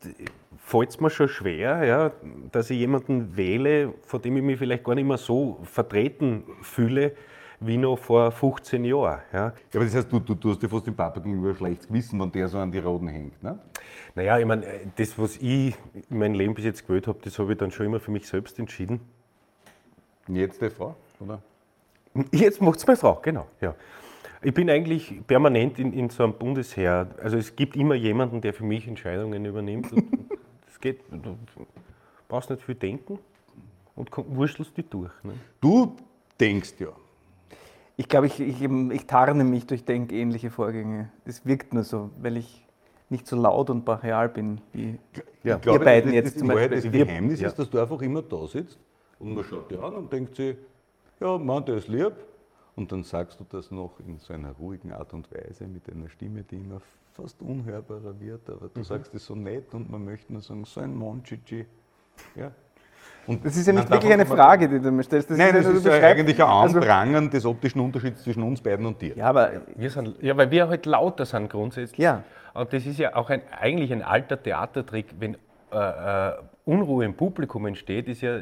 fällt 0.58 0.90
es 0.90 1.00
mir 1.00 1.10
schon 1.10 1.28
schwer, 1.28 1.84
ja, 1.84 2.12
dass 2.52 2.70
ich 2.70 2.78
jemanden 2.78 3.36
wähle, 3.36 3.94
von 4.02 4.22
dem 4.22 4.36
ich 4.36 4.42
mich 4.42 4.58
vielleicht 4.58 4.84
gar 4.84 4.94
nicht 4.94 5.06
mehr 5.06 5.18
so 5.18 5.58
vertreten 5.64 6.44
fühle, 6.62 7.12
wie 7.60 7.76
noch 7.76 7.98
vor 7.98 8.30
15 8.30 8.84
Jahren. 8.84 9.20
Ja. 9.32 9.38
Ja, 9.38 9.52
aber 9.74 9.84
das 9.84 9.94
heißt, 9.94 10.12
du, 10.12 10.18
du, 10.20 10.34
du 10.34 10.50
hast 10.50 10.62
dir 10.62 10.68
fast 10.68 10.86
den 10.86 10.96
Papa 10.96 11.20
gegenüber 11.20 11.54
schlechtes 11.54 11.88
Gewissen, 11.88 12.18
wenn 12.20 12.32
der 12.32 12.48
so 12.48 12.58
an 12.58 12.72
die 12.72 12.78
Roden 12.78 13.08
hängt. 13.08 13.42
Ne? 13.42 13.58
Naja, 14.14 14.38
ich 14.38 14.46
meine, 14.46 14.64
das, 14.96 15.18
was 15.18 15.36
ich 15.36 15.74
in 16.08 16.18
meinem 16.18 16.34
Leben 16.34 16.54
bis 16.54 16.64
jetzt 16.64 16.86
gewählt 16.86 17.06
habe, 17.06 17.18
das 17.22 17.38
habe 17.38 17.52
ich 17.52 17.58
dann 17.58 17.70
schon 17.70 17.86
immer 17.86 18.00
für 18.00 18.10
mich 18.10 18.26
selbst 18.26 18.58
entschieden. 18.58 19.00
Jetzt 20.28 20.62
die 20.62 20.70
Frau, 20.70 20.96
oder? 21.18 21.42
Jetzt 22.32 22.60
macht 22.60 22.78
es 22.78 22.86
meine 22.86 22.96
Frau, 22.96 23.18
genau. 23.22 23.46
Ja. 23.60 23.74
Ich 24.42 24.54
bin 24.54 24.70
eigentlich 24.70 25.26
permanent 25.26 25.78
in, 25.78 25.92
in 25.92 26.08
so 26.08 26.22
einem 26.24 26.32
Bundesheer. 26.32 27.08
Also 27.22 27.36
es 27.36 27.54
gibt 27.56 27.76
immer 27.76 27.94
jemanden, 27.94 28.40
der 28.40 28.54
für 28.54 28.64
mich 28.64 28.86
Entscheidungen 28.86 29.44
übernimmt. 29.44 29.90
Das 30.66 30.80
geht, 30.80 31.00
du 31.10 31.36
brauchst 32.26 32.48
nicht 32.48 32.62
viel 32.62 32.74
denken 32.74 33.18
und 33.96 34.08
wurstelst 34.16 34.74
die 34.78 34.82
durch. 34.82 35.12
Ne? 35.22 35.34
Du 35.60 35.94
denkst 36.40 36.74
ja. 36.78 36.88
Ich 37.98 38.08
glaube, 38.08 38.28
ich, 38.28 38.40
ich, 38.40 38.62
ich 38.62 39.06
tarne 39.06 39.44
mich 39.44 39.66
durch 39.66 39.84
denkähnliche 39.84 40.48
Vorgänge. 40.48 41.10
Das 41.26 41.44
wirkt 41.44 41.74
nur 41.74 41.84
so, 41.84 42.08
weil 42.22 42.38
ich 42.38 42.64
nicht 43.10 43.26
so 43.26 43.36
laut 43.36 43.68
und 43.68 43.84
brachial 43.84 44.30
bin 44.30 44.62
wie 44.72 44.98
Ja, 45.42 45.60
ihr 45.66 45.78
beiden 45.80 46.12
das, 46.12 46.14
jetzt 46.14 46.34
das, 46.36 46.38
zum 46.38 46.48
Beispiel. 46.48 46.80
Das 46.80 46.90
Geheimnis 46.90 47.40
ja. 47.40 47.48
ist, 47.48 47.58
dass 47.58 47.68
du 47.68 47.78
einfach 47.78 48.00
immer 48.00 48.22
da 48.22 48.46
sitzt 48.46 48.78
und 49.18 49.34
man 49.34 49.44
schaut 49.44 49.70
dir 49.70 49.82
an 49.82 49.96
und 49.96 50.10
denkt 50.10 50.34
sich, 50.36 50.56
ja, 51.20 51.36
Mann, 51.36 51.64
der 51.66 51.76
ist 51.76 51.88
lieb. 51.88 52.12
Und 52.80 52.90
dann 52.92 53.02
sagst 53.04 53.38
du 53.38 53.44
das 53.46 53.70
noch 53.70 53.92
in 54.06 54.18
so 54.18 54.32
einer 54.32 54.52
ruhigen 54.52 54.90
Art 54.92 55.12
und 55.12 55.28
Weise 55.30 55.66
mit 55.66 55.82
einer 55.92 56.08
Stimme, 56.08 56.42
die 56.44 56.56
immer 56.56 56.80
fast 57.12 57.42
unhörbarer 57.42 58.18
wird, 58.18 58.48
aber 58.48 58.66
Mhm. 58.66 58.70
du 58.74 58.82
sagst 58.84 59.14
es 59.14 59.26
so 59.26 59.34
nett 59.34 59.74
und 59.74 59.90
man 59.90 60.02
möchte 60.02 60.32
nur 60.32 60.40
sagen, 60.40 60.64
so 60.64 60.80
ein 60.80 60.94
Monchichi. 60.94 61.66
Ja. 62.34 62.50
Und 63.26 63.44
Das 63.44 63.54
ist 63.54 63.66
ja 63.66 63.74
nicht 63.74 63.90
wirklich 63.90 64.12
eine 64.14 64.24
Frage, 64.24 64.66
die 64.66 64.80
du 64.80 64.90
mir 64.90 65.02
stellst. 65.02 65.28
Das 65.30 65.36
Nein, 65.36 65.52
das 65.52 65.66
nur, 65.66 65.74
ist 65.74 65.84
ja 65.84 65.92
eigentlich 65.92 66.42
ein 66.42 66.48
also- 66.48 66.78
Anprangern 66.78 67.28
des 67.28 67.44
optischen 67.44 67.80
Unterschieds 67.82 68.22
zwischen 68.22 68.42
uns 68.42 68.62
beiden 68.62 68.86
und 68.86 68.98
dir. 69.02 69.14
Ja, 69.14 69.26
aber 69.26 69.60
Wir 69.76 69.90
sind, 69.90 70.16
ja, 70.22 70.34
weil 70.38 70.50
wir 70.50 70.66
halt 70.68 70.86
lauter 70.86 71.26
sind 71.26 71.50
grundsätzlich. 71.50 71.98
Ja. 71.98 72.24
Und 72.54 72.72
das 72.72 72.86
ist 72.86 72.98
ja 72.98 73.14
auch 73.14 73.28
ein, 73.28 73.42
eigentlich 73.60 73.92
ein 73.92 74.02
alter 74.02 74.42
Theatertrick, 74.42 75.06
wenn 75.18 75.34
äh, 75.70 76.28
äh, 76.30 76.32
Unruhe 76.64 77.04
im 77.04 77.12
Publikum 77.14 77.66
entsteht, 77.66 78.08
ist 78.08 78.22
ja, 78.22 78.40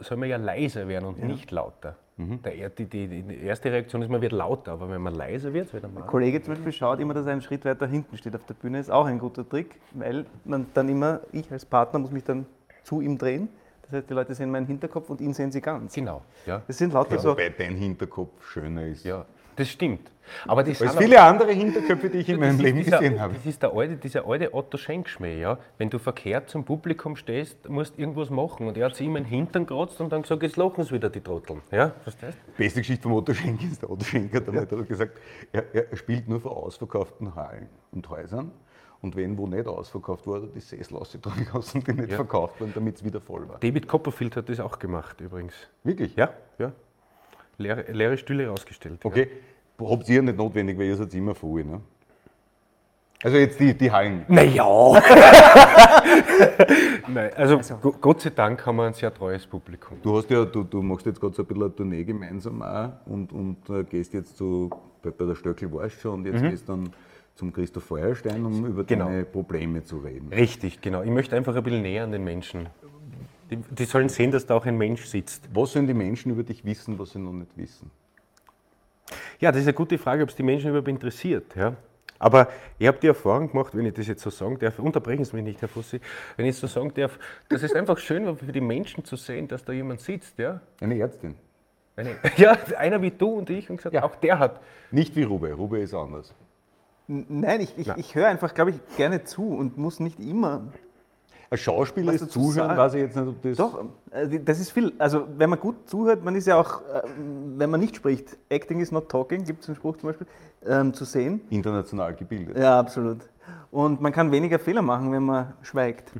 soll 0.00 0.16
man 0.18 0.28
ja 0.28 0.36
leiser 0.36 0.86
werden 0.86 1.06
und 1.08 1.22
nicht 1.22 1.50
lauter. 1.50 1.96
Der, 2.44 2.68
die, 2.70 2.86
die, 2.86 3.06
die 3.22 3.42
erste 3.42 3.70
Reaktion 3.72 4.02
ist, 4.02 4.08
man 4.10 4.20
wird 4.20 4.32
lauter, 4.32 4.72
aber 4.72 4.88
wenn 4.90 5.00
man 5.00 5.14
leiser 5.14 5.52
wird, 5.52 5.72
wird 5.72 5.82
man 5.92 6.02
Ein 6.02 6.08
Kollege 6.08 6.42
zum 6.42 6.54
Beispiel 6.54 6.72
schaut 6.72 7.00
immer, 7.00 7.14
dass 7.14 7.26
er 7.26 7.32
einen 7.32 7.42
Schritt 7.42 7.64
weiter 7.64 7.86
hinten 7.86 8.16
steht 8.16 8.34
auf 8.34 8.44
der 8.46 8.54
Bühne. 8.54 8.78
Ist 8.78 8.90
auch 8.90 9.06
ein 9.06 9.18
guter 9.18 9.48
Trick, 9.48 9.80
weil 9.92 10.26
man 10.44 10.66
dann 10.74 10.88
immer, 10.88 11.20
ich 11.32 11.50
als 11.50 11.64
Partner 11.64 11.98
muss 11.98 12.10
mich 12.10 12.24
dann 12.24 12.46
zu 12.82 13.00
ihm 13.00 13.18
drehen. 13.18 13.48
Das 13.82 13.92
heißt, 13.92 14.10
die 14.10 14.14
Leute 14.14 14.34
sehen 14.34 14.50
meinen 14.50 14.66
Hinterkopf 14.66 15.10
und 15.10 15.20
ihn 15.20 15.34
sehen 15.34 15.52
sie 15.52 15.60
ganz. 15.60 15.94
Genau, 15.94 16.22
ja. 16.46 16.62
Das 16.66 16.78
sind 16.78 16.92
lauter 16.92 17.16
Ja, 17.16 17.20
so. 17.20 17.30
wobei 17.30 17.50
dein 17.50 17.76
Hinterkopf 17.76 18.44
schöner 18.50 18.86
ist. 18.86 19.04
ja. 19.04 19.24
Das 19.56 19.68
stimmt. 19.68 20.10
Aber 20.46 20.62
das 20.62 20.78
sind 20.78 20.92
viele 20.92 21.20
andere 21.20 21.52
Hinterköpfe, 21.52 22.08
die 22.08 22.18
ich 22.18 22.28
in 22.28 22.40
meinem 22.40 22.58
Leben 22.58 22.78
dieser, 22.78 22.98
gesehen 22.98 23.20
habe. 23.20 23.34
Das 23.34 23.44
ist 23.44 23.62
der 23.62 23.72
alte, 23.74 23.96
dieser 23.96 24.26
alte 24.26 24.54
Otto 24.54 24.78
Schenk-Schmäh, 24.78 25.40
ja. 25.40 25.58
Wenn 25.78 25.90
du 25.90 25.98
verkehrt 25.98 26.48
zum 26.48 26.64
Publikum 26.64 27.16
stehst, 27.16 27.68
musst 27.68 27.96
du 27.96 28.00
irgendwas 28.00 28.30
machen. 28.30 28.66
Und 28.66 28.78
er 28.78 28.86
hat 28.86 28.96
sich 28.96 29.06
immer 29.06 29.18
in 29.18 29.24
den 29.24 29.30
Hintern 29.30 29.66
gerotzt 29.66 30.00
und 30.00 30.10
dann 30.10 30.22
gesagt, 30.22 30.42
jetzt 30.42 30.56
lachen 30.56 30.84
sie 30.84 30.92
wieder, 30.92 31.10
die 31.10 31.20
Trotteln. 31.20 31.60
Ja, 31.70 31.90
verstehst 32.02 32.38
Beste 32.56 32.80
Geschichte 32.80 33.02
vom 33.02 33.12
Otto 33.12 33.34
Schenk 33.34 33.62
ist, 33.62 33.82
der 33.82 33.90
Otto 33.90 34.04
Schenk 34.04 34.34
hat 34.34 34.48
einmal 34.48 34.66
gesagt, 34.66 35.18
er, 35.52 35.74
er 35.74 35.96
spielt 35.96 36.28
nur 36.28 36.40
vor 36.40 36.56
ausverkauften 36.56 37.34
Hallen 37.34 37.68
und 37.90 38.08
Häusern. 38.08 38.52
Und 39.02 39.16
wenn 39.16 39.36
wo 39.36 39.48
nicht 39.48 39.66
ausverkauft 39.66 40.26
wurde, 40.28 40.46
die 40.46 40.60
Sessel 40.60 40.96
ausgetragen 40.96 41.46
und 41.52 41.86
die 41.86 41.92
nicht 41.92 42.10
Ja. 42.10 42.16
verkauft 42.16 42.60
wurden, 42.60 42.72
damit 42.72 42.96
es 42.96 43.04
wieder 43.04 43.20
voll 43.20 43.48
war. 43.48 43.58
David 43.58 43.88
Copperfield 43.88 44.36
hat 44.36 44.48
das 44.48 44.60
auch 44.60 44.78
gemacht, 44.78 45.20
übrigens. 45.20 45.54
Wirklich? 45.82 46.14
Ja, 46.14 46.32
ja. 46.58 46.72
Leere, 47.62 47.84
leere 47.92 48.16
Stühle 48.18 48.48
rausgestellt. 48.48 49.04
Okay. 49.04 49.28
Habt 49.80 50.08
ihr 50.08 50.22
nicht 50.22 50.36
notwendig, 50.36 50.78
weil 50.78 50.86
ihr 50.86 50.96
seid 50.96 51.12
immer 51.14 51.34
voll, 51.34 51.64
ne? 51.64 51.80
Also 53.24 53.36
jetzt 53.36 53.58
die, 53.60 53.72
die 53.74 53.90
Hallen. 53.90 54.24
Naja. 54.28 54.64
Nein, 57.08 57.30
also, 57.36 57.58
Go- 57.80 57.94
Gott 58.00 58.20
sei 58.20 58.30
Dank 58.30 58.64
haben 58.66 58.76
wir 58.76 58.84
ein 58.86 58.94
sehr 58.94 59.12
treues 59.12 59.46
Publikum. 59.46 59.98
Du 60.02 60.16
hast 60.16 60.30
ja, 60.30 60.44
du, 60.44 60.62
du 60.64 60.82
machst 60.82 61.06
jetzt 61.06 61.20
gerade 61.20 61.34
so 61.34 61.42
ein 61.42 61.46
bisschen 61.46 61.62
eine 61.62 61.74
Tournee 61.74 62.04
gemeinsam 62.04 62.62
auch 62.62 62.90
und, 63.06 63.32
und 63.32 63.68
äh, 63.70 63.84
gehst 63.84 64.12
jetzt 64.14 64.36
zu, 64.36 64.70
bei, 65.02 65.10
bei 65.10 65.24
der 65.24 65.34
Stöckel 65.34 65.72
warst 65.72 66.00
schon 66.00 66.14
und 66.20 66.26
jetzt 66.26 66.42
gehst 66.42 66.68
dann 66.68 66.90
zum 67.34 67.52
Christoph 67.52 67.84
Feuerstein, 67.84 68.44
um 68.44 68.66
über 68.66 68.84
Genau. 68.84 69.06
deine 69.06 69.24
Probleme 69.24 69.82
zu 69.84 69.98
reden. 69.98 70.28
Richtig, 70.32 70.80
genau. 70.80 71.02
Ich 71.02 71.10
möchte 71.10 71.34
einfach 71.36 71.54
ein 71.56 71.62
bisschen 71.62 71.82
näher 71.82 72.04
an 72.04 72.12
den 72.12 72.24
Menschen. 72.24 72.68
Die, 73.50 73.56
die 73.56 73.84
sollen 73.84 74.08
sehen, 74.08 74.30
dass 74.30 74.46
da 74.46 74.54
auch 74.56 74.64
ein 74.66 74.78
Mensch 74.78 75.04
sitzt. 75.04 75.48
Was 75.52 75.72
sollen 75.72 75.86
die 75.86 75.94
Menschen 75.94 76.32
über 76.32 76.42
dich 76.42 76.64
wissen, 76.64 76.98
was 76.98 77.10
sie 77.10 77.18
noch 77.18 77.32
nicht 77.32 77.56
wissen? 77.56 77.90
Ja, 79.40 79.50
das 79.50 79.60
ist 79.62 79.66
eine 79.66 79.74
gute 79.74 79.98
Frage, 79.98 80.22
ob 80.22 80.28
es 80.30 80.36
die 80.36 80.42
Menschen 80.42 80.70
überhaupt 80.70 80.88
interessiert. 80.88 81.54
Ja? 81.56 81.76
Aber 82.18 82.48
ich 82.78 82.86
habe 82.86 82.98
die 82.98 83.08
Erfahrung 83.08 83.50
gemacht, 83.50 83.76
wenn 83.76 83.84
ich 83.84 83.94
das 83.94 84.06
jetzt 84.06 84.22
so 84.22 84.30
sagen 84.30 84.58
darf, 84.58 84.78
unterbrechen 84.78 85.24
Sie 85.24 85.34
mich 85.34 85.44
nicht, 85.44 85.60
Herr 85.60 85.68
Fussi, 85.68 86.00
wenn 86.36 86.46
ich 86.46 86.56
so 86.56 86.66
sagen 86.68 86.92
darf, 86.94 87.18
dass 87.48 87.62
es 87.62 87.74
einfach 87.74 87.98
schön 87.98 88.24
war 88.24 88.36
für 88.36 88.52
die 88.52 88.60
Menschen 88.60 89.04
zu 89.04 89.16
sehen, 89.16 89.48
dass 89.48 89.64
da 89.64 89.72
jemand 89.72 90.00
sitzt. 90.00 90.38
Ja, 90.38 90.60
Eine 90.80 90.98
Ärztin. 90.98 91.34
Eine, 91.96 92.16
ja 92.36 92.56
einer 92.78 93.02
wie 93.02 93.10
du 93.10 93.26
und 93.34 93.50
ich 93.50 93.68
und 93.68 93.76
gesagt, 93.76 93.96
auch 93.96 94.14
der 94.16 94.38
hat. 94.38 94.60
Nicht 94.92 95.16
wie 95.16 95.24
Rube. 95.24 95.52
Rube 95.52 95.80
ist 95.80 95.92
anders. 95.94 96.32
N- 97.08 97.26
Nein, 97.28 97.60
ich, 97.60 97.76
ich, 97.76 97.88
ich 97.96 98.14
höre 98.14 98.28
einfach, 98.28 98.54
glaube 98.54 98.70
ich, 98.70 98.96
gerne 98.96 99.24
zu 99.24 99.48
und 99.48 99.76
muss 99.76 99.98
nicht 99.98 100.20
immer. 100.20 100.72
Ein 101.52 101.58
Schauspieler 101.58 102.14
ist 102.14 102.30
zuhören, 102.30 102.54
sagen? 102.54 102.78
weiß 102.78 102.94
ich 102.94 103.00
jetzt 103.02 103.14
nicht, 103.14 103.28
ob 103.28 103.42
das. 103.42 103.58
Doch, 103.58 103.84
äh, 104.10 104.40
das 104.40 104.58
ist 104.58 104.70
viel. 104.70 104.90
Also, 104.96 105.28
wenn 105.36 105.50
man 105.50 105.60
gut 105.60 105.86
zuhört, 105.86 106.24
man 106.24 106.34
ist 106.34 106.46
ja 106.46 106.58
auch, 106.58 106.80
äh, 106.80 107.02
wenn 107.58 107.68
man 107.68 107.78
nicht 107.78 107.94
spricht, 107.96 108.38
Acting 108.48 108.80
is 108.80 108.90
not 108.90 109.10
talking, 109.10 109.44
gibt 109.44 109.62
es 109.62 109.68
einen 109.68 109.76
Spruch 109.76 109.98
zum 109.98 110.08
Beispiel, 110.08 110.26
ähm, 110.66 110.94
zu 110.94 111.04
sehen. 111.04 111.42
International 111.50 112.14
gebildet. 112.14 112.56
Ja, 112.56 112.78
absolut. 112.78 113.18
Und 113.70 114.00
man 114.00 114.12
kann 114.12 114.32
weniger 114.32 114.58
Fehler 114.58 114.80
machen, 114.80 115.12
wenn 115.12 115.24
man 115.24 115.52
schweigt. 115.60 116.10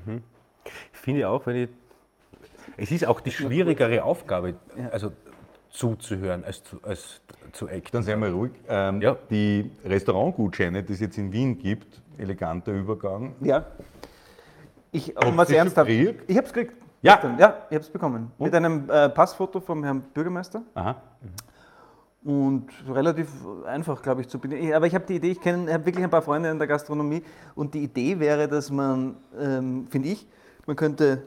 Ich 0.93 0.99
finde 0.99 1.26
auch, 1.30 1.47
wenn 1.47 1.57
ich. 1.57 1.68
Es 2.76 2.91
ist 2.91 3.07
auch 3.07 3.20
die 3.20 3.30
schwierigere 3.30 4.05
Aufgabe, 4.05 4.55
also 4.91 5.12
zuzuhören, 5.70 6.45
als 6.45 6.62
zu, 6.62 6.76
als 6.83 7.22
zu 7.53 7.68
acten. 7.68 7.89
Dann 7.93 8.03
sei 8.03 8.16
mal 8.16 8.30
ruhig. 8.30 8.53
Ähm, 8.68 9.01
Ja. 9.01 9.16
Die 9.30 9.70
Restaurantgutscheine, 9.83 10.83
die 10.83 10.93
es 10.93 11.01
jetzt 11.01 11.16
in 11.16 11.33
Wien 11.33 11.59
gibt, 11.59 12.03
eleganter 12.18 12.72
Übergang. 12.72 13.35
Ja. 13.41 13.64
Ich, 14.93 15.16
um 15.16 15.36
was 15.36 15.51
ernsthaft. 15.51 15.88
gekriegt? 15.88 16.24
Ich 16.30 16.36
habe 16.36 16.47
es 16.47 16.53
gekriegt. 16.53 16.76
Ja. 17.01 17.14
Gestern. 17.14 17.38
Ja, 17.38 17.57
ich 17.70 17.74
habe 17.74 17.84
es 17.84 17.90
bekommen. 17.90 18.30
Mit 18.38 18.55
einem 18.55 18.88
äh, 18.88 19.09
Passfoto 19.09 19.59
vom 19.59 19.82
Herrn 19.82 20.03
Bürgermeister. 20.14 20.62
Aha. 20.74 21.03
Und 22.22 22.68
relativ 22.88 23.28
einfach, 23.66 24.01
glaube 24.03 24.20
ich, 24.20 24.28
zu 24.28 24.38
bedienen. 24.38 24.74
Aber 24.74 24.86
ich 24.86 24.95
habe 24.95 25.05
die 25.07 25.16
Idee, 25.16 25.32
ich 25.32 25.40
kenne, 25.40 25.72
habe 25.72 25.84
wirklich 25.84 26.05
ein 26.05 26.11
paar 26.11 26.22
Freunde 26.22 26.51
in 26.51 26.59
der 26.59 26.68
Gastronomie 26.68 27.22
und 27.57 27.74
die 27.74 27.82
Idee 27.82 28.20
wäre, 28.20 28.47
dass 28.47 28.70
man, 28.70 29.16
ähm, 29.40 29.88
finde 29.90 30.11
ich, 30.11 30.28
man 30.66 30.76
könnte 30.76 31.22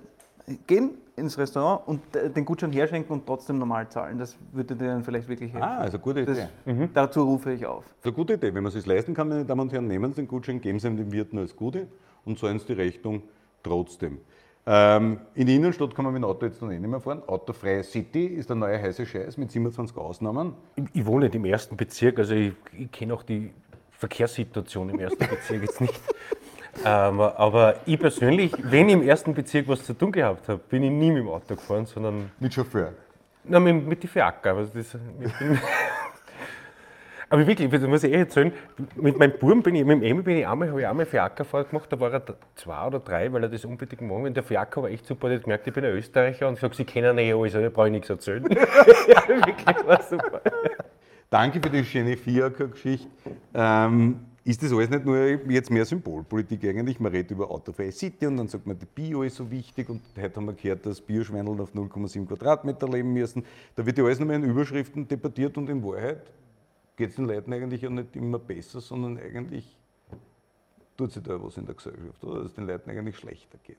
gehen 0.67 0.91
ins 1.15 1.37
Restaurant 1.37 1.87
und 1.87 2.15
äh, 2.15 2.29
den 2.29 2.45
Gutschein 2.45 2.71
herschenken 2.71 3.11
und 3.11 3.25
trotzdem 3.25 3.57
normal 3.57 3.89
zahlen. 3.89 4.17
Das 4.17 4.37
würde 4.53 4.75
dir 4.75 4.87
dann 4.87 5.03
vielleicht 5.03 5.27
wirklich 5.27 5.51
helfen. 5.51 5.67
Ah, 5.67 5.79
also 5.79 5.97
gute 5.99 6.23
das, 6.23 6.37
Idee. 6.65 6.89
Dazu 6.93 7.23
rufe 7.23 7.51
ich 7.51 7.65
auf. 7.65 7.83
Das 7.83 7.97
ist 7.97 8.05
eine 8.05 8.13
gute 8.13 8.33
Idee. 8.33 8.53
Wenn 8.53 8.63
man 8.63 8.67
es 8.67 8.73
sich 8.73 8.85
leisten 8.85 9.13
kann, 9.13 9.27
meine 9.27 9.43
Damen 9.43 9.61
und 9.61 9.73
Herren, 9.73 9.87
nehmen 9.87 10.13
Sie 10.13 10.21
den 10.21 10.27
Gutschein, 10.27 10.61
geben 10.61 10.79
Sie 10.79 10.87
ihm 10.87 10.97
den 10.97 11.11
Wirt 11.11 11.33
nur 11.33 11.41
als 11.41 11.55
Gute 11.55 11.87
und 12.23 12.37
zahlen 12.39 12.59
Sie 12.59 12.67
die 12.67 12.73
Rechnung 12.73 13.23
trotzdem. 13.65 14.19
Ähm, 14.67 15.19
in 15.35 15.45
der 15.45 15.55
Innenstadt 15.55 15.93
kann 15.95 16.05
man 16.05 16.13
mit 16.13 16.23
dem 16.23 16.29
Auto 16.29 16.45
jetzt 16.45 16.61
noch 16.61 16.71
eh 16.71 16.79
nicht 16.79 16.89
mehr 16.89 16.99
fahren. 16.99 17.21
Autofreie 17.27 17.83
City 17.83 18.25
ist 18.25 18.49
der 18.49 18.55
neue 18.55 18.81
heiße 18.81 19.05
Scheiß 19.05 19.37
mit 19.37 19.51
27 19.51 19.95
Ausnahmen. 19.97 20.53
Ich, 20.75 20.85
ich 20.93 21.05
wohne 21.05 21.25
nicht 21.25 21.35
im 21.35 21.45
ersten 21.45 21.77
Bezirk, 21.77 22.17
also 22.17 22.33
ich, 22.33 22.53
ich 22.77 22.91
kenne 22.91 23.13
auch 23.13 23.23
die 23.23 23.51
Verkehrssituation 23.91 24.89
im 24.89 24.99
ersten 24.99 25.27
Bezirk 25.27 25.61
jetzt 25.63 25.81
nicht. 25.81 25.99
Ähm, 26.83 27.21
aber 27.21 27.75
ich 27.85 27.97
persönlich, 27.97 28.51
wenn 28.61 28.89
ich 28.89 28.95
im 28.95 29.01
ersten 29.01 29.33
Bezirk 29.33 29.65
was 29.69 29.85
zu 29.85 29.93
tun 29.93 30.11
gehabt 30.11 30.49
habe, 30.49 30.59
bin 30.69 30.83
ich 30.83 30.91
nie 30.91 31.09
mit 31.09 31.19
dem 31.19 31.29
Auto 31.29 31.55
gefahren, 31.55 31.85
sondern 31.85 32.29
Mit 32.37 32.53
Chauffeur. 32.53 32.91
na, 33.45 33.61
mit, 33.61 33.87
mit 33.87 34.03
die 34.03 34.07
Fiaker. 34.07 34.57
Also 34.57 34.73
das, 34.73 34.91
bin, 34.91 35.31
aber 37.29 37.47
wirklich, 37.47 37.69
das 37.69 37.81
muss 37.81 38.03
ich 38.03 38.11
eh 38.11 38.19
erzählen, 38.19 38.51
mit 38.95 39.17
meinem 39.17 39.37
Buben 39.39 39.63
bin 39.63 39.75
ich, 39.75 39.83
mit 39.83 40.01
dem 40.01 40.03
Emil 40.03 40.23
bin 40.23 40.37
ich 40.37 40.47
einmal, 40.47 40.69
habe 40.69 40.81
ich 40.81 40.87
einmal 40.87 41.05
Fiakerfahrt 41.05 41.69
gemacht, 41.69 41.91
da 41.91 41.99
war 41.99 42.13
er 42.13 42.23
zwei 42.55 42.87
oder 42.87 42.99
drei, 42.99 43.31
weil 43.33 43.43
er 43.43 43.49
das 43.49 43.65
unbedingt 43.65 44.01
machen 44.01 44.23
will. 44.23 44.31
Der 44.31 44.43
Fiaker 44.43 44.83
war 44.83 44.89
echt 44.89 45.05
super, 45.05 45.27
der 45.27 45.37
hat 45.37 45.43
gemerkt, 45.43 45.67
ich 45.67 45.73
bin 45.73 45.85
ein 45.85 45.91
Österreicher 45.91 46.47
und 46.47 46.57
sagt, 46.57 46.75
sie 46.75 46.85
kennen 46.85 47.17
eh 47.17 47.33
alles, 47.33 47.55
also 47.55 47.69
brauche 47.71 47.87
ich 47.87 47.93
nichts 47.93 48.09
erzählen. 48.09 48.43
ja, 49.07 49.27
wirklich, 49.27 49.87
war 49.87 50.01
super. 50.03 50.41
Danke 51.29 51.59
für 51.61 51.69
die 51.69 51.83
schöne 51.83 52.15
Fiaker-Geschichte. 52.15 53.07
Ähm, 53.53 54.19
ist 54.43 54.61
das 54.61 54.71
alles 54.71 54.91
nicht 54.91 55.05
nur 55.05 55.17
jetzt 55.49 55.71
mehr 55.71 55.85
Symbolpolitik 55.85 56.63
eigentlich? 56.65 56.99
Man 56.99 57.11
redet 57.11 57.31
über 57.31 57.49
autofreie 57.49 57.91
City 57.91 58.27
und 58.27 58.37
dann 58.37 58.47
sagt 58.47 58.67
man, 58.67 58.77
die 58.77 58.85
Bio 58.85 59.23
ist 59.23 59.37
so 59.37 59.49
wichtig 59.49 59.89
und 59.89 60.01
heute 60.21 60.35
haben 60.35 60.45
wir 60.45 60.53
gehört, 60.53 60.85
dass 60.85 61.01
Bioschweineln 61.01 61.59
auf 61.59 61.73
0,7 61.73 62.27
Quadratmeter 62.27 62.87
leben 62.87 63.11
müssen. 63.11 63.43
Da 63.75 63.83
wird 63.83 63.97
ja 63.97 64.03
alles 64.03 64.19
nur 64.19 64.27
mehr 64.27 64.37
in 64.37 64.43
Überschriften 64.43 65.07
debattiert 65.07 65.57
und 65.57 65.67
in 65.67 65.83
Wahrheit 65.83 66.31
geht 66.95 67.09
es 67.09 67.15
den 67.15 67.25
Leuten 67.25 67.51
eigentlich 67.53 67.81
ja 67.81 67.89
nicht 67.89 68.15
immer 68.15 68.39
besser, 68.39 68.79
sondern 68.79 69.17
eigentlich 69.17 69.77
tut 70.97 71.11
sich 71.11 71.23
da 71.23 71.41
was 71.41 71.57
in 71.57 71.65
der 71.65 71.75
Gesellschaft, 71.75 72.23
oder? 72.23 72.39
Dass 72.39 72.47
es 72.47 72.53
den 72.53 72.67
Leuten 72.67 72.89
eigentlich 72.89 73.17
schlechter 73.17 73.57
geht. 73.63 73.77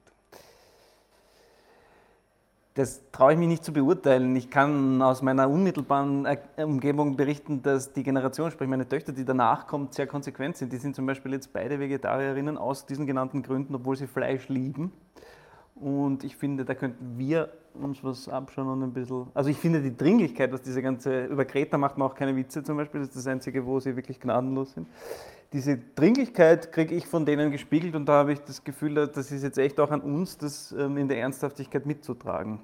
das 2.76 3.00
traue 3.10 3.32
ich 3.32 3.38
mich 3.38 3.48
nicht 3.48 3.64
zu 3.64 3.72
beurteilen. 3.72 4.36
Ich 4.36 4.50
kann 4.50 5.00
aus 5.00 5.22
meiner 5.22 5.48
unmittelbaren 5.48 6.28
Umgebung 6.58 7.16
berichten, 7.16 7.62
dass 7.62 7.94
die 7.94 8.02
Generation, 8.02 8.50
sprich 8.50 8.68
meine 8.68 8.86
Töchter, 8.86 9.12
die 9.12 9.24
danach 9.24 9.66
kommt, 9.66 9.94
sehr 9.94 10.06
konsequent 10.06 10.58
sind. 10.58 10.74
Die 10.74 10.76
sind 10.76 10.94
zum 10.94 11.06
Beispiel 11.06 11.32
jetzt 11.32 11.54
beide 11.54 11.80
Vegetarierinnen 11.80 12.58
aus 12.58 12.84
diesen 12.84 13.06
genannten 13.06 13.42
Gründen, 13.42 13.74
obwohl 13.74 13.96
sie 13.96 14.06
Fleisch 14.06 14.50
lieben. 14.50 14.92
Und 15.74 16.22
ich 16.22 16.36
finde, 16.36 16.66
da 16.66 16.74
könnten 16.74 17.18
wir 17.18 17.50
uns 17.84 18.02
was 18.02 18.28
abschauen 18.28 18.68
und 18.68 18.82
ein 18.82 18.92
bisschen. 18.92 19.26
Also 19.34 19.50
ich 19.50 19.56
finde 19.56 19.80
die 19.80 19.96
Dringlichkeit, 19.96 20.52
was 20.52 20.62
diese 20.62 20.82
ganze. 20.82 21.26
Über 21.26 21.44
Kreta 21.44 21.78
macht 21.78 21.98
man 21.98 22.08
auch 22.08 22.14
keine 22.14 22.34
Witze 22.36 22.62
zum 22.62 22.76
Beispiel, 22.76 23.00
das 23.00 23.10
ist 23.10 23.16
das 23.16 23.26
Einzige, 23.26 23.64
wo 23.64 23.80
sie 23.80 23.94
wirklich 23.96 24.20
gnadenlos 24.20 24.72
sind. 24.72 24.86
Diese 25.52 25.78
Dringlichkeit 25.78 26.72
kriege 26.72 26.94
ich 26.94 27.06
von 27.06 27.24
denen 27.24 27.50
gespiegelt 27.50 27.94
und 27.94 28.06
da 28.06 28.14
habe 28.14 28.32
ich 28.32 28.40
das 28.40 28.62
Gefühl, 28.64 28.94
das 28.94 29.30
ist 29.30 29.42
jetzt 29.42 29.58
echt 29.58 29.78
auch 29.78 29.90
an 29.90 30.00
uns, 30.00 30.36
das 30.36 30.74
ähm, 30.76 30.96
in 30.96 31.08
der 31.08 31.18
Ernsthaftigkeit 31.18 31.86
mitzutragen. 31.86 32.60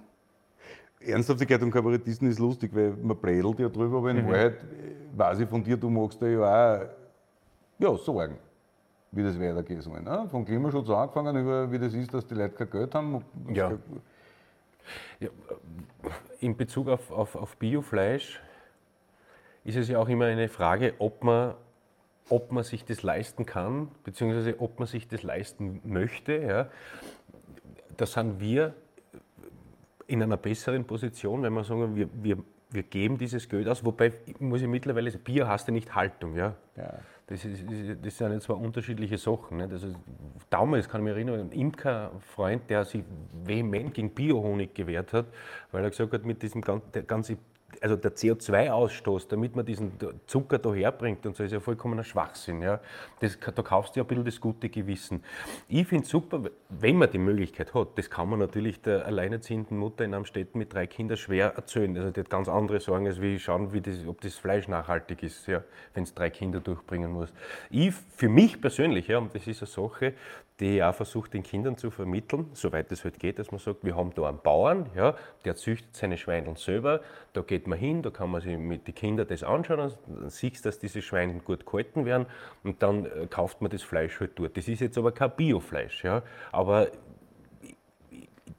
Ernsthaftigkeit 1.00 1.62
und 1.62 1.70
Kabarettisten 1.70 2.28
ist 2.28 2.38
lustig, 2.38 2.74
weil 2.74 2.94
man 3.02 3.16
plädelt 3.16 3.58
ja 3.58 3.68
drüber, 3.68 3.98
aber 3.98 4.10
in 4.10 4.24
Mhm. 4.24 4.28
Wahrheit 4.30 4.56
weiß 5.16 5.40
ich 5.40 5.48
von 5.48 5.62
dir, 5.62 5.76
du 5.76 5.90
magst 5.90 6.20
da 6.20 6.26
ja 6.26 6.82
auch 6.82 6.88
ja, 7.78 7.96
sagen, 7.96 8.36
wie 9.10 9.22
das 9.22 9.38
weitergehen 9.38 9.80
soll. 9.80 10.00
Ne? 10.00 10.26
Von 10.30 10.44
Klimaschutz 10.44 10.88
angefangen, 10.90 11.36
über 11.36 11.70
wie 11.70 11.78
das 11.78 11.94
ist, 11.94 12.12
dass 12.12 12.26
die 12.26 12.34
Leute 12.34 12.54
kein 12.54 12.70
Geld 12.70 12.94
haben. 12.94 13.22
Ja. 13.52 13.72
Ja, 15.20 15.28
in 16.40 16.56
Bezug 16.56 16.88
auf, 16.88 17.10
auf, 17.10 17.36
auf 17.36 17.56
Biofleisch 17.56 18.40
ist 19.64 19.76
es 19.76 19.88
ja 19.88 19.98
auch 19.98 20.08
immer 20.08 20.26
eine 20.26 20.48
Frage, 20.48 20.94
ob 20.98 21.22
man, 21.22 21.54
ob 22.28 22.52
man 22.52 22.64
sich 22.64 22.84
das 22.84 23.02
leisten 23.02 23.46
kann, 23.46 23.88
beziehungsweise 24.04 24.60
ob 24.60 24.78
man 24.78 24.88
sich 24.88 25.08
das 25.08 25.22
leisten 25.22 25.80
möchte. 25.84 26.36
Ja. 26.36 26.68
Da 27.96 28.06
sind 28.06 28.40
wir 28.40 28.74
in 30.06 30.22
einer 30.22 30.36
besseren 30.36 30.84
Position, 30.84 31.42
wenn 31.42 31.52
wir 31.52 31.64
sagen, 31.64 31.94
wir, 31.94 32.08
wir, 32.12 32.38
wir 32.70 32.82
geben 32.82 33.18
dieses 33.18 33.48
Geld 33.48 33.68
aus, 33.68 33.84
wobei 33.84 34.12
muss 34.38 34.62
ich 34.62 34.68
mittlerweile 34.68 35.10
sagen, 35.10 35.24
Bier 35.24 35.46
hast 35.46 35.68
du 35.68 35.72
nicht 35.72 35.94
Haltung. 35.94 36.34
Ja. 36.34 36.54
Ja. 36.76 36.98
Das, 37.26 37.44
ist, 37.44 37.64
das 38.02 38.18
sind 38.18 38.32
jetzt 38.32 38.44
zwei 38.44 38.54
unterschiedliche 38.54 39.16
Sachen. 39.16 39.58
Nicht? 39.58 39.70
Also, 39.72 39.88
damals 40.50 40.88
kann 40.88 41.00
ich 41.00 41.04
mich 41.04 41.14
erinnern, 41.14 41.40
ein 41.40 41.52
Imkerfreund, 41.52 42.68
der 42.68 42.84
sich 42.84 43.04
vehement 43.44 43.94
gegen 43.94 44.10
Biohonig 44.10 44.74
gewehrt 44.74 45.12
hat, 45.12 45.26
weil 45.70 45.84
er 45.84 45.90
gesagt 45.90 46.12
hat, 46.12 46.24
mit 46.24 46.42
diesem 46.42 46.60
gan- 46.60 46.82
der 46.92 47.04
ganze, 47.04 47.38
also 47.80 47.96
der 47.96 48.14
CO2-Ausstoß, 48.14 49.28
damit 49.28 49.56
man 49.56 49.64
diesen 49.64 49.92
Zucker 50.26 50.58
da 50.58 50.72
herbringt 50.72 51.24
und 51.26 51.36
so, 51.36 51.44
ist 51.44 51.52
ja 51.52 51.60
vollkommener 51.60 52.04
Schwachsinn. 52.04 52.62
Ja? 52.62 52.80
Das, 53.20 53.38
da 53.40 53.62
kaufst 53.62 53.96
du 53.96 54.00
ja 54.00 54.04
ein 54.04 54.08
bisschen 54.08 54.24
das 54.24 54.40
gute 54.40 54.68
Gewissen. 54.68 55.22
Ich 55.68 55.86
finde 55.86 56.04
es 56.04 56.10
super, 56.10 56.42
wenn 56.68 56.96
man 56.96 57.10
die 57.10 57.18
Möglichkeit 57.18 57.74
hat, 57.74 57.96
das 57.96 58.10
kann 58.10 58.28
man 58.28 58.38
natürlich 58.38 58.80
der 58.82 59.06
alleinerziehenden 59.06 59.78
Mutter 59.78 60.04
in 60.04 60.14
einem 60.14 60.24
Städten 60.24 60.58
mit 60.58 60.72
drei 60.72 60.86
Kindern 60.86 61.16
schwer 61.16 61.54
erzählen. 61.54 61.96
Also 61.96 62.10
die 62.10 62.20
hat 62.20 62.30
ganz 62.30 62.48
andere 62.48 62.80
Sorgen, 62.80 63.06
als 63.06 63.20
wie 63.20 63.38
schauen, 63.38 63.72
wie 63.72 63.80
das, 63.80 64.06
ob 64.06 64.20
das 64.20 64.34
Fleisch 64.34 64.68
nachhaltig 64.68 65.22
ist, 65.22 65.46
ja, 65.46 65.62
wenn 65.94 66.04
es 66.04 66.14
drei 66.14 66.30
Kinder 66.30 66.60
durchbringen 66.60 67.12
muss. 67.12 67.32
Ich, 67.70 67.94
für 67.94 68.28
mich 68.28 68.60
persönlich, 68.60 69.08
ja, 69.08 69.18
und 69.18 69.34
das 69.34 69.46
ist 69.46 69.62
eine 69.62 69.68
Sache, 69.68 70.14
die 70.62 70.76
ich 70.76 70.82
auch 70.82 70.94
versuche, 70.94 71.28
den 71.28 71.42
Kindern 71.42 71.76
zu 71.76 71.90
vermitteln, 71.90 72.48
soweit 72.52 72.90
es 72.92 73.02
halt 73.02 73.18
geht, 73.18 73.40
dass 73.40 73.50
man 73.50 73.58
sagt, 73.58 73.82
wir 73.82 73.96
haben 73.96 74.14
da 74.14 74.28
einen 74.28 74.38
Bauern, 74.38 74.86
ja, 74.94 75.16
der 75.44 75.56
züchtet 75.56 75.96
seine 75.96 76.16
Schweineln 76.16 76.54
selber, 76.54 77.00
da 77.32 77.40
geht 77.40 77.66
man 77.66 77.78
hin, 77.78 78.00
da 78.00 78.10
kann 78.10 78.30
man 78.30 78.40
sich 78.40 78.56
mit 78.56 78.86
den 78.86 78.94
Kindern 78.94 79.26
das 79.26 79.42
anschauen, 79.42 79.78
dann 80.06 80.30
siehst 80.30 80.64
du, 80.64 80.68
dass 80.68 80.78
diese 80.78 81.02
Schweine 81.02 81.34
gut 81.40 81.66
gehalten 81.66 82.06
werden 82.06 82.26
und 82.62 82.80
dann 82.80 83.06
äh, 83.06 83.26
kauft 83.28 83.60
man 83.60 83.72
das 83.72 83.82
Fleisch 83.82 84.20
halt 84.20 84.38
dort. 84.38 84.56
Das 84.56 84.68
ist 84.68 84.80
jetzt 84.80 84.96
aber 84.96 85.10
kein 85.10 85.32
Biofleisch, 85.34 86.04
ja, 86.04 86.22
aber 86.52 86.86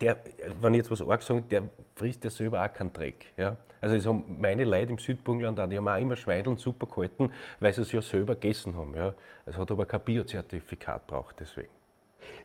der, 0.01 0.17
wenn 0.59 0.73
ich 0.73 0.79
jetzt 0.79 0.91
was 0.91 1.01
arg 1.01 1.21
sage, 1.21 1.43
der 1.43 1.69
frisst 1.95 2.25
ja 2.25 2.29
selber 2.29 2.65
auch 2.65 2.73
keinen 2.73 2.91
Dreck. 2.91 3.27
Ja? 3.37 3.55
Also 3.79 4.09
haben 4.09 4.25
meine 4.41 4.65
Leute 4.65 4.91
im 4.91 4.97
Südburgenland 4.97 5.57
die 5.71 5.77
haben 5.77 5.87
auch 5.87 5.97
immer 5.97 6.17
Schweineln 6.17 6.57
super 6.57 6.87
gehalten, 6.87 7.31
weil 7.61 7.71
sie 7.73 7.83
es 7.83 7.91
ja 7.93 8.01
selber 8.01 8.35
gegessen 8.35 8.75
haben. 8.75 8.93
Ja? 8.93 9.13
Es 9.45 9.57
hat 9.57 9.71
aber 9.71 9.85
kein 9.85 10.01
Biozertifikat 10.01 11.07
braucht 11.07 11.39
deswegen. 11.39 11.69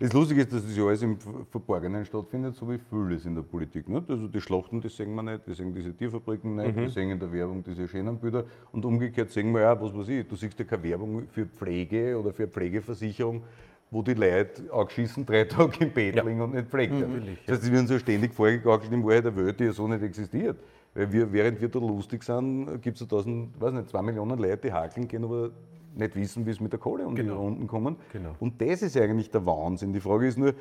Das 0.01 0.13
Lustige 0.13 0.43
ist, 0.43 0.53
dass 0.53 0.65
das 0.65 0.77
ja 0.77 0.85
alles 0.85 1.03
im 1.03 1.19
Verborgenen 1.51 2.05
stattfindet, 2.05 2.55
so 2.55 2.71
wie 2.71 2.79
vieles 2.79 3.25
in 3.27 3.35
der 3.35 3.43
Politik. 3.43 3.89
Nicht? 3.89 4.09
Also 4.11 4.29
die 4.29 4.41
Schlachten, 4.41 4.81
das 4.81 4.97
sehen 4.97 5.15
wir 5.15 5.23
nicht, 5.23 5.47
wir 5.47 5.55
sehen 5.55 5.75
diese 5.75 5.93
Tierfabriken 5.93 6.55
nicht, 6.57 6.77
Mhm. 6.77 6.81
wir 6.81 6.91
sehen 6.91 7.11
in 7.11 7.19
der 7.19 7.33
Werbung 7.33 7.63
diese 7.65 7.89
schönen 7.89 8.17
Bilder 8.19 8.45
und 8.73 8.85
umgekehrt 8.85 9.31
sehen 9.31 9.51
wir 9.53 9.63
ja, 9.63 9.81
was 9.81 9.93
weiß 9.97 10.09
ich, 10.09 10.27
du 10.29 10.37
siehst 10.37 10.59
ja 10.59 10.65
keine 10.65 10.83
Werbung 10.85 11.27
für 11.31 11.47
Pflege 11.47 12.19
oder 12.19 12.33
für 12.33 12.47
Pflegeversicherung, 12.47 13.43
wo 13.91 14.03
die 14.03 14.15
Leute 14.15 14.63
angeschissen 14.73 15.25
drei 15.27 15.45
Tage 15.45 15.85
im 15.85 15.91
Bett 15.93 16.15
Ja. 16.17 16.23
liegen 16.23 16.41
und 16.43 16.55
nicht 16.55 16.69
pflegt 16.69 16.93
werden. 16.99 17.15
Natürlich, 17.19 17.39
Das 17.47 17.57
heißt, 17.59 17.67
die 17.69 17.73
werden 17.73 17.87
so 17.87 17.99
ständig 17.99 18.35
vorgegaukelt 18.35 18.93
in 18.93 19.05
Wahrheit 19.05 19.25
der 19.25 19.35
Welt, 19.37 19.59
die 19.59 19.65
ja 19.65 19.73
so 19.73 19.89
nicht 19.89 20.03
existiert. 20.03 20.59
Weil 20.95 21.13
wir, 21.13 21.33
während 21.33 21.61
wir 21.61 21.69
da 21.69 21.79
lustig 21.79 22.23
sind, 22.23 22.81
gibt 22.83 23.01
es 23.01 23.07
da 23.07 23.17
tausend, 23.17 23.61
weiß 23.61 23.73
nicht, 23.73 23.89
zwei 23.89 24.03
Millionen 24.03 24.39
Leute, 24.39 24.59
die 24.69 24.73
hakeln 24.73 25.07
gehen, 25.09 25.25
aber 25.25 25.51
nicht 25.95 26.17
wissen, 26.17 26.47
wie 26.47 26.51
es 26.51 26.61
mit 26.61 26.73
der 26.73 26.81
Kohle 26.81 27.07
um 27.07 27.15
die 27.15 27.23
Genau. 27.23 27.41
Runden 27.41 27.67
kommen. 27.67 27.97
Genau. 28.13 28.35
Und 28.41 28.61
das 28.61 28.83
ist 28.83 28.97
eigentlich 28.97 29.31
der 29.31 29.45
Wahnsinn. 29.45 29.93
Die 29.93 30.01
Frage 30.01 30.27
ist 30.27 30.39
nur, 30.39 30.55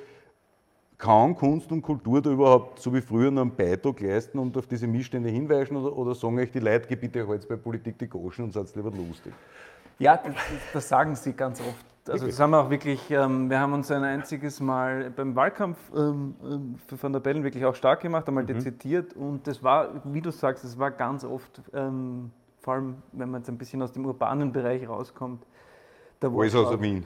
kann 0.97 1.35
Kunst 1.35 1.71
und 1.71 1.81
Kultur 1.81 2.21
da 2.21 2.31
überhaupt 2.31 2.79
so 2.79 2.93
wie 2.93 3.01
früher 3.01 3.29
noch 3.29 3.43
einen 3.43 3.55
Beitrag 3.55 3.99
leisten 3.99 4.39
und 4.39 4.57
auf 4.57 4.65
diese 4.65 4.87
Missstände 4.87 5.29
hinweisen 5.29 5.77
oder, 5.77 5.95
oder 5.95 6.15
sagen 6.15 6.39
euch 6.39 6.51
die 6.51 6.59
Leute, 6.59 6.97
bitte 6.97 7.27
halt 7.27 7.47
bei 7.47 7.55
Politik 7.55 7.99
die 7.99 8.07
Goschen 8.07 8.45
und 8.45 8.53
seid 8.53 8.75
lieber 8.75 8.89
lustig? 8.91 9.33
Ja, 9.99 10.17
das, 10.17 10.33
das 10.73 10.89
sagen 10.89 11.15
sie 11.15 11.33
ganz 11.33 11.61
oft. 11.61 11.85
Also 12.09 12.25
das 12.25 12.39
haben 12.39 12.51
wir 12.51 12.61
auch 12.61 12.69
wirklich, 12.69 13.11
ähm, 13.11 13.49
wir 13.49 13.59
haben 13.59 13.73
uns 13.73 13.91
ein 13.91 14.03
einziges 14.03 14.59
Mal 14.61 15.11
beim 15.11 15.35
Wahlkampf 15.35 15.77
ähm, 15.93 16.35
ähm, 16.41 16.75
für 16.87 17.01
Van 17.01 17.11
der 17.11 17.19
Bellen 17.19 17.43
wirklich 17.43 17.65
auch 17.65 17.75
stark 17.75 17.99
gemacht, 17.99 18.27
einmal 18.27 18.45
dezitiert 18.45 19.13
und 19.13 19.45
das 19.45 19.61
war, 19.61 19.89
wie 20.05 20.21
du 20.21 20.31
sagst, 20.31 20.63
das 20.63 20.79
war 20.79 20.91
ganz 20.91 21.25
oft, 21.25 21.61
ähm, 21.73 22.31
vor 22.67 22.73
allem 22.73 22.95
wenn 23.13 23.31
man 23.31 23.39
jetzt 23.39 23.47
ein 23.47 23.57
bisschen 23.57 23.81
aus 23.81 23.93
dem 23.93 24.05
urbanen 24.05 24.51
Bereich 24.51 24.89
rauskommt. 24.89 25.41
Der 26.21 26.29
Alles 26.29 26.53
außer 26.53 26.81
Wien. 26.81 27.05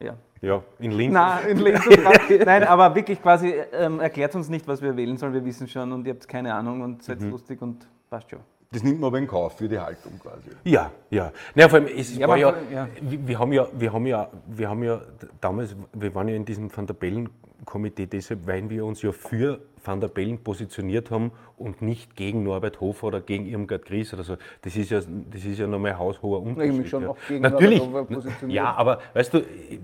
Ja. 0.00 0.16
Ja, 0.40 0.62
in 0.78 0.92
Linz. 0.92 1.12
Nein, 1.12 1.48
in 1.48 1.58
Linz. 1.58 1.80
Nein, 2.46 2.64
aber 2.64 2.94
wirklich 2.94 3.20
quasi, 3.20 3.52
ähm, 3.74 4.00
erklärt 4.00 4.34
uns 4.34 4.48
nicht, 4.48 4.66
was 4.66 4.80
wir 4.80 4.96
wählen 4.96 5.18
sollen, 5.18 5.34
wir 5.34 5.44
wissen 5.44 5.68
schon 5.68 5.92
und 5.92 6.06
ihr 6.06 6.14
habt 6.14 6.26
keine 6.26 6.54
Ahnung 6.54 6.80
und 6.80 7.02
seid 7.02 7.20
lustig 7.20 7.60
und 7.60 7.86
passt 8.08 8.30
schon. 8.30 8.40
Das 8.72 8.82
nimmt 8.82 9.00
man 9.00 9.08
aber 9.08 9.18
in 9.18 9.26
Kauf 9.26 9.56
für 9.58 9.68
die 9.68 9.78
Haltung 9.78 10.18
quasi. 10.20 10.50
Ja, 10.64 10.90
ja. 11.10 11.32
Naja, 11.54 11.68
vor 11.68 11.78
allem, 11.78 11.88
es 11.96 12.16
Ja, 12.16 12.26
war 12.28 12.34
aber 12.34 12.40
ja, 12.40 12.54
ja. 12.72 12.88
Wir, 13.00 13.26
wir, 13.28 13.38
haben 13.38 13.52
ja, 13.52 13.66
wir, 13.72 13.92
haben 13.92 14.06
ja, 14.06 14.28
wir 14.46 14.68
haben 14.68 14.82
ja 14.82 15.00
damals, 15.40 15.76
wir 15.92 16.14
waren 16.14 16.28
ja 16.28 16.34
in 16.34 16.44
diesem 16.44 16.74
Van 16.76 16.86
der 16.86 16.94
Bellen-Komitee 16.94 18.06
deshalb, 18.06 18.46
weil 18.46 18.68
wir 18.68 18.84
uns 18.84 19.02
ja 19.02 19.12
für 19.12 19.60
Van 19.84 20.00
der 20.00 20.08
Bellen 20.08 20.38
positioniert 20.42 21.12
haben 21.12 21.30
und 21.56 21.80
nicht 21.80 22.16
gegen 22.16 22.42
Norbert 22.42 22.80
Hofer 22.80 23.06
oder 23.06 23.20
gegen 23.20 23.46
Irmgard 23.46 23.84
Gries 23.84 24.12
oder 24.12 24.24
so. 24.24 24.36
Das 24.62 24.74
ist 24.74 24.90
ja, 24.90 25.00
das 25.30 25.44
ist 25.44 25.58
ja 25.60 25.68
nochmal 25.68 25.96
haushoher 25.96 26.42
Unterschied. 26.42 26.74
mich 26.74 26.90
schon 26.90 27.04
ja. 27.04 27.10
auch 27.10 27.16
gegen 27.28 27.42
Natürlich, 27.42 27.78
Norbert 27.78 28.08
Hofer 28.10 28.14
positioniert. 28.16 28.56
ja, 28.56 28.74
aber 28.74 28.98
weißt 29.14 29.32
du, 29.34 29.42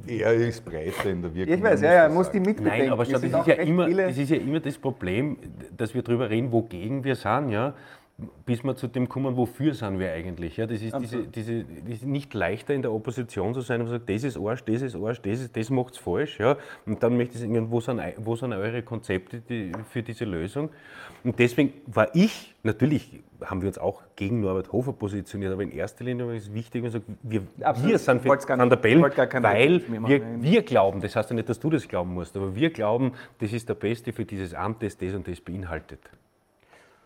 Er 0.09 0.33
ist 0.35 0.65
breiter 0.65 1.09
in 1.09 1.23
der 1.23 1.33
Wirkung. 1.33 1.55
Ich 1.55 1.63
weiß, 1.63 1.81
ja, 1.83 1.93
ja, 1.95 2.09
muss 2.09 2.31
die 2.33 2.41
mitbedenken. 2.41 2.79
Nein, 2.81 2.91
aber 2.93 3.05
schau, 3.05 3.15
Es 3.19 3.31
das, 3.31 3.41
ist 3.43 3.47
ja 3.47 3.55
immer, 3.55 3.89
das 3.89 4.19
ist 4.19 4.31
ja 4.31 4.37
immer 4.39 4.59
das 4.59 4.77
Problem, 4.77 5.37
dass 5.77 5.95
wir 5.95 6.03
darüber 6.03 6.29
reden, 6.29 6.51
wogegen 6.51 7.05
wir 7.05 7.15
sind, 7.15 7.51
ja, 7.51 7.73
bis 8.45 8.63
wir 8.63 8.77
zu 8.77 8.87
dem 8.87 9.09
kommen, 9.09 9.37
wofür 9.37 9.75
sind 9.75 9.99
wir 9.99 10.13
eigentlich. 10.13 10.57
Ja, 10.57 10.67
das 10.67 10.83
ist 10.83 10.95
diese, 11.01 11.25
diese, 11.25 11.65
das 11.65 11.95
ist 11.95 12.05
nicht 12.05 12.35
leichter 12.35 12.75
in 12.75 12.83
der 12.83 12.93
Opposition 12.93 13.55
zu 13.55 13.61
sein 13.61 13.81
und 13.81 13.89
sagen, 13.89 14.05
das 14.07 14.25
ist 14.25 14.37
Arsch, 14.37 14.65
das 14.65 14.83
ist 14.83 14.97
Arsch, 14.97 15.21
das, 15.23 15.41
ist, 15.41 15.57
das 15.57 15.71
macht 15.71 15.95
es 15.95 15.99
falsch. 15.99 16.39
Ja, 16.39 16.57
und 16.87 17.03
dann 17.03 17.17
möchte 17.17 17.35
ich 17.35 17.41
sagen, 17.41 17.71
wo 17.71 17.81
sind, 17.81 18.01
wo 18.19 18.37
sind 18.37 18.53
eure 18.53 18.83
Konzepte 18.83 19.41
die, 19.41 19.73
für 19.91 20.03
diese 20.03 20.25
Lösung? 20.25 20.71
Und 21.25 21.39
deswegen 21.39 21.73
war 21.87 22.15
ich, 22.15 22.55
natürlich 22.63 23.23
haben 23.45 23.61
wir 23.61 23.69
uns 23.69 23.79
auch 23.79 24.03
gegen 24.17 24.41
Norbert 24.41 24.73
Hofer 24.73 24.93
positioniert, 24.93 25.53
aber 25.53 25.63
in 25.63 25.73
erster 25.73 26.05
Linie 26.05 26.35
ist 26.35 26.49
es 26.49 26.55
wichtig, 26.55 26.85
dass 26.85 27.01
wir 27.23 27.43
wir, 27.83 27.99
sind 27.99 28.23
für 28.23 28.29
Van 28.29 28.69
der 28.69 28.77
Bellen, 28.77 29.03
weil 29.03 29.83
machen, 29.89 30.09
wir, 30.09 30.43
wir 30.43 30.63
glauben, 30.63 31.01
das 31.01 31.17
heißt 31.17 31.31
ja 31.31 31.37
nicht, 31.37 31.49
dass 31.49 31.59
du 31.59 31.71
das 31.71 31.87
glauben 31.89 32.15
musst, 32.15 32.37
aber 32.37 32.55
wir 32.55 32.71
glauben, 32.71 33.13
das 33.39 33.53
ist 33.53 33.69
der 33.69 33.75
Beste 33.75 34.13
für 34.13 34.25
dieses 34.25 34.55
Amt, 34.55 34.83
das 34.83 34.97
das 34.97 35.15
und 35.15 35.27
das 35.27 35.41
beinhaltet. 35.41 36.01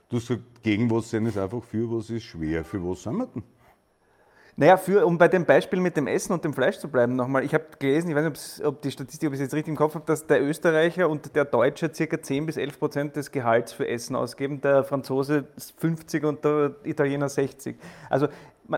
Du 0.09 0.19
sagst, 0.21 0.45
gegen 0.63 0.91
was 0.91 1.11
sein 1.11 1.27
ist 1.27 1.37
einfach 1.37 1.63
für 1.63 1.91
was 1.91 2.11
ist 2.11 2.25
schwer. 2.25 2.65
Für 2.65 2.83
was 2.83 3.03
sind 3.03 3.17
wir 3.17 3.27
denn? 3.27 3.43
Naja, 4.59 4.79
für, 4.79 5.05
um 5.05 5.19
bei 5.19 5.29
dem 5.29 5.45
Beispiel 5.45 5.81
mit 5.81 5.99
dem 5.99 6.07
Essen 6.07 6.33
und 6.33 6.43
dem 6.43 6.55
Fleisch 6.55 6.79
zu 6.79 6.89
bleiben 6.89 7.15
nochmal. 7.15 7.45
Ich 7.45 7.53
habe 7.53 7.67
gelesen, 7.79 8.09
ich 8.09 8.17
weiß 8.17 8.25
nicht, 8.25 8.67
ob 8.67 8.81
die 8.81 8.91
Statistik, 8.91 9.29
ob 9.29 9.35
ich 9.35 9.41
es 9.41 9.45
jetzt 9.45 9.55
richtig 9.55 9.69
im 9.69 9.77
Kopf 9.77 9.95
habe, 9.95 10.07
dass 10.07 10.27
der 10.27 10.43
Österreicher 10.43 11.11
und 11.11 11.37
der 11.37 11.45
Deutsche 11.45 11.91
ca. 11.91 12.23
10 12.23 12.47
bis 12.47 12.57
11 12.57 12.79
Prozent 12.79 13.17
des 13.17 13.31
Gehalts 13.31 13.75
für 13.75 13.87
Essen 13.87 14.17
ausgeben, 14.17 14.63
der 14.63 14.83
Franzose 14.83 15.45
50 15.77 16.25
und 16.25 16.43
der 16.43 16.75
Italiener 16.85 17.29
60. 17.29 17.77
Also 18.09 18.29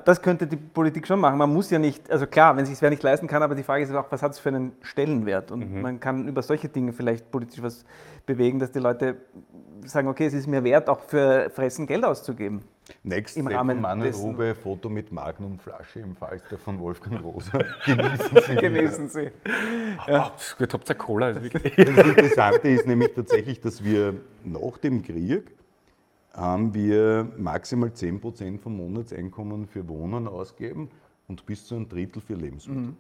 das 0.05 0.23
könnte 0.23 0.47
die 0.47 0.57
Politik 0.57 1.07
schon 1.07 1.21
machen. 1.21 1.39
Man 1.39 1.53
muss 1.53 1.71
ja 1.71 1.79
nicht, 1.79 2.11
also 2.11 2.27
klar, 2.27 2.57
wenn 2.57 2.67
sich 2.67 2.75
es 2.75 2.83
wer 2.83 2.91
nicht 2.91 3.03
leisten 3.03 3.27
kann, 3.27 3.43
aber 3.43 3.55
die 3.55 3.63
Frage 3.63 3.85
ist 3.85 3.95
auch, 3.95 4.11
was 4.11 4.23
hat 4.23 4.33
es 4.33 4.39
für 4.39 4.51
einen 4.51 4.73
Stellenwert? 4.83 5.51
Und 5.51 5.81
man 5.81 6.01
kann 6.01 6.29
über 6.29 6.43
solche 6.43 6.69
Dinge 6.69 6.93
vielleicht 6.93 7.31
politisch 7.31 7.63
was 7.63 7.85
bewegen, 8.27 8.59
dass 8.59 8.71
die 8.71 8.79
Leute 8.79 9.17
sagen, 9.85 10.09
okay, 10.09 10.27
es 10.27 10.35
ist 10.35 10.47
mir 10.47 10.63
wert, 10.65 10.89
auch 10.89 11.01
für 11.01 11.51
Fressen 11.51 11.87
Geld 11.87 12.05
auszugeben. 12.05 12.63
Next 13.03 13.37
Im 13.37 13.47
Rahmen 13.47 13.81
Manuel 13.81 14.13
Rube, 14.13 14.55
Foto 14.55 14.89
mit 14.89 15.13
Magnumflasche 15.13 16.01
im 16.01 16.17
Falter 16.17 16.59
von 16.59 16.79
Wolfgang 16.79 17.23
Rosa. 17.23 17.59
Genießen 17.85 18.39
Sie. 18.47 18.55
Gewesen 18.57 19.09
Sie. 19.09 19.31
Ja. 20.07 20.33
Gut, 20.59 20.73
habt 20.73 20.89
ihr 20.89 20.95
Cola? 20.95 21.27
Also 21.27 21.43
wirklich. 21.43 21.75
Das 21.77 22.07
Interessante 22.07 22.69
ist 22.69 22.87
nämlich 22.87 23.13
tatsächlich, 23.15 23.61
dass 23.61 23.85
wir 23.85 24.15
nach 24.45 24.79
dem 24.79 25.03
Krieg 25.03 25.51
haben 26.39 26.73
wir 26.75 27.29
maximal 27.37 27.89
10% 27.91 28.59
vom 28.59 28.77
Monatseinkommen 28.77 29.67
für 29.67 29.89
Wohnen 29.89 30.29
ausgeben 30.29 30.89
und 31.27 31.45
bis 31.45 31.67
zu 31.67 31.75
ein 31.77 31.89
Drittel 31.89 32.23
für 32.23 32.35
Lebensmittel. 32.35 32.95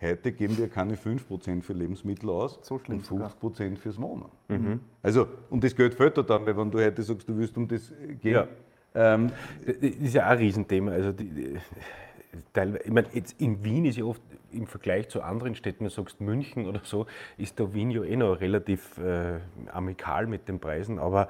Heute 0.00 0.32
geben 0.32 0.56
wir 0.58 0.68
keine 0.68 0.96
5% 0.96 1.62
für 1.62 1.74
Lebensmittel 1.74 2.30
aus 2.30 2.58
So 2.62 2.80
und 2.88 3.04
sogar. 3.04 3.30
50% 3.42 3.76
fürs 3.76 4.00
Wohnen. 4.00 4.24
Also, 5.02 5.26
und 5.50 5.62
das 5.62 5.76
Geld 5.76 5.94
fällt 5.94 6.16
da 6.18 6.22
dann, 6.22 6.44
weil 6.46 6.56
wenn 6.56 6.70
du 6.70 6.78
heute 6.80 7.02
sagst, 7.02 7.28
du 7.28 7.36
willst 7.36 7.56
um 7.56 7.68
das 7.68 7.92
gehen, 8.20 8.34
Ja. 8.34 8.48
ähm, 8.94 9.30
Das 9.64 9.76
ist 9.76 10.14
ja 10.14 10.26
auch 10.26 10.30
ein 10.30 10.38
Riesenthema. 10.38 10.90
Also 10.92 11.12
die, 11.12 11.28
die, 11.28 11.56
teilweise, 12.52 12.84
ich 12.84 12.90
meine, 12.92 13.08
jetzt 13.12 13.40
in 13.40 13.62
Wien 13.62 13.84
ist 13.84 13.98
ja 13.98 14.04
oft 14.04 14.22
im 14.50 14.66
Vergleich 14.66 15.08
zu 15.08 15.22
anderen 15.22 15.54
Städten, 15.54 15.80
wenn 15.80 15.88
du 15.88 15.92
sagst 15.94 16.20
München 16.22 16.66
oder 16.66 16.80
so, 16.82 17.06
ist 17.36 17.60
da 17.60 17.72
Wien 17.74 17.90
ja 17.90 18.02
eh 18.02 18.16
noch 18.16 18.40
relativ 18.40 18.96
äh, 18.98 19.40
amikal 19.72 20.26
mit 20.26 20.48
den 20.48 20.58
Preisen, 20.58 20.98
aber 20.98 21.28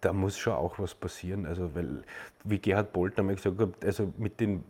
da- 0.00 0.12
muss 0.12 0.36
schon 0.38 0.52
auch 0.52 0.78
was 0.78 0.94
passieren. 0.94 1.46
Also, 1.46 1.74
weil, 1.74 2.02
wie 2.44 2.58
Gerhard 2.58 2.92
Bolt 2.92 3.18
einmal 3.18 3.34
gesagt 3.36 3.58
hat, 3.60 3.70
also 3.84 4.12
mit 4.18 4.38
den, 4.40 4.62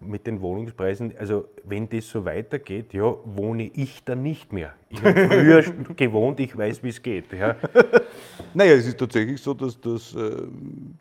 mit 0.00 0.26
den 0.26 0.40
Wohnungspreisen, 0.40 1.14
also 1.18 1.46
wenn 1.64 1.88
das 1.88 2.08
so 2.08 2.24
weitergeht, 2.24 2.92
ja, 2.92 3.14
wohne 3.24 3.70
ich 3.74 4.02
dann 4.04 4.22
nicht 4.22 4.52
mehr. 4.52 4.74
Ich 4.88 5.02
habe 5.02 5.14
früher 5.28 5.62
gewohnt, 5.94 6.40
ich 6.40 6.56
weiß, 6.56 6.82
wie 6.82 6.88
es 6.88 7.00
geht. 7.02 7.32
Ja. 7.32 7.56
Naja, 8.52 8.72
es 8.72 8.84
ist 8.88 8.98
tatsächlich 8.98 9.40
so, 9.40 9.54
dass, 9.54 9.80
dass 9.80 10.12
äh, 10.16 10.42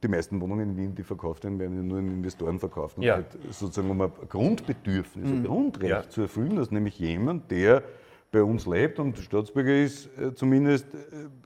die 0.04 0.08
meisten 0.08 0.39
Wohnungen 0.39 0.70
in 0.70 0.78
Wien, 0.78 0.93
die 0.93 1.02
verkauft 1.02 1.43
werden, 1.45 1.58
werden 1.58 1.88
nur 1.88 1.97
an 1.97 2.08
Investoren 2.08 2.60
verkauft. 2.60 2.97
Ja. 3.00 3.16
halt 3.16 3.26
sozusagen 3.50 3.89
um 3.89 4.00
ein 4.02 4.12
Grundbedürfnis, 4.30 5.28
ein 5.28 5.43
Grundrecht 5.45 5.89
Ja. 5.89 6.08
zu 6.08 6.22
erfüllen, 6.22 6.58
dass 6.58 6.70
nämlich 6.70 7.00
jemand, 7.00 7.50
der 7.50 7.82
bei 8.32 8.43
uns 8.43 8.65
lebt 8.67 8.99
und 8.99 9.17
Staatsbürger 9.17 9.75
ist, 9.75 10.07
äh, 10.19 10.34
zumindest 10.34 10.86
äh, 10.93 10.97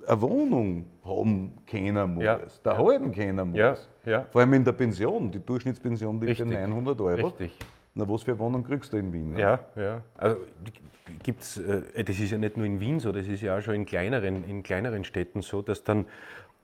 eine 0.09 0.21
Wohnung 0.21 0.85
haben 1.05 1.53
können 1.69 2.15
muss, 2.15 2.23
Ja. 2.23 2.39
daheim 2.63 3.11
können 3.11 3.49
muss. 3.51 3.57
Ja, 3.57 3.77
ja. 4.05 4.25
Vor 4.31 4.41
allem 4.41 4.53
in 4.53 4.63
der 4.63 4.73
Pension. 4.73 5.31
Die 5.31 5.39
Durchschnittspension 5.39 6.19
liegt 6.19 6.39
bei 6.39 6.43
Richtig. 6.45 6.59
900 6.67 7.01
Euro. 7.01 7.27
Richtig. 7.27 7.57
Na, 7.95 8.09
was 8.09 8.23
für 8.23 8.31
eine 8.31 8.39
Wohnung 8.39 8.63
kriegst 8.63 8.91
du 8.91 8.97
in 8.97 9.13
Wien? 9.13 9.37
Ja, 9.37 9.59
ja. 9.75 10.01
Also 10.17 10.37
gibt's, 11.21 11.57
äh, 11.57 12.03
das 12.03 12.19
ist 12.19 12.31
ja 12.31 12.37
nicht 12.37 12.57
nur 12.57 12.65
in 12.65 12.79
Wien 12.79 12.99
so, 12.99 13.11
das 13.11 13.27
ist 13.27 13.41
ja 13.41 13.57
auch 13.57 13.61
schon 13.61 13.75
in 13.75 13.85
kleineren, 13.85 14.43
in 14.43 14.63
kleineren 14.63 15.03
Städten 15.03 15.41
so, 15.41 15.61
dass 15.61 15.83
dann, 15.83 16.05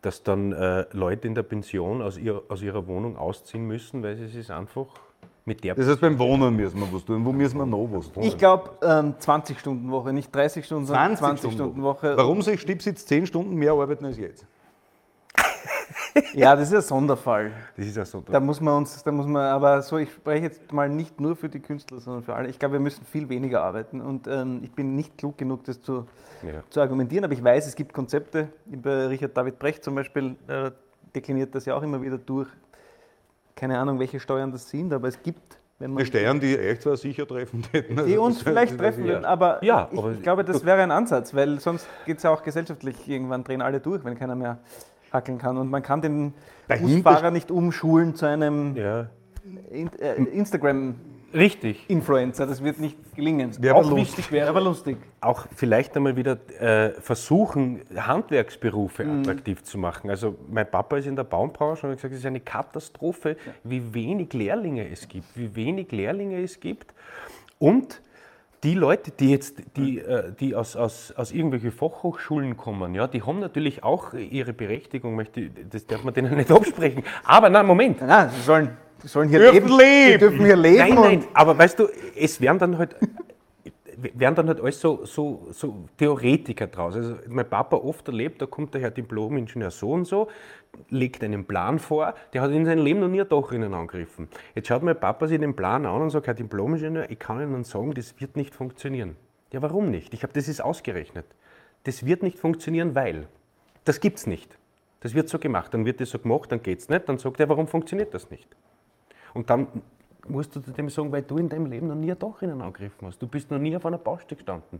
dass 0.01 0.23
dann 0.23 0.51
äh, 0.51 0.85
Leute 0.91 1.27
in 1.27 1.35
der 1.35 1.43
Pension 1.43 2.01
aus, 2.01 2.17
ihr, 2.17 2.41
aus 2.49 2.61
ihrer 2.61 2.87
Wohnung 2.87 3.15
ausziehen 3.15 3.65
müssen, 3.67 4.01
weil 4.03 4.15
sie 4.17 4.39
es 4.39 4.49
einfach 4.49 4.87
mit 5.49 5.63
der 5.63 5.73
Das 5.75 5.87
heißt, 5.87 5.99
beim 5.99 6.17
Wohnen 6.19 6.55
müssen 6.55 6.79
wir 6.79 6.93
was 6.93 7.03
tun. 7.03 7.25
Wo 7.25 7.31
müssen 7.33 7.57
wir 7.57 7.65
noch 7.65 7.87
was 7.91 8.11
tun? 8.11 8.23
Ich 8.23 8.37
glaube, 8.37 8.69
ähm, 8.83 9.15
20-Stunden-Woche, 9.19 10.13
nicht 10.13 10.33
30 10.33 10.63
Stunden, 10.63 10.85
sondern 10.85 11.15
20-Stunden-Woche. 11.15 12.15
Warum 12.15 12.41
soll 12.43 12.53
ich 12.53 12.61
Stips 12.61 12.85
jetzt 12.85 13.07
10 13.07 13.25
Stunden 13.25 13.55
mehr 13.55 13.71
arbeiten 13.71 14.05
als 14.05 14.17
jetzt? 14.17 14.45
Ja, 16.33 16.55
das 16.55 16.69
ist 16.69 16.75
ein 16.75 16.81
Sonderfall. 16.81 17.51
Das 17.77 17.85
ist 17.85 17.95
ja 17.97 18.05
so. 18.05 18.21
Da 18.29 18.39
muss 18.39 18.59
man 18.59 18.77
uns, 18.77 19.03
da 19.03 19.11
muss 19.11 19.25
man, 19.25 19.43
aber 19.43 19.81
so, 19.81 19.97
ich 19.97 20.11
spreche 20.11 20.43
jetzt 20.45 20.71
mal 20.71 20.89
nicht 20.89 21.19
nur 21.19 21.35
für 21.35 21.49
die 21.49 21.59
Künstler, 21.59 21.99
sondern 21.99 22.23
für 22.23 22.35
alle. 22.35 22.49
Ich 22.49 22.59
glaube, 22.59 22.73
wir 22.73 22.79
müssen 22.79 23.05
viel 23.05 23.29
weniger 23.29 23.61
arbeiten 23.63 24.01
und 24.01 24.27
ähm, 24.27 24.59
ich 24.63 24.71
bin 24.71 24.95
nicht 24.95 25.17
klug 25.17 25.37
genug, 25.37 25.63
das 25.65 25.81
zu, 25.81 26.05
Ja. 26.43 26.63
zu 26.69 26.81
argumentieren, 26.81 27.23
aber 27.25 27.33
ich 27.33 27.43
weiß, 27.43 27.67
es 27.67 27.75
gibt 27.75 27.93
Konzepte. 27.93 28.49
Bei 28.65 29.07
Richard 29.07 29.35
David 29.37 29.59
Brecht 29.59 29.83
zum 29.83 29.95
Beispiel 29.95 30.35
äh, 30.47 30.71
dekliniert 31.15 31.53
das 31.55 31.65
ja 31.65 31.75
auch 31.75 31.83
immer 31.83 32.01
wieder 32.01 32.17
durch. 32.17 32.49
Keine 33.59 33.77
Ahnung, 33.77 33.99
welche 33.99 34.19
Steuern 34.19 34.51
das 34.51 34.69
sind, 34.69 34.93
aber 34.93 35.07
es 35.09 35.21
gibt, 35.21 35.57
wenn 35.79 35.91
man 35.91 35.99
Die 36.03 36.05
Steuern, 36.05 36.39
die 36.39 36.57
euch 36.57 36.79
zwar 36.79 36.95
sicher 36.97 37.27
treffen 37.27 37.63
hätten. 37.71 38.05
die 38.05 38.17
uns 38.17 38.41
vielleicht 38.41 38.77
treffen 38.77 39.03
würden, 39.05 39.25
aber, 39.25 39.63
Ja, 39.63 39.89
ich, 39.91 39.99
aber- 39.99 40.11
ich 40.13 40.21
glaube, 40.21 40.43
das 40.45 40.65
wäre 40.65 40.81
ein 40.81 40.91
Ansatz, 40.91 41.33
weil 41.33 41.59
sonst 41.59 41.87
geht 42.05 42.17
es 42.17 42.23
ja 42.23 42.29
auch 42.31 42.41
gesellschaftlich, 42.43 43.07
irgendwann 43.07 43.43
drehen 43.43 43.61
alle 43.61 43.79
durch, 43.79 44.03
wenn 44.05 44.17
keiner 44.17 44.35
mehr 44.35 44.59
hackeln 45.11 45.37
kann. 45.39 45.57
Und 45.57 45.69
man 45.69 45.81
kann 45.83 46.01
den 46.01 46.33
Dahinter 46.67 46.93
Busfahrer 46.95 47.31
nicht 47.31 47.51
umschulen 47.51 48.15
zu 48.15 48.25
einem 48.27 48.75
Ja. 48.75 49.07
In, 49.71 49.89
Richtig. 51.33 51.85
Das 51.87 52.63
wird 52.63 52.79
nicht 52.79 52.97
gelingen. 53.15 53.51
Wäre 53.61 53.75
aber 53.75 53.85
Auch 53.85 53.89
lustig. 53.91 54.07
wichtig 54.17 54.31
wäre, 54.31 54.49
aber 54.49 54.61
lustig. 54.61 54.97
Auch 55.21 55.45
vielleicht 55.55 55.95
einmal 55.95 56.15
wieder 56.15 56.37
äh, 56.59 56.91
versuchen, 57.01 57.81
Handwerksberufe 57.95 59.03
Mhm. 59.03 59.19
attraktiv 59.21 59.63
zu 59.63 59.77
machen. 59.77 60.09
Also 60.09 60.35
mein 60.49 60.69
Papa 60.69 60.97
ist 60.97 61.05
in 61.07 61.15
der 61.15 61.23
Baumbranche 61.23 61.85
und 61.85 61.91
hat 61.91 61.97
gesagt, 61.97 62.13
es 62.13 62.19
ist 62.21 62.25
eine 62.25 62.39
Katastrophe, 62.39 63.37
wie 63.63 63.93
wenig 63.93 64.33
Lehrlinge 64.33 64.87
es 64.89 65.07
gibt, 65.07 65.27
wie 65.35 65.55
wenig 65.55 65.91
Lehrlinge 65.91 66.41
es 66.41 66.59
gibt. 66.59 66.93
Und 67.59 68.01
die 68.63 68.73
Leute, 68.73 69.11
die 69.11 69.31
jetzt, 69.31 69.61
die, 69.77 69.99
äh, 69.99 70.33
die 70.37 70.53
aus, 70.55 70.75
aus, 70.75 71.13
aus 71.15 71.31
irgendwelchen 71.31 71.71
Fachhochschulen 71.71 72.57
kommen, 72.57 72.93
ja, 72.93 73.07
die 73.07 73.21
haben 73.23 73.39
natürlich 73.39 73.83
auch 73.83 74.13
ihre 74.13 74.51
Berechtigung, 74.51 75.15
möchte, 75.15 75.49
das 75.49 75.85
darf 75.87 76.03
man 76.03 76.13
denen 76.13 76.35
nicht 76.35 76.51
absprechen. 76.51 77.03
Aber 77.23 77.49
nein, 77.49 77.65
Moment, 77.65 78.01
Nein, 78.01 78.29
sie 78.35 78.41
sollen, 78.41 78.75
sollen 79.03 79.29
hier 79.29 79.39
Dürfen 79.39 79.55
leben. 79.55 79.77
leben. 79.77 80.11
Sie 80.11 80.17
dürfen 80.17 80.45
hier 80.45 80.55
leben. 80.55 80.77
Nein, 80.77 80.95
nein, 80.95 81.23
aber 81.33 81.57
weißt 81.57 81.79
du, 81.79 81.87
es 82.15 82.39
werden 82.41 82.59
dann 82.59 82.77
halt, 82.77 82.95
werden 83.97 84.35
dann 84.35 84.47
halt 84.47 84.61
alles 84.61 84.79
so, 84.79 85.05
so, 85.05 85.47
so 85.51 85.85
Theoretiker 85.97 86.67
draus. 86.67 86.95
Also 86.95 87.15
mein 87.27 87.49
Papa 87.49 87.77
oft 87.77 88.07
erlebt, 88.07 88.41
da 88.41 88.45
kommt 88.45 88.73
der 88.73 88.81
Herr 88.81 88.91
Diplom-Ingenieur 88.91 89.71
so 89.71 89.91
und 89.91 90.05
so, 90.05 90.27
legt 90.89 91.23
einen 91.23 91.45
Plan 91.45 91.79
vor, 91.79 92.13
der 92.33 92.41
hat 92.41 92.51
in 92.51 92.65
seinem 92.65 92.83
Leben 92.83 92.99
noch 92.99 93.07
nie 93.07 93.21
ein 93.21 93.29
Dach 93.29 93.51
innen 93.51 93.73
angegriffen. 93.73 94.27
Jetzt 94.55 94.67
schaut 94.67 94.83
mein 94.83 94.99
Papa 94.99 95.27
sich 95.27 95.39
den 95.39 95.55
Plan 95.55 95.85
an 95.85 96.01
und 96.01 96.09
sagt, 96.09 96.27
Herr 96.27 96.33
Diplom-Ingenieur, 96.33 97.09
ich 97.09 97.19
kann 97.19 97.41
Ihnen 97.41 97.63
sagen, 97.63 97.93
das 97.93 98.19
wird 98.19 98.35
nicht 98.35 98.53
funktionieren. 98.53 99.15
Ja, 99.51 99.61
warum 99.61 99.89
nicht? 99.89 100.13
Ich 100.13 100.23
habe 100.23 100.33
das 100.33 100.47
ist 100.47 100.61
ausgerechnet. 100.61 101.25
Das 101.83 102.05
wird 102.05 102.23
nicht 102.23 102.37
funktionieren, 102.37 102.93
weil. 102.93 103.27
Das 103.85 103.99
gibt's 103.99 104.27
nicht. 104.27 104.57
Das 104.99 105.15
wird 105.15 105.29
so 105.29 105.39
gemacht. 105.39 105.73
Dann 105.73 105.85
wird 105.85 106.01
das 106.01 106.09
so 106.09 106.19
gemacht, 106.19 106.51
dann 106.51 106.61
geht's 106.61 106.89
nicht. 106.89 107.07
Dann 107.07 107.17
sagt 107.17 107.39
er, 107.39 107.49
warum 107.49 107.67
funktioniert 107.67 108.13
das 108.13 108.29
nicht? 108.29 108.47
Und 109.33 109.49
dann 109.49 109.67
musst 110.27 110.55
du 110.55 110.59
dem 110.59 110.89
sagen, 110.89 111.11
weil 111.11 111.23
du 111.23 111.37
in 111.37 111.49
deinem 111.49 111.65
Leben 111.65 111.87
noch 111.87 111.95
nie 111.95 112.11
ein 112.11 112.19
Dach 112.19 112.41
innen 112.41 112.61
angegriffen 112.61 113.07
hast. 113.07 113.21
Du 113.21 113.27
bist 113.27 113.49
noch 113.51 113.59
nie 113.59 113.75
auf 113.75 113.85
einer 113.85 113.97
Baustelle 113.97 114.37
gestanden. 114.37 114.79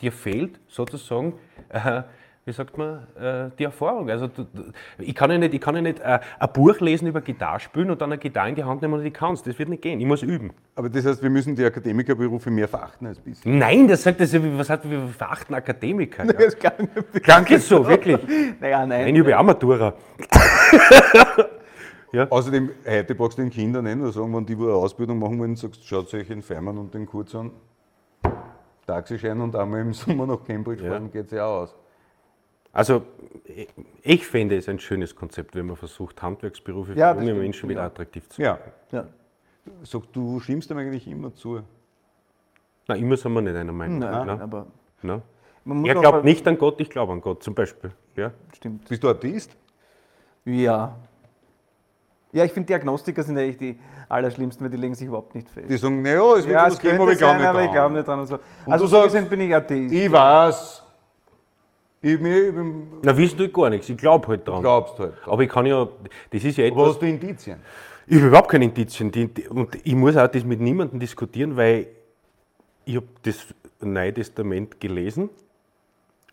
Dir 0.00 0.12
fehlt 0.12 0.58
sozusagen, 0.66 1.34
äh, 1.68 2.02
wie 2.46 2.52
sagt 2.52 2.78
man, 2.78 3.06
äh, 3.20 3.50
die 3.58 3.64
Erfahrung. 3.64 4.08
Also 4.08 4.26
du, 4.28 4.44
du, 4.44 4.72
ich 4.98 5.14
kann 5.14 5.30
ja 5.30 5.36
nicht, 5.36 5.52
ich 5.52 5.60
kann 5.60 5.76
ja 5.76 5.82
nicht 5.82 6.00
äh, 6.00 6.20
ein 6.38 6.52
Buch 6.54 6.80
lesen 6.80 7.06
über 7.06 7.20
Gitarre 7.20 7.60
spielen 7.60 7.90
und 7.90 8.00
dann 8.00 8.10
eine 8.10 8.18
Gitarre 8.18 8.48
in 8.48 8.54
die 8.54 8.64
Hand 8.64 8.80
nehmen 8.80 8.94
und 8.94 9.04
die 9.04 9.10
kannst. 9.10 9.46
Das 9.46 9.58
wird 9.58 9.68
nicht 9.68 9.82
gehen. 9.82 10.00
Ich 10.00 10.06
muss 10.06 10.22
üben. 10.22 10.52
Aber 10.74 10.88
das 10.88 11.04
heißt, 11.04 11.22
wir 11.22 11.28
müssen 11.28 11.54
die 11.54 11.64
Akademikerberufe 11.64 12.50
mehr 12.50 12.66
verachten 12.66 13.08
als 13.08 13.20
bisher. 13.20 13.52
Nein, 13.52 13.86
das 13.86 14.02
sagt 14.02 14.20
das, 14.20 14.32
was 14.34 14.70
hat, 14.70 14.88
wir 14.88 15.06
verachten 15.08 15.54
Akademiker. 15.54 16.24
Ja. 16.24 16.32
das 16.32 16.58
kann 16.58 16.72
nicht. 16.78 17.22
Klang 17.22 17.46
jetzt 17.46 17.68
so, 17.68 17.86
wirklich. 17.86 18.18
Naja, 18.58 18.86
nein. 18.86 19.04
Nein, 19.04 19.16
ich 19.16 19.34
habe 19.34 19.94
ja. 22.12 22.28
Außerdem, 22.30 22.70
heute 22.86 23.14
brauchst 23.14 23.38
du 23.38 23.42
den 23.42 23.50
Kindern 23.50 23.84
nicht 23.84 23.96
nur 23.96 24.12
sagen, 24.12 24.34
wenn 24.34 24.46
die 24.46 24.54
eine 24.54 24.72
Ausbildung 24.72 25.18
machen 25.18 25.38
wollen, 25.38 25.56
sagst 25.56 25.84
schaut 25.86 26.12
euch 26.14 26.26
den 26.28 26.42
Feimann 26.42 26.78
und 26.78 26.92
den 26.94 27.06
Kurz 27.06 27.34
an, 27.34 27.50
Taxischein 28.86 29.40
und 29.40 29.54
einmal 29.56 29.80
im 29.80 29.92
Sommer 29.92 30.26
nach 30.26 30.44
Cambridge 30.44 30.84
Ja. 30.84 30.90
fahren, 30.92 31.10
geht 31.10 31.26
es 31.26 31.30
ja 31.32 31.46
auch 31.46 31.62
aus. 31.62 31.74
Also, 32.72 33.02
ich- 34.02 34.26
finde 34.26 34.56
es 34.56 34.68
ein 34.68 34.78
schönes 34.78 35.14
Konzept, 35.14 35.54
wenn 35.56 35.66
man 35.66 35.76
versucht, 35.76 36.20
Handwerksberufe 36.22 36.94
Ja, 36.94 37.12
für 37.14 37.20
das 37.20 37.28
junge 37.28 37.40
Menschen 37.40 37.68
wieder 37.68 37.80
ja. 37.80 37.86
attraktiv 37.86 38.28
zu 38.28 38.42
Ja. 38.42 38.52
machen. 38.52 38.72
Ja. 38.92 39.06
Sag, 39.82 40.12
du 40.12 40.38
stimmst 40.40 40.70
dem 40.70 40.78
eigentlich 40.78 41.06
immer 41.08 41.34
zu. 41.34 41.60
Na, 42.88 42.94
immer 42.96 43.16
sind 43.16 43.32
wir 43.32 43.42
nicht 43.42 43.56
einer 43.56 43.72
Meinung. 43.72 43.98
Nein, 43.98 44.26
ne? 44.26 44.40
aber 44.40 44.66
muss 45.64 45.88
Er 45.88 45.94
glaubt 45.94 46.24
nicht 46.24 46.46
an 46.48 46.58
Gott, 46.58 46.80
ich 46.80 46.90
glaube 46.90 47.12
an 47.12 47.20
Gott, 47.20 47.42
zum 47.42 47.54
Beispiel. 47.54 47.92
Ja? 48.16 48.32
Stimmt. 48.54 48.88
Bist 48.88 49.02
du 49.02 49.08
Atheist? 49.08 49.56
Ja. 50.44 50.96
Ja, 52.32 52.44
ich 52.44 52.52
finde, 52.52 52.66
Diagnostiker 52.68 53.22
sind 53.24 53.36
eigentlich 53.38 53.56
die 53.58 53.78
allerschlimmsten, 54.08 54.64
weil 54.64 54.70
die 54.70 54.76
legen 54.76 54.94
sich 54.94 55.08
überhaupt 55.08 55.34
nicht 55.34 55.48
fest. 55.50 55.68
Die 55.68 55.76
sagen, 55.76 56.00
naja, 56.02 56.22
es 56.36 56.44
wird 56.46 56.54
ja, 56.54 56.66
was 56.66 56.74
es 56.74 56.78
geben, 56.78 57.00
aber 57.00 57.12
ich 57.12 57.18
glaube 57.18 57.38
nicht 57.38 57.46
aber 57.46 57.60
ich 57.60 57.66
dran. 57.66 57.74
glaube 57.74 57.94
nicht 57.96 58.08
dran. 58.08 58.20
Und 58.20 58.26
so. 58.28 58.34
Und 58.66 58.72
also 58.72 58.86
so 58.86 59.02
gesehen 59.02 59.28
bin 59.28 59.40
ich 59.40 59.54
Atheist. 59.54 59.92
Ich 59.92 60.12
weiß. 60.12 60.82
Ich, 62.02 62.18
mir, 62.20 62.48
ich 62.48 62.54
bin- 62.54 62.86
Na, 63.02 63.16
wissen 63.16 63.36
du 63.36 63.48
gar 63.48 63.68
nichts, 63.68 63.88
ich 63.88 63.96
glaube 63.96 64.26
halt 64.28 64.46
dran. 64.48 64.60
glaubst 64.62 64.98
halt. 64.98 65.14
Aber 65.26 65.42
ich 65.42 65.48
kann 65.50 65.66
ja, 65.66 65.86
das 66.30 66.44
ist 66.44 66.56
ja 66.56 66.64
Aber 66.66 66.72
etwas, 66.74 66.88
hast 66.94 67.02
du 67.02 67.06
Indizien? 67.06 67.58
ich 68.06 68.16
habe 68.16 68.28
überhaupt 68.28 68.48
keine 68.48 68.64
Indizien. 68.64 69.12
Und 69.50 69.76
ich 69.84 69.94
muss 69.94 70.16
auch 70.16 70.28
das 70.28 70.44
mit 70.44 70.60
niemandem 70.60 70.98
diskutieren, 71.00 71.56
weil 71.56 71.88
ich 72.86 72.96
habe 72.96 73.06
das 73.22 73.36
Neue 73.80 74.14
Testament 74.14 74.80
gelesen 74.80 75.30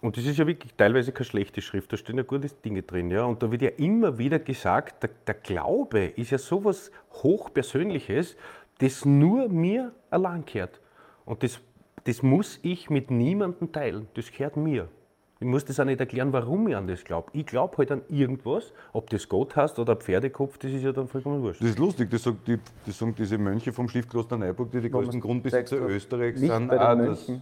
und 0.01 0.15
das 0.15 0.25
ist 0.25 0.37
ja 0.37 0.45
wirklich 0.45 0.73
teilweise 0.75 1.11
keine 1.11 1.25
schlechte 1.25 1.61
Schrift, 1.61 1.91
da 1.91 1.97
stehen 1.97 2.17
ja 2.17 2.23
gute 2.23 2.47
Dinge 2.63 2.83
drin. 2.83 3.09
Ja? 3.09 3.23
Und 3.25 3.41
da 3.41 3.51
wird 3.51 3.63
ja 3.63 3.69
immer 3.77 4.17
wieder 4.17 4.37
gesagt, 4.39 5.01
der, 5.03 5.09
der 5.25 5.33
Glaube 5.35 6.05
ist 6.05 6.31
ja 6.31 6.37
sowas 6.37 6.91
Hochpersönliches, 7.23 8.35
das 8.77 9.05
nur 9.05 9.49
mir 9.49 9.91
allein 10.11 10.45
gehört. 10.45 10.79
Und 11.25 11.41
das, 11.41 11.59
das 12.03 12.21
muss 12.21 12.59
ich 12.61 12.91
mit 12.91 13.09
niemandem 13.09 13.71
teilen, 13.71 14.07
das 14.13 14.31
gehört 14.31 14.55
mir. 14.55 14.87
Ich 15.39 15.45
muss 15.45 15.65
das 15.65 15.79
auch 15.79 15.85
nicht 15.85 15.99
erklären, 15.99 16.33
warum 16.33 16.67
ich 16.67 16.75
an 16.75 16.87
das 16.87 17.03
glaube. 17.03 17.29
Ich 17.33 17.45
glaube 17.45 17.77
halt 17.77 17.91
an 17.91 18.01
irgendwas, 18.09 18.73
ob 18.91 19.09
das 19.11 19.29
Gott 19.29 19.55
heißt 19.55 19.77
oder 19.77 19.95
Pferdekopf, 19.95 20.57
das 20.57 20.71
ist 20.71 20.83
ja 20.83 20.91
dann 20.91 21.07
vollkommen 21.07 21.43
wurscht. 21.43 21.61
Das 21.61 21.69
ist 21.69 21.79
lustig, 21.79 22.09
das, 22.09 22.23
sagt 22.23 22.47
die, 22.47 22.57
das 22.85 22.97
sagen 22.97 23.13
diese 23.15 23.37
Mönche 23.37 23.71
vom 23.71 23.87
Stiftkloster 23.87 24.37
Neuburg, 24.37 24.71
die 24.71 24.81
die 24.81 24.89
größten 24.89 25.21
Grundbesitzer 25.21 25.77
Österreichs 25.77 26.41
nicht 26.41 26.51
sind. 26.51 26.67
bei 26.67 26.77
den 26.77 26.87
auch 26.87 26.95
Mönchen. 26.95 27.41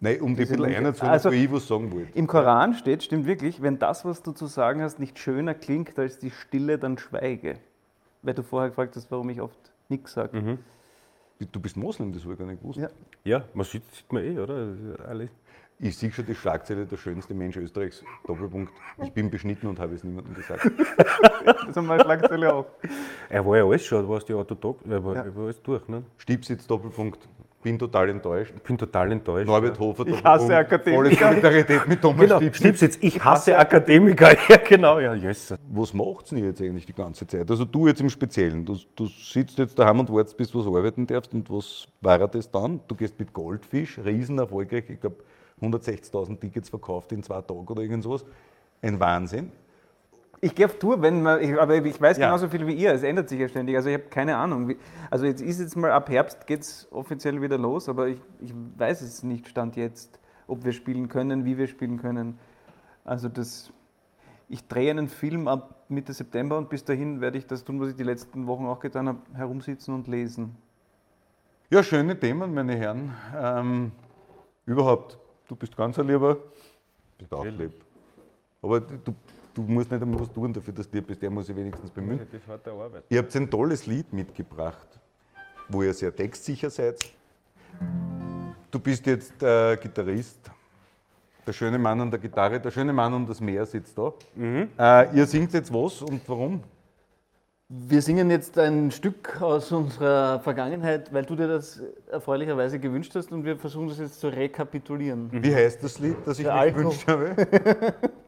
Nein, 0.00 0.20
um 0.20 0.34
die 0.36 0.42
ein 0.42 0.48
bisschen 0.48 0.64
einzuholen, 0.64 1.12
Also- 1.12 1.30
wo 1.30 1.34
ich 1.34 1.50
was 1.50 1.66
sagen 1.66 1.90
wollte. 1.92 2.12
Im 2.18 2.26
Koran 2.26 2.74
steht, 2.74 3.02
stimmt 3.02 3.26
wirklich, 3.26 3.62
wenn 3.62 3.78
das, 3.78 4.04
was 4.04 4.22
du 4.22 4.32
zu 4.32 4.46
sagen 4.46 4.82
hast, 4.82 4.98
nicht 4.98 5.18
schöner 5.18 5.54
klingt 5.54 5.98
als 5.98 6.18
die 6.18 6.30
Stille, 6.30 6.78
dann 6.78 6.98
schweige. 6.98 7.58
Weil 8.22 8.34
du 8.34 8.42
vorher 8.42 8.68
gefragt 8.70 8.94
hast, 8.96 9.10
warum 9.10 9.30
ich 9.30 9.40
oft 9.40 9.58
nichts 9.88 10.12
sage. 10.12 10.58
Du 11.52 11.60
bist 11.60 11.76
Moslem, 11.76 12.12
das 12.12 12.22
habe 12.24 12.32
ich 12.34 12.38
gar 12.38 12.46
nicht 12.46 12.60
gewusst. 12.60 12.78
Ja. 12.78 12.88
Ja, 13.24 13.44
man 13.54 13.64
sieht, 13.64 13.82
sieht 13.94 14.10
man 14.12 14.22
eh, 14.24 14.38
oder? 14.38 14.68
Alle. 15.06 15.28
Ich 15.78 15.96
sehe 15.98 16.10
schon 16.10 16.24
die 16.24 16.34
Schlagzeile, 16.34 16.86
der 16.86 16.96
schönste 16.96 17.34
Mensch 17.34 17.56
Österreichs, 17.58 18.02
Doppelpunkt. 18.26 18.72
Ich 19.02 19.12
bin 19.12 19.30
beschnitten 19.30 19.66
und 19.66 19.78
habe 19.78 19.94
es 19.94 20.02
niemandem 20.04 20.34
gesagt. 20.34 20.62
Das 21.66 21.76
haben 21.76 21.86
wir 21.86 22.00
Schlagzeile 22.00 22.54
auch. 22.54 22.66
Er 23.28 23.44
war 23.46 23.56
ja 23.58 23.64
alles 23.64 23.84
schon, 23.84 24.02
du 24.02 24.08
warst 24.08 24.28
ja 24.28 24.36
orthodox, 24.36 24.82
er 24.88 25.04
war, 25.04 25.14
Ja. 25.14 25.22
er 25.24 25.36
war 25.36 25.44
alles 25.44 25.60
durch. 25.62 25.86
Ne? 25.88 26.02
Stiebsitz, 26.16 26.66
Doppelpunkt. 26.66 27.28
Bin 27.62 27.78
total 27.78 28.10
enttäuscht. 28.10 28.52
Ich 28.56 28.62
bin 28.62 28.78
total 28.78 29.10
enttäuscht. 29.12 29.46
Norbert 29.46 29.78
Hofer, 29.78 30.06
Ich 30.06 30.22
hasse 30.22 30.46
Doppelpunkt. 30.46 30.72
Akademiker. 30.72 30.96
Volle 30.96 31.32
Solidarität 31.32 31.88
mit 31.88 32.00
Thomas 32.00 32.20
Genau, 32.20 32.40
jetzt. 32.40 33.02
Ich 33.02 33.24
hasse 33.24 33.58
Akademiker. 33.58 34.36
Ja, 34.48 34.56
genau, 34.58 35.00
ja, 35.00 35.14
yes. 35.14 35.52
Was 35.68 35.92
macht 35.92 36.30
ihr 36.32 36.44
jetzt 36.46 36.60
eigentlich 36.60 36.86
die 36.86 36.92
ganze 36.92 37.26
Zeit? 37.26 37.50
Also 37.50 37.64
du 37.64 37.88
jetzt 37.88 38.00
im 38.00 38.08
Speziellen. 38.08 38.64
Du, 38.64 38.76
du 38.94 39.06
sitzt 39.06 39.58
jetzt 39.58 39.76
daheim 39.78 39.98
und 40.00 40.12
wartest, 40.12 40.36
bis 40.36 40.50
du 40.50 40.60
was 40.60 40.66
arbeiten 40.66 41.06
darfst. 41.06 41.34
Und 41.34 41.50
was 41.50 41.88
war 42.00 42.18
das 42.28 42.48
dann? 42.50 42.80
Du 42.86 42.94
gehst 42.94 43.18
mit 43.18 43.32
Goldfisch, 43.32 43.98
riesen 43.98 44.38
erfolgreich. 44.38 44.84
Ich 44.88 45.00
glaube, 45.00 45.16
160.000 45.60 46.38
Tickets 46.38 46.68
verkauft 46.68 47.10
in 47.12 47.22
zwei 47.22 47.40
Tagen 47.40 47.66
oder 47.66 47.82
irgend 47.82 48.04
sowas. 48.04 48.24
Ein 48.82 49.00
Wahnsinn. 49.00 49.50
Ich 50.40 50.54
gehe 50.54 50.66
auf 50.66 50.78
Tour, 50.78 51.00
wenn 51.00 51.22
man, 51.22 51.40
ich, 51.40 51.58
aber 51.58 51.74
ich 51.76 52.00
weiß 52.00 52.18
Ja. 52.18 52.26
genauso 52.26 52.48
viel 52.48 52.66
wie 52.66 52.74
ihr, 52.74 52.92
es 52.92 53.02
ändert 53.02 53.28
sich 53.28 53.40
ja 53.40 53.48
ständig. 53.48 53.76
Also 53.76 53.88
ich 53.88 53.94
habe 53.94 54.04
keine 54.10 54.36
Ahnung. 54.36 54.74
Also 55.10 55.24
jetzt 55.24 55.40
ist 55.40 55.60
jetzt 55.60 55.76
mal 55.76 55.90
ab 55.90 56.08
Herbst 56.10 56.46
geht 56.46 56.60
es 56.60 56.86
offiziell 56.90 57.40
wieder 57.40 57.56
los, 57.58 57.88
aber 57.88 58.08
ich, 58.08 58.20
ich 58.40 58.52
weiß 58.76 59.00
es 59.02 59.22
nicht, 59.22 59.48
Stand 59.48 59.76
jetzt, 59.76 60.20
ob 60.46 60.64
wir 60.64 60.72
spielen 60.72 61.08
können, 61.08 61.44
wie 61.44 61.56
wir 61.56 61.66
spielen 61.66 61.98
können. 61.98 62.38
Also 63.04 63.28
das, 63.28 63.72
ich 64.48 64.66
drehe 64.68 64.90
einen 64.90 65.08
Film 65.08 65.48
ab 65.48 65.84
Mitte 65.88 66.12
September 66.12 66.58
und 66.58 66.68
bis 66.68 66.84
dahin 66.84 67.20
werde 67.20 67.38
ich 67.38 67.46
das 67.46 67.64
tun, 67.64 67.80
was 67.80 67.90
ich 67.90 67.96
die 67.96 68.02
letzten 68.02 68.46
Wochen 68.46 68.66
auch 68.66 68.80
getan 68.80 69.08
habe, 69.08 69.18
herumsitzen 69.34 69.94
und 69.94 70.06
lesen. 70.06 70.56
Ja, 71.70 71.82
schöne 71.82 72.18
Themen, 72.18 72.52
meine 72.54 72.76
Herren. 72.76 73.12
Ähm, 73.36 73.92
überhaupt, 74.66 75.18
du 75.48 75.56
bist 75.56 75.76
ganz 75.76 75.98
ein 75.98 76.06
Lieber. 76.06 76.36
Bist 77.18 77.32
auch 77.32 77.44
lieb. 77.44 77.72
Aber 78.62 78.80
du, 78.80 79.14
du 79.56 79.62
musst 79.62 79.90
nicht 79.90 80.02
einmal 80.02 80.20
was 80.20 80.32
tun 80.32 80.52
dafür, 80.52 80.74
dass 80.74 80.88
du 80.90 81.02
bist. 81.02 81.22
Der 81.22 81.30
muss 81.30 81.46
sich 81.46 81.56
wenigstens 81.56 81.90
bemühen. 81.90 82.20
Das 82.30 82.46
hat 82.46 82.66
der 82.66 82.74
Arbeit. 82.74 83.04
Ihr 83.08 83.18
habt 83.18 83.34
ein 83.34 83.50
tolles 83.50 83.86
Lied 83.86 84.12
mitgebracht, 84.12 84.86
wo 85.68 85.82
ihr 85.82 85.94
sehr 85.94 86.14
textsicher 86.14 86.70
seid. 86.70 86.98
Du 88.70 88.78
bist 88.78 89.06
jetzt 89.06 89.42
äh, 89.42 89.76
Gitarrist. 89.76 90.50
Der 91.46 91.52
schöne 91.52 91.78
Mann 91.78 92.00
an 92.00 92.10
der 92.10 92.18
Gitarre, 92.18 92.60
der 92.60 92.70
schöne 92.72 92.92
Mann 92.92 93.14
und 93.14 93.28
das 93.28 93.40
Meer 93.40 93.64
sitzt 93.64 93.96
da. 93.96 94.12
Äh, 94.36 95.16
ihr 95.16 95.26
singt 95.26 95.52
jetzt 95.52 95.72
was 95.72 96.02
und 96.02 96.20
warum? 96.28 96.62
Wir 97.68 98.02
singen 98.02 98.30
jetzt 98.30 98.58
ein 98.58 98.90
Stück 98.90 99.40
aus 99.40 99.72
unserer 99.72 100.40
Vergangenheit, 100.40 101.12
weil 101.12 101.24
du 101.24 101.34
dir 101.34 101.48
das 101.48 101.80
erfreulicherweise 102.10 102.78
gewünscht 102.78 103.12
hast 103.14 103.32
und 103.32 103.44
wir 103.44 103.56
versuchen 103.56 103.88
das 103.88 103.98
jetzt 103.98 104.20
zu 104.20 104.28
rekapitulieren. 104.28 105.30
Wie 105.32 105.54
heißt 105.54 105.82
das 105.82 105.98
Lied, 105.98 106.16
das 106.24 106.38
ich 106.38 106.46
mir 106.46 106.72
gewünscht 106.72 107.06
habe? 107.08 107.34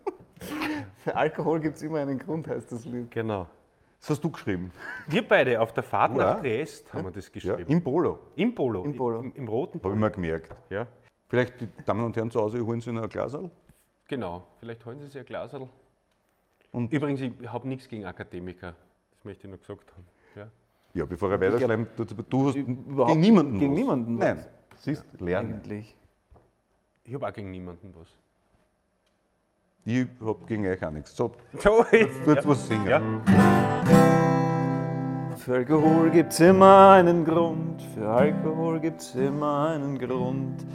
Für 1.09 1.17
Alkohol 1.17 1.61
gibt 1.61 1.77
es 1.77 1.83
immer 1.83 1.99
einen 2.01 2.19
Grund, 2.19 2.49
heißt 2.49 2.71
das 2.73 2.85
Lied. 2.85 3.11
Genau. 3.11 3.47
Das 4.01 4.11
hast 4.11 4.23
du 4.23 4.31
geschrieben. 4.31 4.71
Wir 5.09 5.27
beide 5.27 5.61
auf 5.61 5.73
der 5.73 5.83
Fahrt 5.83 6.17
Ja. 6.17 6.35
nach 6.35 6.41
Triest 6.41 6.93
haben 6.93 7.05
wir 7.05 7.11
das 7.11 7.27
Ja, 7.27 7.33
geschrieben. 7.33 7.71
Im 7.73 7.83
Polo, 7.83 8.19
Im 8.37 8.55
Polo. 8.55 8.85
Im 8.85 8.95
Polo. 8.97 9.21
Im, 9.21 9.33
im 9.35 9.49
roten 9.49 9.75
habe 9.75 9.81
Polo. 9.83 9.95
ich 9.95 10.01
mir 10.01 10.11
gemerkt. 10.11 10.55
Ja, 10.71 10.87
Vielleicht, 11.29 11.61
die 11.61 11.69
Damen 11.85 12.05
und 12.05 12.17
Herren 12.17 12.31
zu 12.31 12.41
Hause, 12.41 12.65
holen 12.65 12.81
Sie 12.81 12.91
noch 12.93 13.03
ein 13.03 13.09
Glasal. 13.09 13.51
genau. 14.07 14.47
Vielleicht 14.61 14.85
holen 14.87 14.99
Sie 15.01 15.07
sich 15.09 15.19
ein 15.19 15.25
Glasl. 15.27 15.69
Und- 16.73 16.93
Übrigens, 16.93 17.21
ich 17.21 17.33
habe 17.49 17.67
nichts 17.69 17.89
gegen 17.89 18.05
Akademiker. 18.05 18.75
Das 19.11 19.25
möchte 19.25 19.47
ich 19.47 19.53
noch 19.53 19.59
gesagt 19.61 19.91
haben. 19.93 20.07
Ja. 20.37 20.47
Ja, 20.95 21.05
bevor 21.05 21.31
er 21.33 21.41
weiterschreibt, 21.41 21.99
du, 21.99 22.05
du 22.05 22.49
hast 22.49 22.55
Überhaupt 22.57 23.09
gegen 23.13 23.21
niemanden 23.21 23.59
gegen 23.59 23.73
was. 23.73 23.79
niemanden 23.79 24.19
was. 24.19 24.25
Nein, 24.37 24.47
siehst, 24.77 25.05
lernen. 25.21 25.55
Eigentlich. 25.55 25.97
Ich 27.05 27.15
habe 27.15 27.27
auch 27.27 27.33
gegen 27.33 27.51
niemanden 27.51 27.93
was. 27.99 28.09
Ich 29.91 30.07
habe 30.20 30.36
gegen 30.47 30.66
euch 30.66 30.84
auch 30.84 30.91
nichts. 30.91 31.16
So, 31.16 31.30
So, 31.61 31.82
jetzt. 31.91 32.26
jetzt 32.26 32.47
was 32.47 32.68
singen. 32.68 32.86
Ja. 32.86 33.01
Für 35.39 35.55
Alkohol 35.55 36.11
gibt's 36.11 36.41
immer 36.41 36.91
einen 36.91 37.24
Grund, 37.24 37.80
für 37.95 38.07
Alkohol 38.07 38.80
gibt's 38.80 39.14
immer 39.14 39.70
einen 39.70 39.99
Grund. 39.99 40.66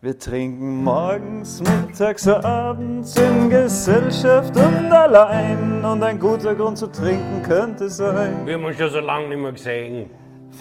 Wir 0.00 0.16
trinken 0.16 0.84
morgens, 0.84 1.60
mittags, 1.60 2.28
abends 2.28 3.16
in 3.16 3.50
Gesellschaft 3.50 4.56
und 4.56 4.92
allein. 4.92 5.84
Und 5.84 6.00
ein 6.04 6.20
guter 6.20 6.54
Grund 6.54 6.78
zu 6.78 6.86
trinken 6.86 7.42
könnte 7.42 7.88
sein. 7.90 8.46
Wir 8.46 8.54
haben 8.54 8.64
uns 8.64 8.76
schon 8.76 8.90
so 8.90 9.00
lange 9.00 9.26
nicht 9.26 9.40
mehr 9.40 9.52
gesehen. 9.52 10.08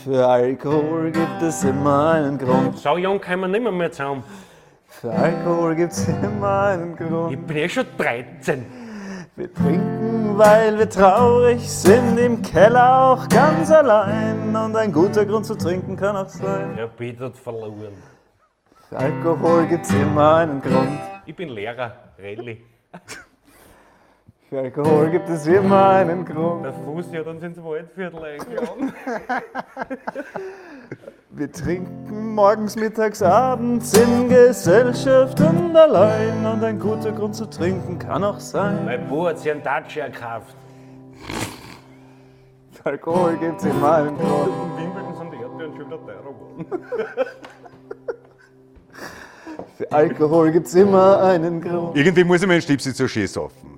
Für 0.03 0.25
Alkohol 0.27 1.11
gibt 1.11 1.41
es 1.43 1.63
immer 1.63 2.13
einen 2.13 2.39
Grund. 2.39 2.79
So 2.79 2.97
jung 2.97 3.21
kommen 3.21 3.41
wir 3.41 3.47
nicht 3.47 3.61
mehr, 3.61 3.71
mehr 3.71 3.91
zusammen. 3.91 4.23
Für 5.01 5.11
Alkohol 5.11 5.73
gibt's 5.73 6.07
immer 6.07 6.65
einen 6.65 6.95
Grund. 6.95 7.33
Ich 7.33 7.39
bin 7.39 7.57
eh 7.57 7.67
schon 7.67 7.87
13. 7.97 8.63
Wir 9.35 9.51
trinken, 9.51 10.37
weil 10.37 10.77
wir 10.77 10.87
traurig 10.87 11.67
sind, 11.67 12.19
im 12.19 12.43
Keller 12.43 13.05
auch 13.05 13.27
ganz 13.27 13.71
allein. 13.71 14.55
Und 14.55 14.75
ein 14.75 14.93
guter 14.93 15.25
Grund 15.25 15.47
zu 15.47 15.55
trinken 15.55 15.97
kann 15.97 16.15
auch 16.15 16.29
sein. 16.29 16.77
Ja, 16.77 16.85
Peter 16.85 17.25
hat 17.25 17.35
verloren. 17.35 17.93
Für 18.89 18.97
Alkohol 18.97 19.65
gibt's 19.65 19.91
immer 19.91 20.35
einen 20.35 20.61
Grund. 20.61 20.99
Ich 21.25 21.35
bin 21.35 21.49
Lehrer, 21.49 21.95
Rallye. 22.19 22.61
Für 24.49 24.59
Alkohol 24.59 25.09
gibt 25.09 25.29
es 25.29 25.47
immer 25.47 25.89
einen 25.89 26.25
Grund. 26.25 26.63
Der 26.63 26.73
Fuß 26.73 27.11
hat 27.11 27.25
uns 27.25 27.41
ins 27.41 27.57
Waldviertel 27.57 28.23
eingeladen. 28.23 28.93
Wir 31.33 31.49
trinken 31.49 32.35
morgens, 32.35 32.75
mittags, 32.75 33.21
abends 33.21 33.93
in 33.97 34.27
Gesellschaft 34.27 35.39
und 35.39 35.73
allein. 35.77 36.45
Und 36.45 36.61
ein 36.61 36.77
guter 36.77 37.13
Grund 37.13 37.35
zu 37.35 37.45
trinken 37.45 37.97
kann 37.97 38.21
auch 38.25 38.39
sein. 38.39 38.83
Mein 38.83 39.07
Bub 39.07 39.27
hat 39.27 39.39
sich 39.39 39.49
einen 39.49 39.63
Dacia 39.63 40.07
gekauft. 40.07 40.55
Für 42.71 42.85
Alkohol 42.85 43.37
gibt's 43.37 43.63
immer 43.63 43.93
einen 43.93 44.17
Grund. 44.17 44.51
In 44.77 44.83
Wimbledon 44.83 45.15
sind 45.15 45.31
die 45.31 45.41
Erdbeeren 45.41 45.77
schon 45.77 45.87
wieder 45.87 46.05
teurer 46.05 46.21
geworden. 46.21 46.65
Für 49.77 49.91
Alkohol 49.91 50.51
gibt's 50.51 50.75
immer 50.75 51.23
einen 51.23 51.61
Grund. 51.61 51.95
Irgendwie 51.95 52.25
muss 52.25 52.41
ich 52.41 52.47
meinen 52.47 52.61
Stipsitz 52.61 52.97
so 52.97 53.07
schön 53.07 53.27
saufen. 53.27 53.70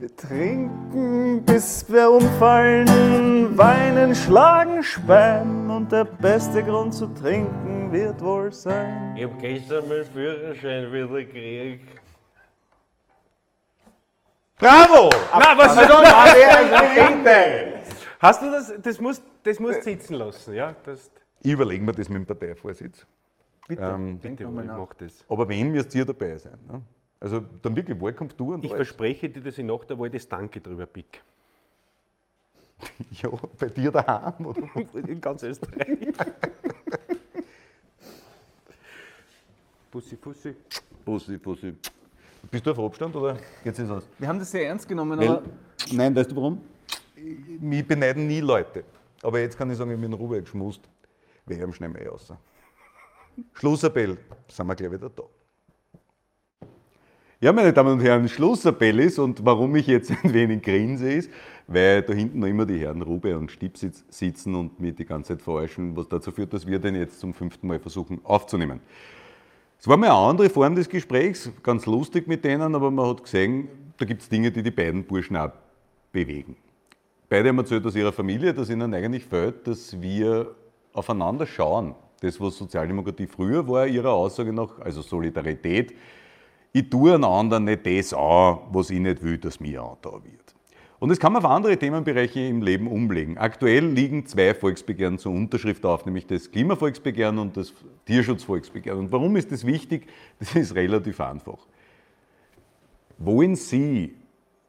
Wir 0.00 0.14
trinken, 0.14 1.42
bis 1.44 1.84
wir 1.92 2.08
umfallen, 2.08 3.58
weinen, 3.58 4.14
schlagen, 4.14 4.80
spähen. 4.80 5.68
Und 5.68 5.90
der 5.90 6.04
beste 6.04 6.62
Grund 6.62 6.94
zu 6.94 7.08
trinken 7.08 7.90
wird 7.90 8.20
wohl 8.20 8.52
sein. 8.52 9.16
Ich 9.16 9.24
hab 9.24 9.36
gestern 9.40 9.88
meinen 9.88 10.04
Führerschein 10.04 10.92
wieder 10.92 11.08
gekriegt. 11.24 12.00
Bravo! 14.56 15.10
Nein, 15.32 15.58
was 15.58 15.74
Bitte! 16.94 17.72
Hast 18.20 18.40
du 18.42 18.50
das? 18.52 18.72
Das 18.80 19.00
musst 19.00 19.24
das 19.42 19.58
musst 19.58 19.82
sitzen 19.82 20.14
lassen, 20.14 20.54
ja? 20.54 20.76
Das, 20.84 21.10
Ich 21.40 21.50
überlege 21.50 21.84
mir 21.84 21.92
das 21.92 22.08
mit 22.08 22.18
dem 22.18 22.26
Parteivorsitz. 22.26 23.04
Bitte, 23.66 23.82
Ähm, 23.82 24.18
bitte, 24.20 24.44
ich 24.44 24.48
nach. 24.48 24.78
mach 24.78 24.94
das. 24.94 25.24
Aber 25.28 25.48
wenn, 25.48 25.72
müsst 25.72 25.92
ihr 25.96 26.04
dabei 26.04 26.38
sein. 26.38 26.56
Ne? 26.70 26.82
Also 27.20 27.40
dann 27.62 27.74
wirklich 27.74 28.00
Wahlkampf 28.00 28.34
du 28.34 28.54
und 28.54 28.64
Ich 28.64 28.70
alles. 28.72 28.86
verspreche 28.88 29.28
dir, 29.28 29.42
dass 29.42 29.58
ich 29.58 29.64
nach 29.64 29.84
der 29.84 29.98
Wahl 29.98 30.10
das 30.10 30.28
Danke 30.28 30.60
drüber 30.60 30.86
pick. 30.86 31.22
Ja, 33.22 33.30
bei 33.58 33.68
dir 33.68 33.90
daheim. 33.90 34.46
Oder? 34.46 34.62
In 35.08 35.20
ganz 35.20 35.42
Österreich. 35.42 35.98
Bussi, 39.90 40.16
Bussi. 40.16 40.54
Bussi, 41.04 41.36
Bussi. 41.38 41.74
Bist 42.50 42.64
du 42.66 42.70
auf 42.70 42.78
Abstand 42.78 43.16
oder 43.16 43.36
geht's 43.64 43.78
jetzt 43.78 43.90
aus? 43.90 44.04
Wir 44.18 44.28
haben 44.28 44.38
das 44.38 44.50
sehr 44.50 44.66
ernst 44.68 44.86
genommen, 44.88 45.18
Weil, 45.18 45.28
aber 45.28 45.42
nein, 45.92 46.14
weißt 46.14 46.30
du 46.30 46.36
warum? 46.36 46.60
Mich 47.60 47.86
beneiden 47.86 48.26
nie 48.28 48.40
Leute. 48.40 48.84
Aber 49.22 49.40
jetzt 49.40 49.58
kann 49.58 49.70
ich 49.70 49.76
sagen, 49.76 49.90
ich 49.90 50.00
bin 50.00 50.12
Ruhe 50.12 50.40
geschmust. 50.40 50.82
Wir 51.46 51.60
haben 51.60 51.72
schnell 51.72 51.88
mehr 51.88 52.08
raus. 52.08 52.32
Schlussappell, 53.54 54.18
sind 54.48 54.66
wir 54.66 54.74
gleich 54.76 54.92
wieder 54.92 55.10
da. 55.10 55.24
Ja, 57.40 57.52
meine 57.52 57.72
Damen 57.72 57.92
und 57.92 58.00
Herren, 58.00 58.28
Schlussappell 58.28 58.98
ist 58.98 59.20
und 59.20 59.44
warum 59.44 59.76
ich 59.76 59.86
jetzt 59.86 60.10
ein 60.24 60.34
wenig 60.34 60.60
grinse 60.60 61.12
ist, 61.12 61.30
weil 61.68 62.02
da 62.02 62.12
hinten 62.12 62.40
noch 62.40 62.48
immer 62.48 62.66
die 62.66 62.80
Herren 62.80 63.00
Rube 63.00 63.38
und 63.38 63.52
Stipsitz 63.52 64.04
sitzen 64.08 64.56
und 64.56 64.80
mir 64.80 64.90
die 64.90 65.04
ganze 65.04 65.34
Zeit 65.34 65.42
verarschen, 65.42 65.96
was 65.96 66.08
dazu 66.08 66.32
führt, 66.32 66.52
dass 66.52 66.66
wir 66.66 66.80
den 66.80 66.96
jetzt 66.96 67.20
zum 67.20 67.32
fünften 67.32 67.68
Mal 67.68 67.78
versuchen 67.78 68.18
aufzunehmen. 68.24 68.80
Es 69.78 69.86
war 69.86 69.96
mal 69.96 70.08
eine 70.08 70.16
andere 70.16 70.50
Form 70.50 70.74
des 70.74 70.88
Gesprächs, 70.88 71.48
ganz 71.62 71.86
lustig 71.86 72.26
mit 72.26 72.44
denen, 72.44 72.74
aber 72.74 72.90
man 72.90 73.06
hat 73.06 73.22
gesehen, 73.22 73.68
da 73.98 74.04
gibt 74.04 74.22
es 74.22 74.28
Dinge, 74.28 74.50
die 74.50 74.64
die 74.64 74.72
beiden 74.72 75.04
Burschen 75.04 75.36
auch 75.36 75.52
bewegen. 76.10 76.56
Beide 77.28 77.50
haben 77.50 77.58
erzählt 77.58 77.86
aus 77.86 77.94
ihrer 77.94 78.10
Familie, 78.10 78.52
dass 78.52 78.68
ihnen 78.68 78.92
eigentlich 78.92 79.24
fällt, 79.24 79.64
dass 79.64 80.00
wir 80.02 80.56
aufeinander 80.92 81.46
schauen. 81.46 81.94
Das, 82.20 82.40
was 82.40 82.58
Sozialdemokratie 82.58 83.28
früher 83.28 83.68
war, 83.68 83.86
ihrer 83.86 84.10
Aussage 84.10 84.52
nach, 84.52 84.80
also 84.80 85.02
Solidarität. 85.02 85.94
Ich 86.78 86.90
tue 86.90 87.12
einem 87.12 87.24
anderen 87.24 87.64
nicht 87.64 87.84
das 87.84 88.14
an, 88.14 88.58
was 88.70 88.90
ich 88.90 89.00
nicht 89.00 89.20
will, 89.20 89.36
dass 89.36 89.58
mir 89.58 89.82
angetan 89.82 90.22
wird. 90.22 90.54
Und 91.00 91.08
das 91.08 91.18
kann 91.18 91.32
man 91.32 91.44
auf 91.44 91.50
andere 91.50 91.76
Themenbereiche 91.76 92.38
im 92.38 92.62
Leben 92.62 92.86
umlegen. 92.86 93.36
Aktuell 93.36 93.84
liegen 93.86 94.26
zwei 94.26 94.54
Volksbegehren 94.54 95.18
zur 95.18 95.32
Unterschrift 95.32 95.84
auf, 95.84 96.06
nämlich 96.06 96.28
das 96.28 96.48
Klimavolksbegehren 96.52 97.38
und 97.38 97.56
das 97.56 97.74
Tierschutzvolksbegehren. 98.06 99.00
Und 99.00 99.10
warum 99.10 99.34
ist 99.34 99.50
das 99.50 99.66
wichtig? 99.66 100.06
Das 100.38 100.54
ist 100.54 100.76
relativ 100.76 101.20
einfach. 101.20 101.58
Wollen 103.18 103.56
Sie, 103.56 104.14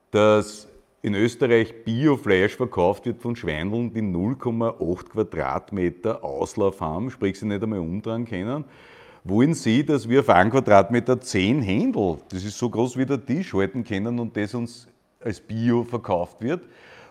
dass 0.09 0.67
in 1.03 1.13
Österreich 1.13 1.83
Biofleisch 1.85 2.55
verkauft 2.55 3.05
wird 3.05 3.21
von 3.21 3.35
Schweindeln, 3.35 3.93
die 3.93 4.01
0,8 4.01 5.09
Quadratmeter 5.09 6.23
Auslauf 6.23 6.81
haben, 6.81 7.11
sprich 7.11 7.39
sie 7.39 7.45
nicht 7.45 7.61
einmal 7.61 7.77
umdrehen 7.77 8.25
können? 8.25 8.65
Wollen 9.29 9.53
Sie, 9.53 9.85
dass 9.85 10.09
wir 10.09 10.21
auf 10.21 10.29
einen 10.29 10.49
Quadratmeter 10.49 11.21
10 11.21 11.61
Händel, 11.61 12.17
das 12.31 12.43
ist 12.43 12.57
so 12.57 12.67
groß 12.67 12.97
wie 12.97 13.05
der 13.05 13.23
Tisch, 13.23 13.53
halten 13.53 13.83
können 13.83 14.17
und 14.17 14.35
das 14.35 14.55
uns 14.55 14.87
als 15.23 15.39
Bio 15.39 15.83
verkauft 15.83 16.41
wird, 16.41 16.63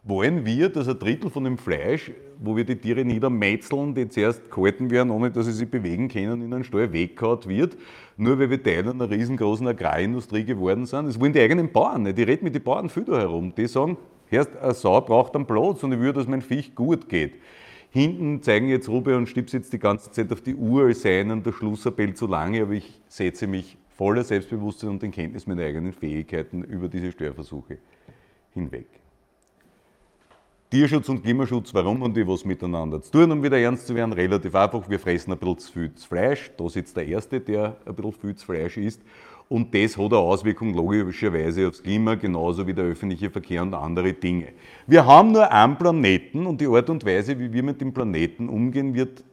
wollen 0.03 0.45
wir, 0.45 0.69
dass 0.69 0.89
ein 0.89 0.99
Drittel 0.99 1.31
von 1.31 1.45
dem 1.45 1.57
Fleisch, 1.57 2.11
wo 2.41 2.57
wir 2.57 2.65
die 2.65 2.75
Tiere 2.75 3.05
niedermetzeln, 3.05 3.95
die 3.95 4.09
zuerst 4.09 4.51
gehalten 4.51 4.91
werden, 4.91 5.11
ohne 5.11 5.31
dass 5.31 5.47
sie 5.47 5.53
sich 5.53 5.71
bewegen 5.71 6.09
können, 6.09 6.43
in 6.43 6.53
einen 6.53 6.65
Stall 6.65 6.93
weggehauen 6.93 7.47
wird, 7.47 7.77
nur 8.17 8.37
weil 8.41 8.51
wir 8.51 8.61
Teil 8.61 8.89
einer 8.89 9.09
riesengroßen 9.09 9.69
Agrarindustrie 9.69 10.43
geworden 10.43 10.87
sind. 10.87 11.07
Das 11.07 11.21
wollen 11.21 11.33
die 11.33 11.41
eigenen 11.41 11.71
Bauern 11.71 12.03
nicht. 12.03 12.19
Ich 12.19 12.27
rede 12.27 12.43
mit 12.43 12.53
den 12.53 12.65
Bauern 12.65 12.91
viel 12.91 13.05
da 13.05 13.17
herum. 13.17 13.55
Die 13.57 13.69
sagen, 13.69 13.97
erst 14.29 14.57
eine 14.57 14.75
Sau 14.75 15.01
braucht 15.03 15.37
einen 15.37 15.47
Platz 15.47 15.85
und 15.85 15.93
ich 15.93 16.01
will, 16.01 16.13
dass 16.13 16.27
mein 16.27 16.43
Viech 16.43 16.75
gut 16.75 17.09
geht. 17.09 17.35
Hinten 17.91 18.43
zeigen 18.43 18.69
jetzt 18.69 18.89
Rube 18.89 19.17
und 19.17 19.29
Stips 19.29 19.53
jetzt 19.53 19.73
die 19.73 19.79
ganze 19.79 20.11
Zeit 20.11 20.31
auf 20.33 20.43
die 20.43 20.55
Uhr, 20.55 20.87
als 20.87 21.03
sei 21.03 21.21
ihnen 21.21 21.43
der 21.43 21.53
Schlussappell 21.53 22.15
zu 22.15 22.27
lange, 22.27 22.63
aber 22.63 22.73
ich 22.73 23.01
setze 23.09 23.47
mich 23.47 23.79
voller 23.97 24.25
Selbstbewusstsein 24.25 24.91
und 24.91 25.03
in 25.03 25.11
Kenntnis 25.11 25.47
meiner 25.47 25.63
eigenen 25.63 25.93
Fähigkeiten 25.93 26.63
über 26.63 26.89
diese 26.89 27.11
Störversuche 27.11 27.79
hinweg. 28.53 28.87
Tierschutz 30.71 31.09
und 31.09 31.23
Klimaschutz, 31.23 31.73
warum 31.73 32.05
haben 32.05 32.13
die 32.13 32.29
was 32.29 32.45
miteinander 32.45 33.01
zu 33.01 33.11
tun, 33.11 33.33
um 33.33 33.43
wieder 33.43 33.59
ernst 33.59 33.87
zu 33.87 33.95
werden? 33.95 34.13
Relativ 34.13 34.55
einfach, 34.55 34.87
wir 34.87 35.01
fressen 35.01 35.33
ein 35.33 35.39
bisschen 35.39 35.59
zu 35.59 35.73
viel 35.73 35.91
Fleisch. 35.97 36.51
Da 36.59 36.69
sitzt 36.69 36.95
der 36.95 37.07
Erste, 37.07 37.41
der 37.41 37.79
ein 37.87 37.95
bisschen 37.95 38.13
viel 38.13 38.35
Fleisch 38.35 38.77
isst. 38.77 39.01
Und 39.49 39.75
das 39.75 39.97
hat 39.97 40.13
eine 40.13 40.19
Auswirkung 40.19 40.75
logischerweise 40.75 41.69
aufs 41.69 41.83
Klima, 41.83 42.17
genauso 42.17 42.67
wie 42.67 42.75
der 42.75 42.85
öffentliche 42.85 43.31
Verkehr 43.31 43.63
und 43.63 43.73
andere 43.73 44.13
Dinge. 44.13 44.49
Wir 44.87 45.07
haben 45.07 45.33
nur 45.33 45.51
einen 45.51 45.77
Planeten 45.77 46.47
und 46.47 46.61
die 46.61 46.67
Art 46.67 46.91
und 46.91 47.05
Weise, 47.07 47.39
wie 47.39 47.51
wir 47.53 47.63
mit 47.63 47.81
dem 47.81 47.95
Planeten 47.95 48.51
umgehen, 48.51 48.95
wird 48.95 49.25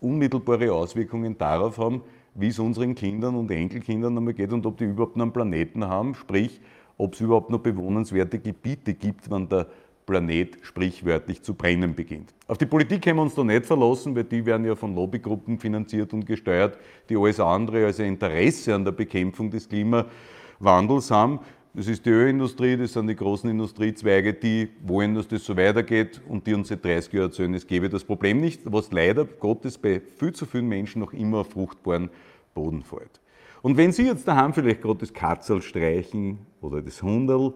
unmittelbare 0.00 0.72
Auswirkungen 0.72 1.36
darauf 1.36 1.78
haben, 1.78 2.02
wie 2.34 2.48
es 2.48 2.58
unseren 2.60 2.94
Kindern 2.94 3.34
und 3.34 3.50
Enkelkindern 3.50 4.16
einmal 4.16 4.34
geht 4.34 4.52
und 4.52 4.64
ob 4.64 4.78
die 4.78 4.84
überhaupt 4.84 5.16
noch 5.16 5.24
einen 5.24 5.32
Planeten 5.32 5.84
haben, 5.84 6.14
sprich, 6.14 6.60
ob 6.96 7.14
es 7.14 7.20
überhaupt 7.20 7.50
noch 7.50 7.58
bewohnenswerte 7.58 8.38
Gebiete 8.38 8.94
gibt, 8.94 9.28
wenn 9.28 9.48
der 9.48 9.66
Planet 10.08 10.56
sprichwörtlich 10.62 11.42
zu 11.42 11.52
brennen 11.52 11.94
beginnt. 11.94 12.32
Auf 12.46 12.56
die 12.56 12.64
Politik 12.64 13.02
können 13.02 13.18
wir 13.18 13.22
uns 13.24 13.34
da 13.34 13.44
nicht 13.44 13.66
verlassen, 13.66 14.16
weil 14.16 14.24
die 14.24 14.44
werden 14.46 14.64
ja 14.64 14.74
von 14.74 14.94
Lobbygruppen 14.94 15.58
finanziert 15.58 16.14
und 16.14 16.24
gesteuert, 16.24 16.78
die 17.10 17.16
alles 17.16 17.38
andere 17.38 17.84
als 17.84 18.00
ein 18.00 18.06
Interesse 18.06 18.74
an 18.74 18.86
der 18.86 18.92
Bekämpfung 18.92 19.50
des 19.50 19.68
Klimawandels 19.68 21.10
haben. 21.10 21.40
Das 21.74 21.86
ist 21.88 22.06
die 22.06 22.10
Ölindustrie, 22.10 22.78
das 22.78 22.94
sind 22.94 23.06
die 23.06 23.16
großen 23.16 23.50
Industriezweige, 23.50 24.32
die 24.32 24.70
wollen, 24.82 25.14
dass 25.14 25.28
das 25.28 25.44
so 25.44 25.54
weitergeht 25.54 26.22
und 26.26 26.46
die 26.46 26.54
uns 26.54 26.68
seit 26.68 26.82
30 26.82 27.12
Jahren 27.12 27.26
erzählen, 27.26 27.54
es 27.54 27.66
gäbe 27.66 27.90
das 27.90 28.02
Problem 28.02 28.40
nicht, 28.40 28.62
was 28.64 28.90
leider 28.90 29.26
Gottes 29.26 29.76
bei 29.76 30.00
viel 30.16 30.32
zu 30.32 30.46
vielen 30.46 30.68
Menschen 30.68 31.00
noch 31.00 31.12
immer 31.12 31.40
auf 31.40 31.50
fruchtbaren 31.50 32.08
Boden 32.54 32.82
fällt. 32.82 33.20
Und 33.60 33.76
wenn 33.76 33.92
Sie 33.92 34.06
jetzt 34.06 34.26
daheim 34.26 34.54
vielleicht 34.54 34.80
gerade 34.80 35.00
das 35.00 35.12
Katzel 35.12 35.60
streichen 35.60 36.38
oder 36.62 36.80
das 36.80 37.02
Hunderl, 37.02 37.52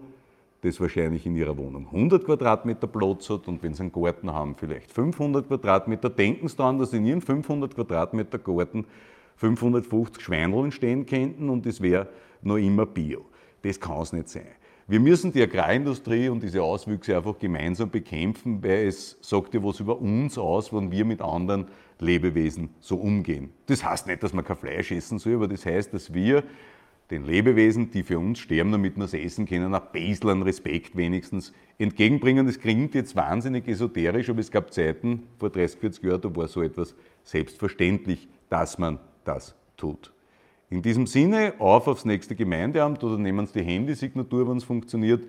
das 0.63 0.79
wahrscheinlich 0.79 1.25
in 1.25 1.35
ihrer 1.35 1.57
Wohnung 1.57 1.87
100 1.87 2.25
Quadratmeter 2.25 2.87
Platz 2.87 3.29
hat 3.29 3.47
und 3.47 3.61
wenn 3.61 3.73
sie 3.73 3.83
einen 3.83 3.91
Garten 3.91 4.31
haben, 4.31 4.55
vielleicht 4.55 4.91
500 4.91 5.47
Quadratmeter, 5.47 6.09
denken 6.09 6.47
sie 6.47 6.55
daran, 6.55 6.79
dass 6.79 6.93
in 6.93 7.05
ihrem 7.05 7.21
500 7.21 7.75
Quadratmeter 7.75 8.39
Garten 8.39 8.85
550 9.35 10.23
Schweineln 10.23 10.71
stehen 10.71 11.05
könnten 11.05 11.49
und 11.49 11.65
es 11.65 11.81
wäre 11.81 12.07
noch 12.41 12.57
immer 12.57 12.85
Bio. 12.85 13.25
Das 13.61 13.79
kann 13.79 14.01
es 14.01 14.13
nicht 14.13 14.29
sein. 14.29 14.47
Wir 14.87 14.99
müssen 14.99 15.31
die 15.31 15.41
Agrarindustrie 15.41 16.27
und 16.27 16.43
diese 16.43 16.61
Auswüchse 16.61 17.15
einfach 17.15 17.39
gemeinsam 17.39 17.89
bekämpfen, 17.89 18.61
weil 18.61 18.87
es 18.87 19.17
sagt 19.21 19.53
ja 19.53 19.63
was 19.63 19.79
über 19.79 19.99
uns 19.99 20.37
aus, 20.37 20.73
wenn 20.73 20.91
wir 20.91 21.05
mit 21.05 21.21
anderen 21.21 21.67
Lebewesen 21.99 22.69
so 22.81 22.97
umgehen. 22.97 23.51
Das 23.65 23.83
heißt 23.83 24.07
nicht, 24.07 24.23
dass 24.23 24.33
man 24.33 24.43
kein 24.43 24.57
Fleisch 24.57 24.91
essen 24.91 25.19
soll, 25.19 25.35
aber 25.35 25.47
das 25.47 25.65
heißt, 25.65 25.93
dass 25.93 26.13
wir 26.13 26.43
den 27.13 27.25
Lebewesen, 27.25 27.91
die 27.91 28.01
für 28.01 28.17
uns 28.17 28.39
sterben, 28.39 28.71
damit 28.71 28.97
wir 28.97 29.05
es 29.05 29.13
essen 29.13 29.45
können, 29.45 29.73
ein 29.73 29.81
bisschen 29.91 30.41
Respekt 30.41 30.97
wenigstens 30.97 31.53
entgegenbringen. 31.77 32.47
Das 32.47 32.59
klingt 32.59 32.95
jetzt 32.95 33.15
wahnsinnig 33.15 33.67
esoterisch, 33.67 34.29
aber 34.29 34.39
es 34.39 34.49
gab 34.49 34.73
Zeiten, 34.73 35.23
vor 35.37 35.51
30, 35.51 35.79
40 35.79 36.03
Jahren, 36.03 36.21
da 36.21 36.35
war 36.35 36.47
so 36.47 36.63
etwas 36.63 36.95
selbstverständlich, 37.23 38.27
dass 38.49 38.79
man 38.79 38.99
das 39.23 39.55
tut. 39.77 40.11
In 40.71 40.81
diesem 40.81 41.05
Sinne, 41.05 41.53
auf 41.59 41.87
aufs 41.87 42.03
nächste 42.03 42.35
Gemeindeamt 42.35 43.03
oder 43.03 43.17
nehmen 43.17 43.45
Sie 43.45 43.59
die 43.59 43.65
Handysignatur, 43.65 44.49
wenn 44.49 44.57
es 44.57 44.63
funktioniert, 44.63 45.23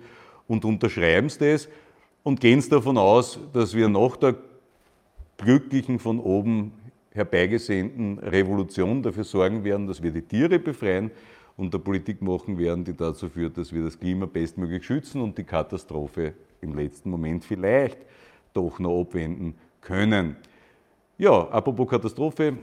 und 0.47 0.65
unterschreiben 0.65 1.29
Sie 1.29 1.51
das 1.51 1.69
und 2.23 2.41
gehen 2.41 2.61
Sie 2.61 2.69
davon 2.69 2.97
aus, 2.97 3.39
dass 3.53 3.75
wir 3.75 3.87
nach 3.89 4.17
der 4.17 4.35
glücklichen 5.37 5.99
von 5.99 6.19
oben 6.19 6.71
herbeigesehnten 7.11 8.17
Revolution 8.19 9.03
dafür 9.03 9.23
sorgen 9.23 9.63
werden, 9.63 9.85
dass 9.87 10.01
wir 10.01 10.11
die 10.11 10.23
Tiere 10.23 10.57
befreien, 10.57 11.11
und 11.57 11.73
der 11.73 11.79
Politik 11.79 12.21
machen 12.21 12.57
werden, 12.57 12.83
die 12.83 12.95
dazu 12.95 13.29
führt, 13.29 13.57
dass 13.57 13.73
wir 13.73 13.83
das 13.83 13.99
Klima 13.99 14.25
bestmöglich 14.25 14.85
schützen 14.85 15.21
und 15.21 15.37
die 15.37 15.43
Katastrophe 15.43 16.33
im 16.61 16.75
letzten 16.75 17.09
Moment 17.09 17.45
vielleicht 17.45 17.99
doch 18.53 18.79
noch 18.79 19.01
abwenden 19.01 19.55
können. 19.81 20.35
Ja, 21.17 21.47
apropos 21.49 21.87
Katastrophe. 21.87 22.57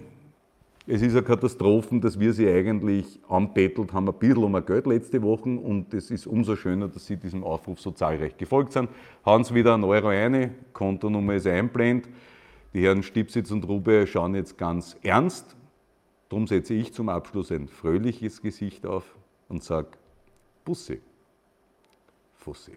Es 0.84 1.00
ist 1.00 1.12
eine 1.12 1.22
Katastrophe, 1.22 2.00
dass 2.00 2.18
wir 2.18 2.32
sie 2.32 2.48
eigentlich 2.48 3.20
anbettelt 3.28 3.92
haben, 3.92 4.08
ein 4.08 4.14
bisschen 4.18 4.42
um 4.42 4.54
ein 4.56 4.66
Geld 4.66 4.86
letzte 4.88 5.22
Woche 5.22 5.48
und 5.48 5.94
es 5.94 6.10
ist 6.10 6.26
umso 6.26 6.56
schöner, 6.56 6.88
dass 6.88 7.06
Sie 7.06 7.16
diesem 7.16 7.44
Aufruf 7.44 7.80
so 7.80 7.92
zahlreich 7.92 8.36
gefolgt 8.36 8.72
sind. 8.72 8.88
Hauen 9.24 9.44
Sie 9.44 9.54
wieder 9.54 9.74
einen 9.74 9.84
Euro 9.84 10.08
eine, 10.08 10.50
Kontonummer 10.72 11.34
ist 11.34 11.46
einblend. 11.46 12.08
Die 12.74 12.82
Herren 12.82 13.04
Stipsitz 13.04 13.52
und 13.52 13.66
Rube 13.68 14.08
schauen 14.08 14.34
jetzt 14.34 14.58
ganz 14.58 14.96
ernst 15.02 15.56
Darum 16.32 16.46
setze 16.46 16.72
ich 16.72 16.94
zum 16.94 17.10
Abschluss 17.10 17.52
ein 17.52 17.68
fröhliches 17.68 18.40
Gesicht 18.40 18.86
auf 18.86 19.18
und 19.50 19.62
sage 19.62 19.88
Bussi, 20.64 21.02
Fussi. 22.36 22.72